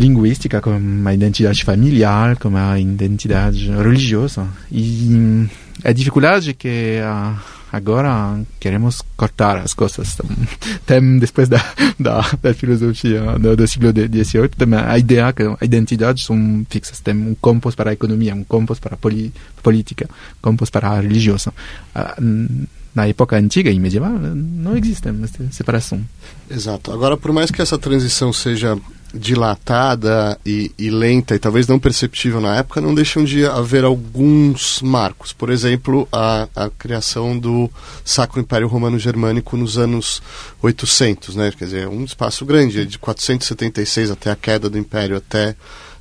linguística, 0.00 0.60
com 0.60 0.76
uma 0.76 1.12
identidade 1.12 1.62
familiar, 1.62 2.36
com 2.38 2.48
uma 2.48 2.78
identidade 2.78 3.70
religiosa. 3.70 4.46
E 4.72 5.46
a 5.84 5.92
dificuldade 5.92 6.54
que 6.54 7.00
uh, 7.02 7.38
agora 7.70 8.40
queremos 8.58 9.02
cortar 9.16 9.58
as 9.58 9.74
coisas. 9.74 10.16
Tem, 10.86 11.18
depois 11.18 11.48
da, 11.48 11.62
da, 12.00 12.24
da 12.42 12.54
filosofia 12.54 13.38
do, 13.38 13.56
do 13.56 13.68
século 13.68 13.92
XVIII, 13.92 14.48
tem 14.48 14.74
a 14.74 14.98
ideia 14.98 15.32
que 15.32 15.42
a 15.42 15.64
identidade 15.64 16.22
são 16.22 16.66
fixas. 16.68 17.00
Tem 17.00 17.14
um 17.14 17.34
campus 17.34 17.74
para 17.74 17.90
a 17.90 17.92
economia, 17.92 18.34
um 18.34 18.44
campus 18.44 18.78
para 18.78 18.94
a 18.94 18.96
poli, 18.96 19.32
política, 19.62 20.08
um 20.38 20.50
campus 20.50 20.70
para 20.70 20.88
a 20.88 21.00
religiosa. 21.00 21.52
Uh, 21.94 22.66
na 22.92 23.06
época 23.06 23.36
antiga 23.36 23.70
e 23.70 23.78
medieval 23.78 24.10
não 24.10 24.76
existe 24.76 25.08
essa 25.08 25.52
separação. 25.52 26.00
Exato. 26.50 26.92
Agora, 26.92 27.16
por 27.16 27.32
mais 27.32 27.50
que 27.50 27.62
essa 27.62 27.78
transição 27.78 28.32
seja 28.32 28.76
dilatada 29.12 30.38
e, 30.46 30.70
e, 30.78 30.90
lenta 30.90 31.34
e 31.34 31.38
talvez 31.38 31.66
não 31.66 31.78
perceptível 31.78 32.40
na 32.40 32.56
época, 32.56 32.80
não 32.80 32.94
deixam 32.94 33.24
de 33.24 33.44
haver 33.44 33.84
alguns 33.84 34.80
marcos. 34.82 35.32
Por 35.32 35.50
exemplo, 35.50 36.08
a, 36.12 36.48
a 36.54 36.70
criação 36.70 37.38
do 37.38 37.70
Sacro 38.04 38.40
Império 38.40 38.68
Romano 38.68 38.98
Germânico 38.98 39.56
nos 39.56 39.78
anos 39.78 40.22
800, 40.62 41.34
né? 41.36 41.52
quer 41.56 41.64
dizer, 41.64 41.88
um 41.88 42.04
espaço 42.04 42.44
grande, 42.44 42.86
de 42.86 42.98
476 42.98 44.10
até 44.10 44.30
a 44.30 44.36
queda 44.36 44.70
do 44.70 44.78
Império, 44.78 45.16
até 45.16 45.56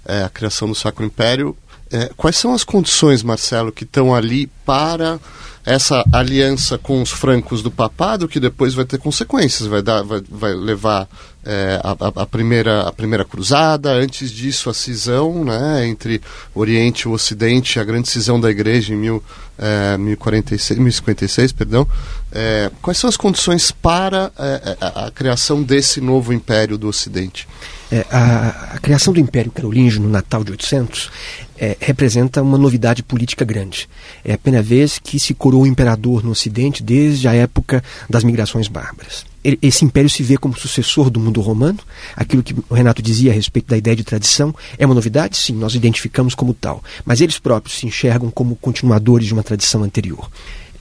é, 0.05 0.23
a 0.23 0.29
criação 0.29 0.67
do 0.67 0.75
Sacro 0.75 1.05
Império. 1.05 1.55
É, 1.91 2.11
quais 2.15 2.37
são 2.37 2.53
as 2.53 2.63
condições, 2.63 3.23
Marcelo, 3.23 3.71
que 3.71 3.83
estão 3.83 4.13
ali 4.13 4.47
para 4.63 5.19
essa 5.65 6.03
aliança 6.11 6.77
com 6.77 7.01
os 7.01 7.11
francos 7.11 7.61
do 7.61 7.71
papado 7.71 8.27
que 8.27 8.39
depois 8.39 8.73
vai 8.73 8.85
ter 8.85 8.97
consequências, 8.97 9.67
vai, 9.67 9.81
dar, 9.81 10.03
vai, 10.03 10.21
vai 10.29 10.53
levar 10.53 11.07
é, 11.51 11.81
a, 11.83 12.21
a, 12.21 12.25
primeira, 12.27 12.81
a 12.81 12.91
primeira 12.91 13.25
cruzada, 13.25 13.91
antes 13.91 14.29
disso 14.29 14.69
a 14.69 14.73
cisão 14.73 15.43
né, 15.43 15.87
entre 15.87 16.21
Oriente 16.53 17.07
e 17.07 17.07
Ocidente, 17.07 17.79
a 17.79 17.83
grande 17.83 18.07
cisão 18.07 18.39
da 18.39 18.51
igreja 18.51 18.93
em 18.93 18.97
mil, 18.97 19.23
é, 19.59 19.97
1046, 19.97 20.79
1056. 20.79 21.51
Perdão. 21.51 21.87
É, 22.31 22.71
quais 22.81 22.97
são 22.97 23.09
as 23.09 23.17
condições 23.17 23.71
para 23.71 24.31
é, 24.37 24.61
é, 24.65 24.77
a, 24.79 25.05
a, 25.07 25.11
criação 25.11 25.61
desse 25.61 25.99
novo 25.99 26.31
império 26.31 26.77
do 26.77 26.87
Ocidente? 26.87 27.47
É, 27.91 28.05
a, 28.11 28.73
a, 28.75 28.79
criação 28.79 29.11
do 29.11 29.19
Império 29.19 29.51
Carolíngio 29.51 30.01
no 30.01 30.09
Natal 30.09 30.43
de 30.43 30.51
800 30.51 31.11
é, 31.57 31.75
representa 31.79 32.41
uma 32.41 32.57
novidade 32.57 33.01
política 33.01 33.43
grande. 33.43 33.89
É 34.23 34.33
a 34.33 34.37
primeira 34.37 34.63
vez 34.63 34.99
que 34.99 35.19
se 35.19 35.33
coroa 35.33 35.63
o 35.63 35.67
imperador 35.67 36.23
no 36.23 36.31
Ocidente 36.31 36.83
desde 36.83 37.27
a 37.27 37.33
época 37.33 37.83
das 38.07 38.23
migrações 38.23 38.67
bárbaras 38.67 39.25
esse 39.61 39.85
império 39.85 40.09
se 40.09 40.21
vê 40.21 40.37
como 40.37 40.57
sucessor 40.57 41.09
do 41.09 41.19
mundo 41.19 41.39
romano. 41.41 41.79
Aquilo 42.15 42.43
que 42.43 42.53
o 42.69 42.73
Renato 42.73 43.01
dizia 43.01 43.31
a 43.31 43.33
respeito 43.33 43.67
da 43.67 43.77
ideia 43.77 43.95
de 43.95 44.03
tradição 44.03 44.53
é 44.77 44.85
uma 44.85 44.95
novidade? 44.95 45.37
Sim, 45.37 45.53
nós 45.53 45.75
identificamos 45.75 46.35
como 46.35 46.53
tal. 46.53 46.83
Mas 47.05 47.21
eles 47.21 47.39
próprios 47.39 47.79
se 47.79 47.85
enxergam 47.85 48.29
como 48.29 48.55
continuadores 48.55 49.27
de 49.27 49.33
uma 49.33 49.43
tradição 49.49 49.83
anterior. 49.83 50.29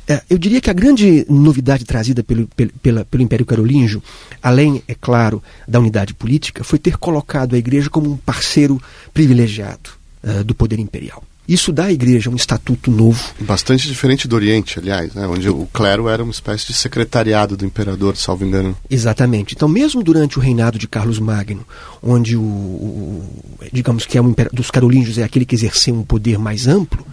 É, 0.07 0.23
eu 0.31 0.39
diria 0.39 0.61
que 0.61 0.71
a 0.71 0.73
grande 0.73 1.27
novidade 1.29 1.85
trazida 1.85 2.23
pelo, 2.23 2.49
pelo, 2.49 3.05
pelo 3.05 3.23
Império 3.23 3.45
Carolíngio, 3.45 4.03
além, 4.43 4.83
é 4.89 4.95
claro, 4.95 5.43
da 5.67 5.79
unidade 5.79 6.15
política, 6.15 6.65
foi 6.65 6.79
ter 6.79 6.97
colocado 6.97 7.55
a 7.55 7.59
Igreja 7.59 7.91
como 7.91 8.11
um 8.13 8.17
parceiro 8.17 8.81
privilegiado 9.13 9.91
uh, 10.25 10.43
do 10.45 10.55
poder 10.55 10.79
imperial. 10.79 11.23
Isso 11.49 11.73
dá 11.73 11.87
à 11.87 11.93
igreja 11.93 12.29
um 12.29 12.37
estatuto 12.37 12.91
novo. 12.91 13.33
Bastante 13.41 13.89
diferente 13.89 14.29
do 14.29 14.37
Oriente, 14.37 14.79
aliás, 14.79 15.15
né? 15.15 15.27
onde 15.27 15.49
o 15.49 15.67
clero 15.73 16.07
era 16.07 16.23
uma 16.23 16.31
espécie 16.31 16.67
de 16.67 16.75
secretariado 16.75 17.57
do 17.57 17.65
imperador, 17.65 18.19
salvo 18.19 18.45
engano. 18.45 18.77
Exatamente. 18.91 19.55
Então, 19.55 19.67
mesmo 19.67 20.03
durante 20.03 20.39
o 20.39 20.43
reinado 20.43 20.79
de 20.79 20.87
Carlos 20.87 21.19
Magno, 21.19 21.65
onde 22.03 22.37
o, 22.37 22.43
o 22.43 23.25
digamos 23.73 24.05
que 24.05 24.19
é 24.19 24.23
um 24.23 24.35
dos 24.53 24.71
carolíngios 24.71 25.17
é 25.17 25.23
aquele 25.23 25.47
que 25.47 25.55
exerceu 25.55 25.95
um 25.95 26.03
poder 26.03 26.39
mais 26.39 26.67
amplo, 26.67 27.07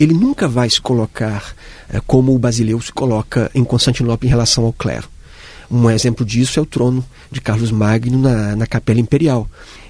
ele 0.00 0.14
nunca 0.14 0.48
vai 0.48 0.68
se 0.68 0.80
colocar 0.80 1.54
é, 1.88 2.00
como 2.04 2.34
o 2.34 2.38
basileu 2.40 2.80
se 2.80 2.92
coloca 2.92 3.48
em 3.54 3.62
Constantinopla 3.62 4.26
em 4.26 4.30
relação 4.30 4.64
ao 4.64 4.72
clero. 4.72 5.08
Um 5.70 5.88
exemplo 5.90 6.24
disso 6.24 6.58
é 6.58 6.62
o 6.62 6.66
trono 6.66 7.04
de 7.30 7.40
Carlos 7.40 7.70
Magno 7.70 8.18
na, 8.18 8.56
na 8.56 8.66
Capela 8.66 9.00
Imperial 9.00 9.48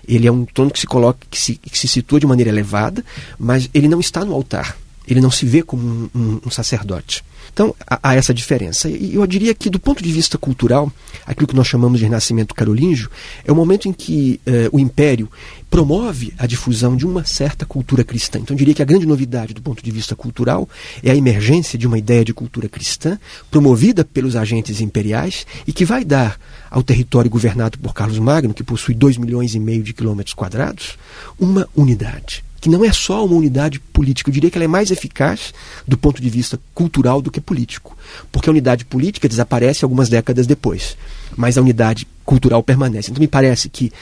ele 0.09 0.26
é 0.26 0.32
um 0.32 0.44
trono 0.44 0.70
que 0.70 0.80
se 0.80 0.86
coloca, 0.86 1.18
que 1.30 1.38
se, 1.38 1.57
que 1.57 1.78
se 1.78 1.88
situa 1.88 2.20
de 2.20 2.26
maneira 2.26 2.50
elevada, 2.50 3.04
mas 3.38 3.68
ele 3.74 3.88
não 3.88 4.00
está 4.00 4.24
no 4.24 4.32
altar. 4.34 4.76
Ele 5.07 5.20
não 5.20 5.30
se 5.30 5.46
vê 5.46 5.62
como 5.62 5.82
um, 5.86 6.11
um, 6.14 6.40
um 6.46 6.50
sacerdote. 6.50 7.24
Então, 7.57 7.74
há, 7.86 8.14
essa 8.14 8.34
diferença. 8.34 8.86
E 8.86 9.14
eu 9.14 9.26
diria 9.26 9.54
que, 9.54 9.70
do 9.70 9.80
ponto 9.80 10.02
de 10.02 10.12
vista 10.12 10.36
cultural, 10.36 10.92
aquilo 11.24 11.46
que 11.46 11.57
nós 11.57 11.66
chamamos 11.66 11.98
de 11.98 12.04
renascimento 12.04 12.54
carolíngio 12.54 13.11
é 13.46 13.50
o 13.50 13.57
momento 13.57 13.88
em 13.88 13.94
que 13.94 14.38
eh, 14.44 14.68
o 14.70 14.78
império 14.78 15.30
promove 15.70 16.34
a 16.36 16.46
difusão 16.46 16.94
de 16.94 17.07
uma 17.07 17.24
certa 17.24 17.64
cultura 17.64 18.04
cristã. 18.04 18.38
Então, 18.38 18.54
eu 18.54 18.59
diria 18.59 18.74
que 18.74 18.82
a 18.82 18.84
grande 18.84 19.07
novidade 19.07 19.54
do 19.54 19.62
ponto 19.62 19.82
de 19.82 19.90
vista 19.90 20.14
cultural 20.14 20.68
é 21.02 21.11
a 21.11 21.16
emergência 21.16 21.78
de 21.78 21.86
uma 21.86 21.96
ideia 21.96 22.24
de 22.24 22.34
cultura 22.34 22.68
cristã 22.68 23.18
promovida 23.50 24.04
pelos 24.04 24.36
agentes 24.36 24.82
imperiais 24.82 25.46
e 25.66 25.72
que 25.72 25.86
vai 25.86 26.04
dar 26.04 26.38
ao 26.70 26.82
território 26.82 27.30
governado 27.30 27.78
por 27.78 27.94
Carlos 27.94 28.18
Magno, 28.18 28.52
que 28.52 28.62
possui 28.62 28.94
2 28.94 29.16
milhões 29.16 29.54
e 29.54 29.59
meio 29.59 29.82
de 29.82 29.94
quilômetros 29.94 30.34
quadrados, 30.34 30.98
uma 31.38 31.66
unidade 31.74 32.44
que 32.66 32.70
não 32.70 32.84
é 32.84 32.92
só 32.92 33.24
uma 33.24 33.36
unidade 33.36 33.78
política. 33.78 34.28
Eu 34.28 34.34
diria 34.34 34.50
que 34.50 34.58
ela 34.58 34.64
é 34.64 34.66
mais 34.66 34.90
eficaz 34.90 35.54
do 35.86 35.96
ponto 35.96 36.20
de 36.20 36.28
vista 36.28 36.58
cultural 36.74 37.22
do 37.22 37.30
que 37.30 37.40
político. 37.40 37.96
Porque 38.32 38.48
a 38.48 38.52
unidade 38.52 38.84
política 38.84 39.28
desaparece 39.28 39.84
algumas 39.84 40.08
décadas 40.08 40.48
depois, 40.48 40.96
mas 41.36 41.56
a 41.56 41.60
unidade 41.60 42.08
cultural 42.24 42.64
permanece. 42.64 43.12
Então 43.12 43.20
me 43.20 43.28
parece 43.28 43.68
que 43.68 43.92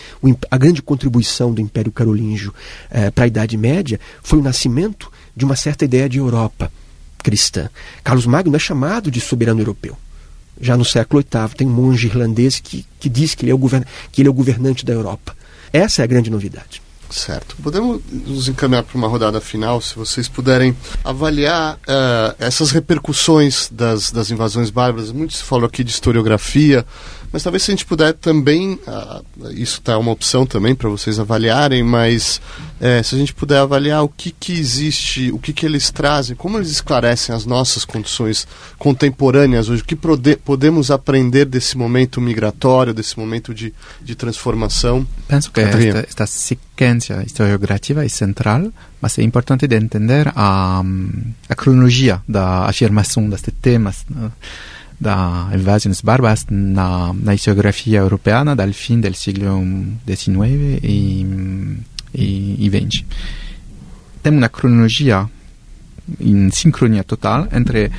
a 0.50 0.56
grande 0.56 0.80
contribuição 0.80 1.52
do 1.52 1.60
Império 1.60 1.92
Carolíngio 1.92 2.54
eh, 2.90 3.10
para 3.10 3.24
a 3.24 3.26
Idade 3.26 3.54
Média 3.58 4.00
foi 4.22 4.38
o 4.38 4.42
nascimento 4.42 5.12
de 5.36 5.44
uma 5.44 5.56
certa 5.56 5.84
ideia 5.84 6.08
de 6.08 6.16
Europa 6.16 6.72
cristã. 7.22 7.68
Carlos 8.02 8.24
Magno 8.24 8.56
é 8.56 8.58
chamado 8.58 9.10
de 9.10 9.20
soberano 9.20 9.60
europeu. 9.60 9.94
Já 10.58 10.74
no 10.74 10.86
século 10.86 11.22
VIII 11.22 11.54
tem 11.54 11.66
um 11.66 11.70
monge 11.70 12.06
irlandês 12.06 12.60
que, 12.60 12.86
que 12.98 13.10
diz 13.10 13.34
que 13.34 13.44
ele, 13.44 13.52
é 13.52 13.54
o 13.54 13.58
que 14.10 14.22
ele 14.22 14.28
é 14.28 14.30
o 14.30 14.34
governante 14.34 14.86
da 14.86 14.94
Europa. 14.94 15.36
Essa 15.70 16.00
é 16.00 16.04
a 16.04 16.06
grande 16.06 16.30
novidade. 16.30 16.83
Certo. 17.14 17.54
Podemos 17.62 18.00
nos 18.10 18.48
encaminhar 18.48 18.82
para 18.82 18.98
uma 18.98 19.06
rodada 19.06 19.40
final, 19.40 19.80
se 19.80 19.94
vocês 19.94 20.26
puderem 20.28 20.76
avaliar 21.04 21.76
uh, 21.76 22.34
essas 22.40 22.72
repercussões 22.72 23.68
das, 23.70 24.10
das 24.10 24.32
invasões 24.32 24.68
bárbaras. 24.68 25.12
Muito 25.12 25.32
se 25.32 25.44
falou 25.44 25.64
aqui 25.64 25.84
de 25.84 25.92
historiografia, 25.92 26.84
mas 27.32 27.44
talvez 27.44 27.62
se 27.62 27.70
a 27.70 27.72
gente 27.72 27.86
puder 27.86 28.14
também, 28.14 28.80
uh, 28.88 29.24
isso 29.52 29.78
está 29.78 29.96
uma 29.96 30.10
opção 30.10 30.44
também 30.44 30.74
para 30.74 30.88
vocês 30.88 31.20
avaliarem, 31.20 31.84
mas 31.84 32.40
uh, 32.80 33.04
se 33.04 33.14
a 33.14 33.18
gente 33.18 33.34
puder 33.34 33.58
avaliar 33.58 34.02
o 34.02 34.08
que, 34.08 34.30
que 34.30 34.52
existe, 34.52 35.30
o 35.32 35.38
que, 35.38 35.52
que 35.52 35.66
eles 35.66 35.90
trazem, 35.90 36.36
como 36.36 36.58
eles 36.58 36.70
esclarecem 36.70 37.34
as 37.34 37.44
nossas 37.44 37.84
condições 37.84 38.46
contemporâneas 38.78 39.68
hoje, 39.68 39.82
o 39.82 39.84
que 39.84 39.96
pode, 39.96 40.36
podemos 40.36 40.90
aprender 40.90 41.44
desse 41.44 41.76
momento 41.76 42.20
migratório, 42.20 42.94
desse 42.94 43.18
momento 43.18 43.54
de, 43.54 43.72
de 44.02 44.14
transformação. 44.14 45.06
Penso 45.28 45.50
que 45.50 45.60
esta, 45.60 45.98
esta 46.08 46.26
sequência 46.26 47.22
historiográfica 47.24 48.04
é 48.04 48.08
central, 48.08 48.72
mas 49.00 49.18
é 49.18 49.22
importante 49.22 49.66
de 49.66 49.76
entender 49.76 50.32
a, 50.34 50.82
a 51.48 51.54
cronologia 51.54 52.22
da 52.28 52.66
afirmação 52.66 53.28
destes 53.28 53.54
temas. 53.60 54.04
Né? 54.08 54.30
da 55.00 55.50
invasões 55.52 56.00
bárbaras 56.00 56.46
na, 56.48 57.12
na 57.12 57.34
historiografia 57.34 57.98
europeana 57.98 58.54
dal 58.54 58.72
fim 58.72 59.00
do 59.00 59.12
século 59.14 59.86
XIX 60.06 60.80
e, 60.82 61.26
e, 62.14 62.56
e 62.58 62.70
XX. 62.70 63.04
Tem 64.22 64.32
uma 64.32 64.48
cronologia 64.48 65.28
em 66.20 66.50
sincronia 66.50 67.04
total 67.04 67.48
entre 67.52 67.90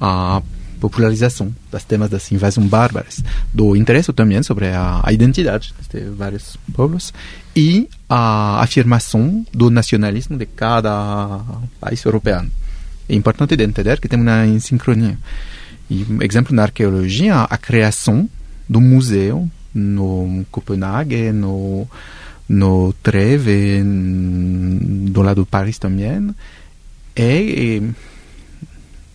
a 0.00 0.42
popularização 0.80 1.54
dos 1.70 1.84
temas 1.84 2.10
das 2.10 2.32
invasões 2.32 2.66
bárbaras, 2.66 3.22
do 3.54 3.76
interesse 3.76 4.12
também 4.12 4.42
sobre 4.42 4.66
a, 4.66 5.00
a 5.04 5.12
identidade 5.12 5.72
de 5.88 6.00
vários 6.10 6.56
povos 6.74 7.14
e 7.54 7.88
a 8.08 8.60
afirmação 8.60 9.46
do 9.52 9.70
nacionalismo 9.70 10.36
de 10.36 10.44
cada 10.46 11.40
país 11.80 12.02
europeu. 12.04 12.44
É 13.08 13.14
importante 13.14 13.56
de 13.56 13.62
entender 13.62 14.00
que 14.00 14.08
tem 14.08 14.20
uma 14.20 14.58
sincronia. 14.58 15.16
Exemplo, 16.20 16.54
na 16.54 16.62
arqueologia, 16.62 17.42
a 17.42 17.56
criação 17.56 18.28
do 18.68 18.80
museu 18.80 19.48
no 19.72 20.44
Copenhague, 20.50 21.30
no, 21.30 21.86
no 22.52 22.92
Treve, 23.02 23.82
do 23.82 25.22
lado 25.22 25.42
de 25.42 25.48
Paris 25.48 25.78
também, 25.78 26.34
é, 27.16 27.76
é 27.76 27.82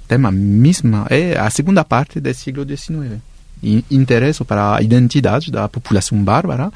tem 0.08 0.26
a 0.26 0.32
mesma, 0.32 1.06
é 1.10 1.38
a 1.38 1.50
segunda 1.50 1.84
parte 1.84 2.20
do 2.20 2.34
século 2.34 2.66
XIX. 2.66 3.22
E 3.62 3.84
interesse 3.92 4.44
para 4.44 4.76
a 4.76 4.82
identidade 4.82 5.52
da 5.52 5.68
população 5.68 6.24
bárbara 6.24 6.72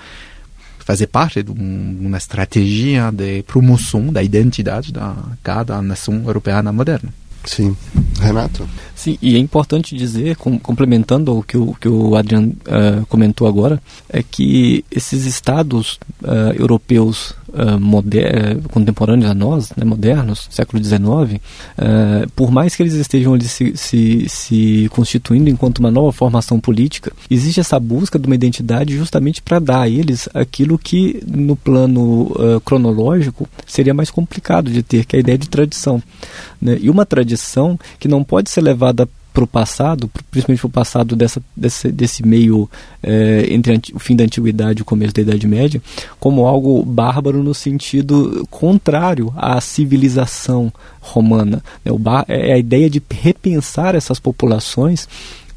fazer 0.80 1.08
parte 1.08 1.42
de 1.42 1.52
uma 1.52 2.18
estratégia 2.18 3.12
de 3.12 3.44
promoção 3.44 4.12
da 4.12 4.22
identidade 4.22 4.92
da 4.92 5.16
cada 5.42 5.82
nação 5.82 6.24
europeia 6.26 6.62
moderna. 6.72 7.14
Sim. 7.44 7.76
Renato? 8.20 8.68
Sim, 8.96 9.18
e 9.22 9.36
é 9.36 9.40
importante 9.40 9.96
dizer, 9.96 10.36
com, 10.36 10.60
complementando 10.60 11.36
o 11.36 11.42
que 11.42 11.58
o, 11.58 11.74
que 11.74 11.90
o 11.90 12.16
Adriano 12.16 12.50
uh, 12.50 13.06
comentou 13.08 13.48
agora, 13.48 13.82
é 14.08 14.22
que 14.22 14.86
esses 14.92 15.26
estados 15.26 16.00
uh, 16.22 16.54
europeus 16.56 17.34
uh, 17.54 17.80
moder, 17.80 18.60
contemporâneos 18.70 19.30
a 19.30 19.34
nós, 19.34 19.72
né, 19.76 19.86
modernos, 19.86 20.48
século 20.50 20.84
XIX, 20.84 21.42
por 22.36 22.52
mais 22.52 22.76
que 22.76 22.84
eles 22.84 22.94
estejam 22.94 23.34
ali 23.34 23.46
se, 23.46 23.76
se, 23.76 24.30
se, 24.30 24.90
constituindo 24.92 25.50
enquanto 25.50 25.80
uma 25.80 25.92
nova 25.92 26.12
formação 26.12 26.60
política, 26.60 27.12
existe 27.30 27.60
essa 27.60 27.80
busca 27.80 28.18
de 28.20 28.28
uma 28.28 28.36
identidade 28.36 28.96
justamente 28.96 29.42
para 29.42 29.60
dar 29.60 29.82
a 29.82 29.90
eles 29.90 30.30
aquilo 30.34 30.78
que, 30.78 31.22
no 31.28 31.56
plano 31.56 32.32
cronológico, 32.64 33.48
seria 33.66 33.94
mais 33.94 34.10
complicado 34.12 34.72
de 34.72 34.84
ter, 34.84 35.06
que 35.06 35.16
é 35.16 35.18
a 35.18 35.22
ideia 35.22 35.38
de 35.38 35.50
tradição. 35.50 36.02
Né? 36.62 36.78
E 36.82 36.90
uma 36.90 37.06
tradição 37.06 37.80
que 38.00 38.08
não 38.08 38.24
pode 38.24 38.50
ser 38.50 38.62
levada 38.62 39.08
para 39.34 39.44
o 39.44 39.48
passado, 39.48 40.10
principalmente 40.30 40.60
para 40.62 40.68
o 40.68 40.72
passado 40.72 41.16
dessa, 41.16 41.42
desse, 41.56 41.92
desse 41.92 42.26
meio 42.26 42.70
é, 43.02 43.48
entre 43.50 43.80
o 43.94 44.00
fim 44.00 44.16
da 44.16 44.24
antiguidade 44.24 44.80
e 44.80 44.82
o 44.82 44.86
começo 44.86 45.14
da 45.14 45.22
Idade 45.22 45.48
Média, 45.48 45.82
como 46.20 46.46
algo 46.46 46.84
bárbaro 46.84 47.42
no 47.42 47.54
sentido 47.54 48.46
contrário 48.50 49.34
à 49.36 49.60
civilização 49.62 50.72
romana. 51.00 51.64
Né? 51.84 51.92
Bar, 51.98 52.26
é 52.28 52.54
a 52.54 52.58
ideia 52.58 52.90
de 52.90 53.02
repensar 53.10 53.96
essas 53.96 54.20
populações 54.20 55.08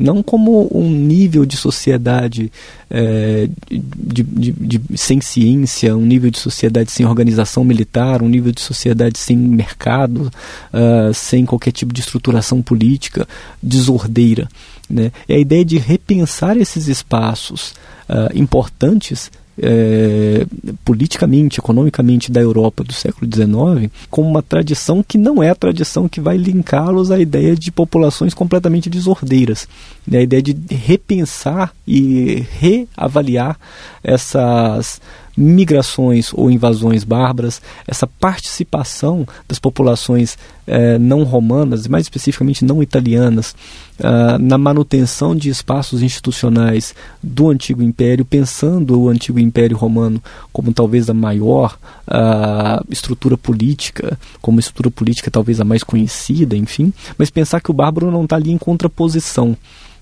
não 0.05 0.23
como 0.23 0.69
um 0.71 0.91
nível 0.91 1.47
de 1.47 1.57
sociedade 1.57 2.53
é, 2.91 3.49
de, 3.71 4.23
de, 4.23 4.53
de, 4.53 4.99
sem 4.99 5.21
ciência, 5.23 5.97
um 5.97 6.05
nível 6.05 6.31
de 6.31 6.39
sociedade 6.39 6.93
sem 6.93 7.07
organização 7.07 7.65
militar, 7.65 8.23
um 8.23 8.29
nível 8.29 8.53
de 8.53 8.61
sociedade 8.61 9.19
sem 9.19 9.35
mercado, 9.35 10.31
uh, 10.73 11.15
sem 11.15 11.47
qualquer 11.47 11.73
tipo 11.73 11.93
de 11.93 12.03
estruturação 12.03 12.61
política, 12.61 13.27
desordeira. 13.63 14.47
Né? 14.91 15.11
É 15.27 15.37
a 15.37 15.39
ideia 15.39 15.65
de 15.65 15.79
repensar 15.79 16.57
esses 16.59 16.87
espaços 16.87 17.73
uh, 18.07 18.39
importantes 18.39 19.31
é, 19.61 20.47
politicamente, 20.85 21.61
economicamente 21.61 22.31
da 22.31 22.41
Europa 22.41 22.83
do 22.83 22.93
século 22.93 23.31
XIX 23.33 23.91
como 24.11 24.29
uma 24.29 24.43
tradição 24.43 25.03
que 25.03 25.17
não 25.17 25.43
é 25.43 25.51
a 25.51 25.55
tradição 25.55 26.09
que 26.09 26.21
vai 26.21 26.37
linká-los 26.37 27.11
à 27.11 27.19
ideia 27.19 27.55
de 27.55 27.71
populações 27.71 28.35
completamente 28.35 28.91
desordeiras. 28.91 29.69
Né? 30.07 30.19
A 30.19 30.23
ideia 30.23 30.43
de 30.43 30.57
repensar 30.75 31.73
e 31.87 32.45
reavaliar 32.59 33.59
essas 34.03 35.01
migrações 35.37 36.33
ou 36.33 36.51
invasões 36.51 37.05
bárbaras, 37.05 37.61
essa 37.87 38.07
participação 38.07 39.27
das 39.49 39.59
populações 39.59 40.39
eh, 40.67 40.99
não 40.99 41.25
romanas, 41.25 41.87
mais 41.87 42.05
especificamente 42.05 42.65
não 42.65 42.83
italianas, 42.83 43.55
uh, 44.01 44.39
na 44.41 44.57
manutenção 44.57 45.37
de 45.37 45.51
espaços 45.51 46.03
institucionais 46.03 46.95
do 47.23 47.51
antigo 47.51 47.83
império, 47.83 48.25
pensando 48.25 48.99
o 48.99 49.11
antigo 49.11 49.39
império 49.39 49.77
romano 49.77 50.23
como 50.53 50.73
talvez 50.73 51.11
a 51.11 51.15
maior 51.15 51.79
uh, 52.09 52.85
estrutura 52.91 53.37
política, 53.37 54.19
como 54.41 54.59
estrutura 54.59 54.91
política 54.91 55.31
talvez 55.31 55.61
a 55.61 55.65
mais 55.65 55.83
conhecida, 55.83 56.57
enfim, 56.57 56.93
mas 57.19 57.29
pensar 57.29 57.61
que 57.61 57.71
o 57.71 57.75
bárbaro 57.75 58.11
não 58.11 58.25
está 58.25 58.37
ali 58.37 58.51
em 58.51 58.59
contraposição 58.59 59.57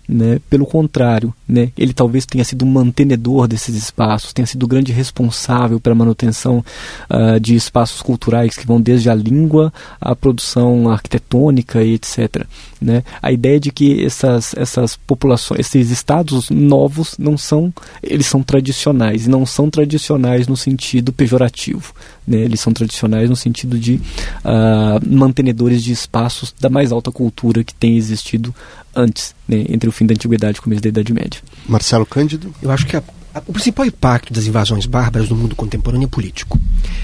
né? 0.08 0.40
Pelo 0.50 0.66
contrário, 0.66 1.32
né? 1.48 1.70
ele 1.78 1.92
talvez 1.92 2.26
tenha 2.26 2.44
sido 2.44 2.66
mantenedor 2.66 3.46
desses 3.46 3.74
espaços, 3.74 4.32
tenha 4.32 4.46
sido 4.46 4.66
grande 4.66 4.92
responsável 4.92 5.78
pela 5.78 5.94
manutenção 5.94 6.64
uh, 7.08 7.38
de 7.38 7.54
espaços 7.54 8.02
culturais 8.02 8.56
que 8.56 8.66
vão 8.66 8.80
desde 8.80 9.08
a 9.08 9.14
língua 9.14 9.72
à 10.00 10.14
produção 10.14 10.90
arquitetônica 10.90 11.82
e 11.82 11.94
etc. 11.94 12.44
Né? 12.80 13.04
A 13.22 13.30
ideia 13.30 13.60
de 13.60 13.70
que 13.70 14.04
essas, 14.04 14.54
essas 14.56 14.96
populações, 14.96 15.60
esses 15.60 15.90
estados 15.90 16.50
novos 16.50 17.14
não 17.18 17.38
são, 17.38 17.72
eles 18.02 18.26
são 18.26 18.42
tradicionais 18.42 19.26
e 19.26 19.30
não 19.30 19.46
são 19.46 19.70
tradicionais 19.70 20.48
no 20.48 20.56
sentido 20.56 21.12
pejorativo. 21.12 21.94
Né? 22.26 22.38
Eles 22.38 22.60
são 22.60 22.72
tradicionais 22.72 23.30
no 23.30 23.36
sentido 23.36 23.78
de 23.78 23.94
uh, 23.94 25.00
mantenedores 25.06 25.82
de 25.82 25.92
espaços 25.92 26.52
da 26.60 26.68
mais 26.68 26.90
alta 26.90 27.12
cultura 27.12 27.62
que 27.62 27.74
tem 27.74 27.96
existido 27.96 28.54
antes, 28.94 29.34
né? 29.48 29.64
entre 29.68 29.88
o 29.88 29.92
fim 29.92 30.06
da 30.06 30.14
Antiguidade 30.14 30.58
e 30.58 30.60
o 30.60 30.62
começo 30.62 30.82
da 30.82 30.88
Idade 30.88 31.12
Média. 31.12 31.40
Marcelo 31.68 32.06
Cândido? 32.06 32.54
Eu 32.62 32.70
acho 32.70 32.86
que 32.86 32.96
a, 32.96 33.02
a, 33.34 33.42
o 33.46 33.52
principal 33.52 33.86
impacto 33.86 34.32
das 34.32 34.46
invasões 34.46 34.86
bárbaras 34.86 35.28
no 35.28 35.36
mundo 35.36 35.56
contemporâneo 35.56 36.06
é 36.06 36.08
político. 36.08 36.58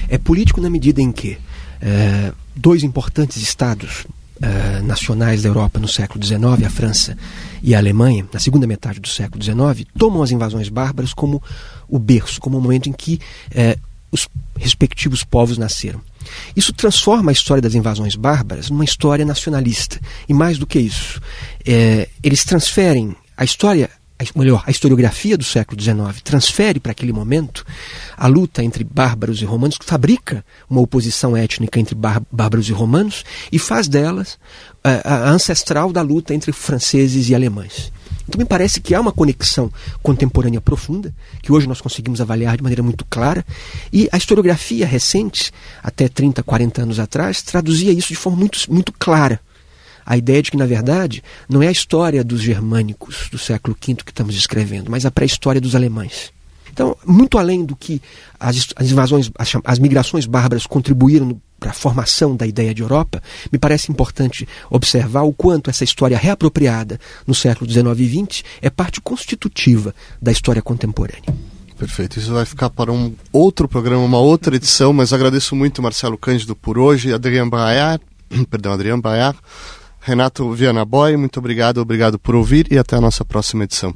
É 0.07 0.17
político 0.17 0.61
na 0.61 0.69
medida 0.69 1.01
em 1.01 1.11
que 1.11 1.37
é, 1.81 2.33
dois 2.55 2.83
importantes 2.83 3.37
estados 3.37 4.05
uh, 4.39 4.83
nacionais 4.83 5.43
da 5.43 5.49
Europa 5.49 5.79
no 5.79 5.87
século 5.87 6.23
XIX, 6.23 6.65
a 6.65 6.69
França 6.69 7.17
e 7.61 7.75
a 7.75 7.77
Alemanha, 7.77 8.25
na 8.33 8.39
segunda 8.39 8.67
metade 8.67 8.99
do 8.99 9.07
século 9.07 9.43
XIX, 9.43 9.87
tomam 9.97 10.23
as 10.23 10.31
invasões 10.31 10.69
bárbaras 10.69 11.13
como 11.13 11.41
o 11.87 11.99
berço, 11.99 12.39
como 12.39 12.57
o 12.57 12.61
momento 12.61 12.89
em 12.89 12.93
que 12.93 13.19
uh, 13.51 13.79
os 14.11 14.27
respectivos 14.57 15.23
povos 15.23 15.57
nasceram. 15.57 16.01
Isso 16.55 16.73
transforma 16.73 17.31
a 17.31 17.33
história 17.33 17.61
das 17.61 17.75
invasões 17.75 18.15
bárbaras 18.15 18.69
numa 18.69 18.83
história 18.83 19.25
nacionalista. 19.25 19.99
E 20.27 20.33
mais 20.33 20.57
do 20.57 20.67
que 20.67 20.79
isso, 20.79 21.21
é, 21.65 22.07
eles 22.23 22.43
transferem 22.43 23.15
a 23.37 23.43
história 23.43 23.89
melhor, 24.35 24.63
a 24.67 24.71
historiografia 24.71 25.37
do 25.37 25.45
século 25.45 25.81
XIX 25.81 26.21
transfere 26.21 26.79
para 26.79 26.91
aquele 26.91 27.13
momento 27.13 27.65
a 28.17 28.27
luta 28.27 28.61
entre 28.61 28.83
bárbaros 28.83 29.41
e 29.41 29.45
romanos, 29.45 29.77
fabrica 29.81 30.43
uma 30.69 30.81
oposição 30.81 31.37
étnica 31.37 31.79
entre 31.79 31.95
bárbaros 31.95 32.67
e 32.67 32.73
romanos 32.73 33.23
e 33.49 33.57
faz 33.57 33.87
delas 33.87 34.37
a, 34.83 35.13
a 35.13 35.29
ancestral 35.29 35.93
da 35.93 36.01
luta 36.01 36.33
entre 36.33 36.51
franceses 36.51 37.29
e 37.29 37.35
alemães. 37.35 37.91
Então 38.29 38.37
me 38.37 38.45
parece 38.45 38.79
que 38.79 38.93
há 38.93 39.01
uma 39.01 39.11
conexão 39.11 39.71
contemporânea 40.03 40.61
profunda, 40.61 41.11
que 41.41 41.51
hoje 41.51 41.67
nós 41.67 41.81
conseguimos 41.81 42.21
avaliar 42.21 42.55
de 42.55 42.61
maneira 42.61 42.83
muito 42.83 43.03
clara, 43.09 43.43
e 43.91 44.07
a 44.11 44.17
historiografia 44.17 44.85
recente, 44.85 45.51
até 45.81 46.07
30, 46.07 46.43
40 46.43 46.83
anos 46.83 46.99
atrás, 46.99 47.41
traduzia 47.41 47.91
isso 47.91 48.09
de 48.09 48.15
forma 48.15 48.37
muito, 48.37 48.59
muito 48.71 48.93
clara 48.93 49.39
a 50.05 50.15
ideia 50.15 50.41
de 50.41 50.51
que, 50.51 50.57
na 50.57 50.65
verdade, 50.65 51.23
não 51.47 51.61
é 51.61 51.67
a 51.67 51.71
história 51.71 52.23
dos 52.23 52.41
germânicos 52.41 53.29
do 53.31 53.37
século 53.37 53.75
V 53.79 53.95
que 53.95 54.11
estamos 54.11 54.33
descrevendo, 54.33 54.89
mas 54.89 55.05
a 55.05 55.11
pré-história 55.11 55.61
dos 55.61 55.75
alemães. 55.75 56.31
Então, 56.71 56.95
muito 57.05 57.37
além 57.37 57.63
do 57.63 57.75
que 57.75 58.01
as, 58.39 58.69
as 58.75 58.89
invasões, 58.89 59.31
as, 59.37 59.53
as 59.63 59.79
migrações 59.79 60.25
bárbaras 60.25 60.65
contribuíram 60.65 61.39
para 61.59 61.71
a 61.71 61.73
formação 61.73 62.35
da 62.35 62.47
ideia 62.47 62.73
de 62.73 62.81
Europa, 62.81 63.21
me 63.51 63.59
parece 63.59 63.91
importante 63.91 64.47
observar 64.69 65.23
o 65.23 65.33
quanto 65.33 65.69
essa 65.69 65.83
história 65.83 66.17
reapropriada 66.17 66.99
no 67.27 67.35
século 67.35 67.69
XIX 67.69 67.99
e 67.99 68.25
XX 68.25 68.43
é 68.61 68.69
parte 68.69 69.01
constitutiva 69.01 69.93
da 70.21 70.31
história 70.31 70.61
contemporânea. 70.61 71.35
Perfeito. 71.77 72.19
Isso 72.19 72.33
vai 72.33 72.45
ficar 72.45 72.69
para 72.69 72.91
um 72.91 73.13
outro 73.31 73.67
programa, 73.67 74.03
uma 74.03 74.19
outra 74.19 74.55
edição, 74.55 74.91
mas 74.91 75.13
agradeço 75.13 75.55
muito 75.55 75.81
Marcelo 75.81 76.17
Cândido 76.17 76.55
por 76.55 76.77
hoje, 76.77 77.13
Adriano 77.13 77.49
Baiar, 77.49 77.99
perdão, 78.49 78.73
Adriano 78.73 79.01
Baiar, 79.01 79.35
Renato 80.01 80.51
Viana 80.51 80.83
Boy, 80.83 81.15
muito 81.15 81.39
obrigado, 81.39 81.77
obrigado 81.79 82.19
por 82.19 82.35
ouvir 82.35 82.67
e 82.71 82.77
até 82.77 82.97
a 82.97 83.01
nossa 83.01 83.23
próxima 83.23 83.63
edição. 83.63 83.93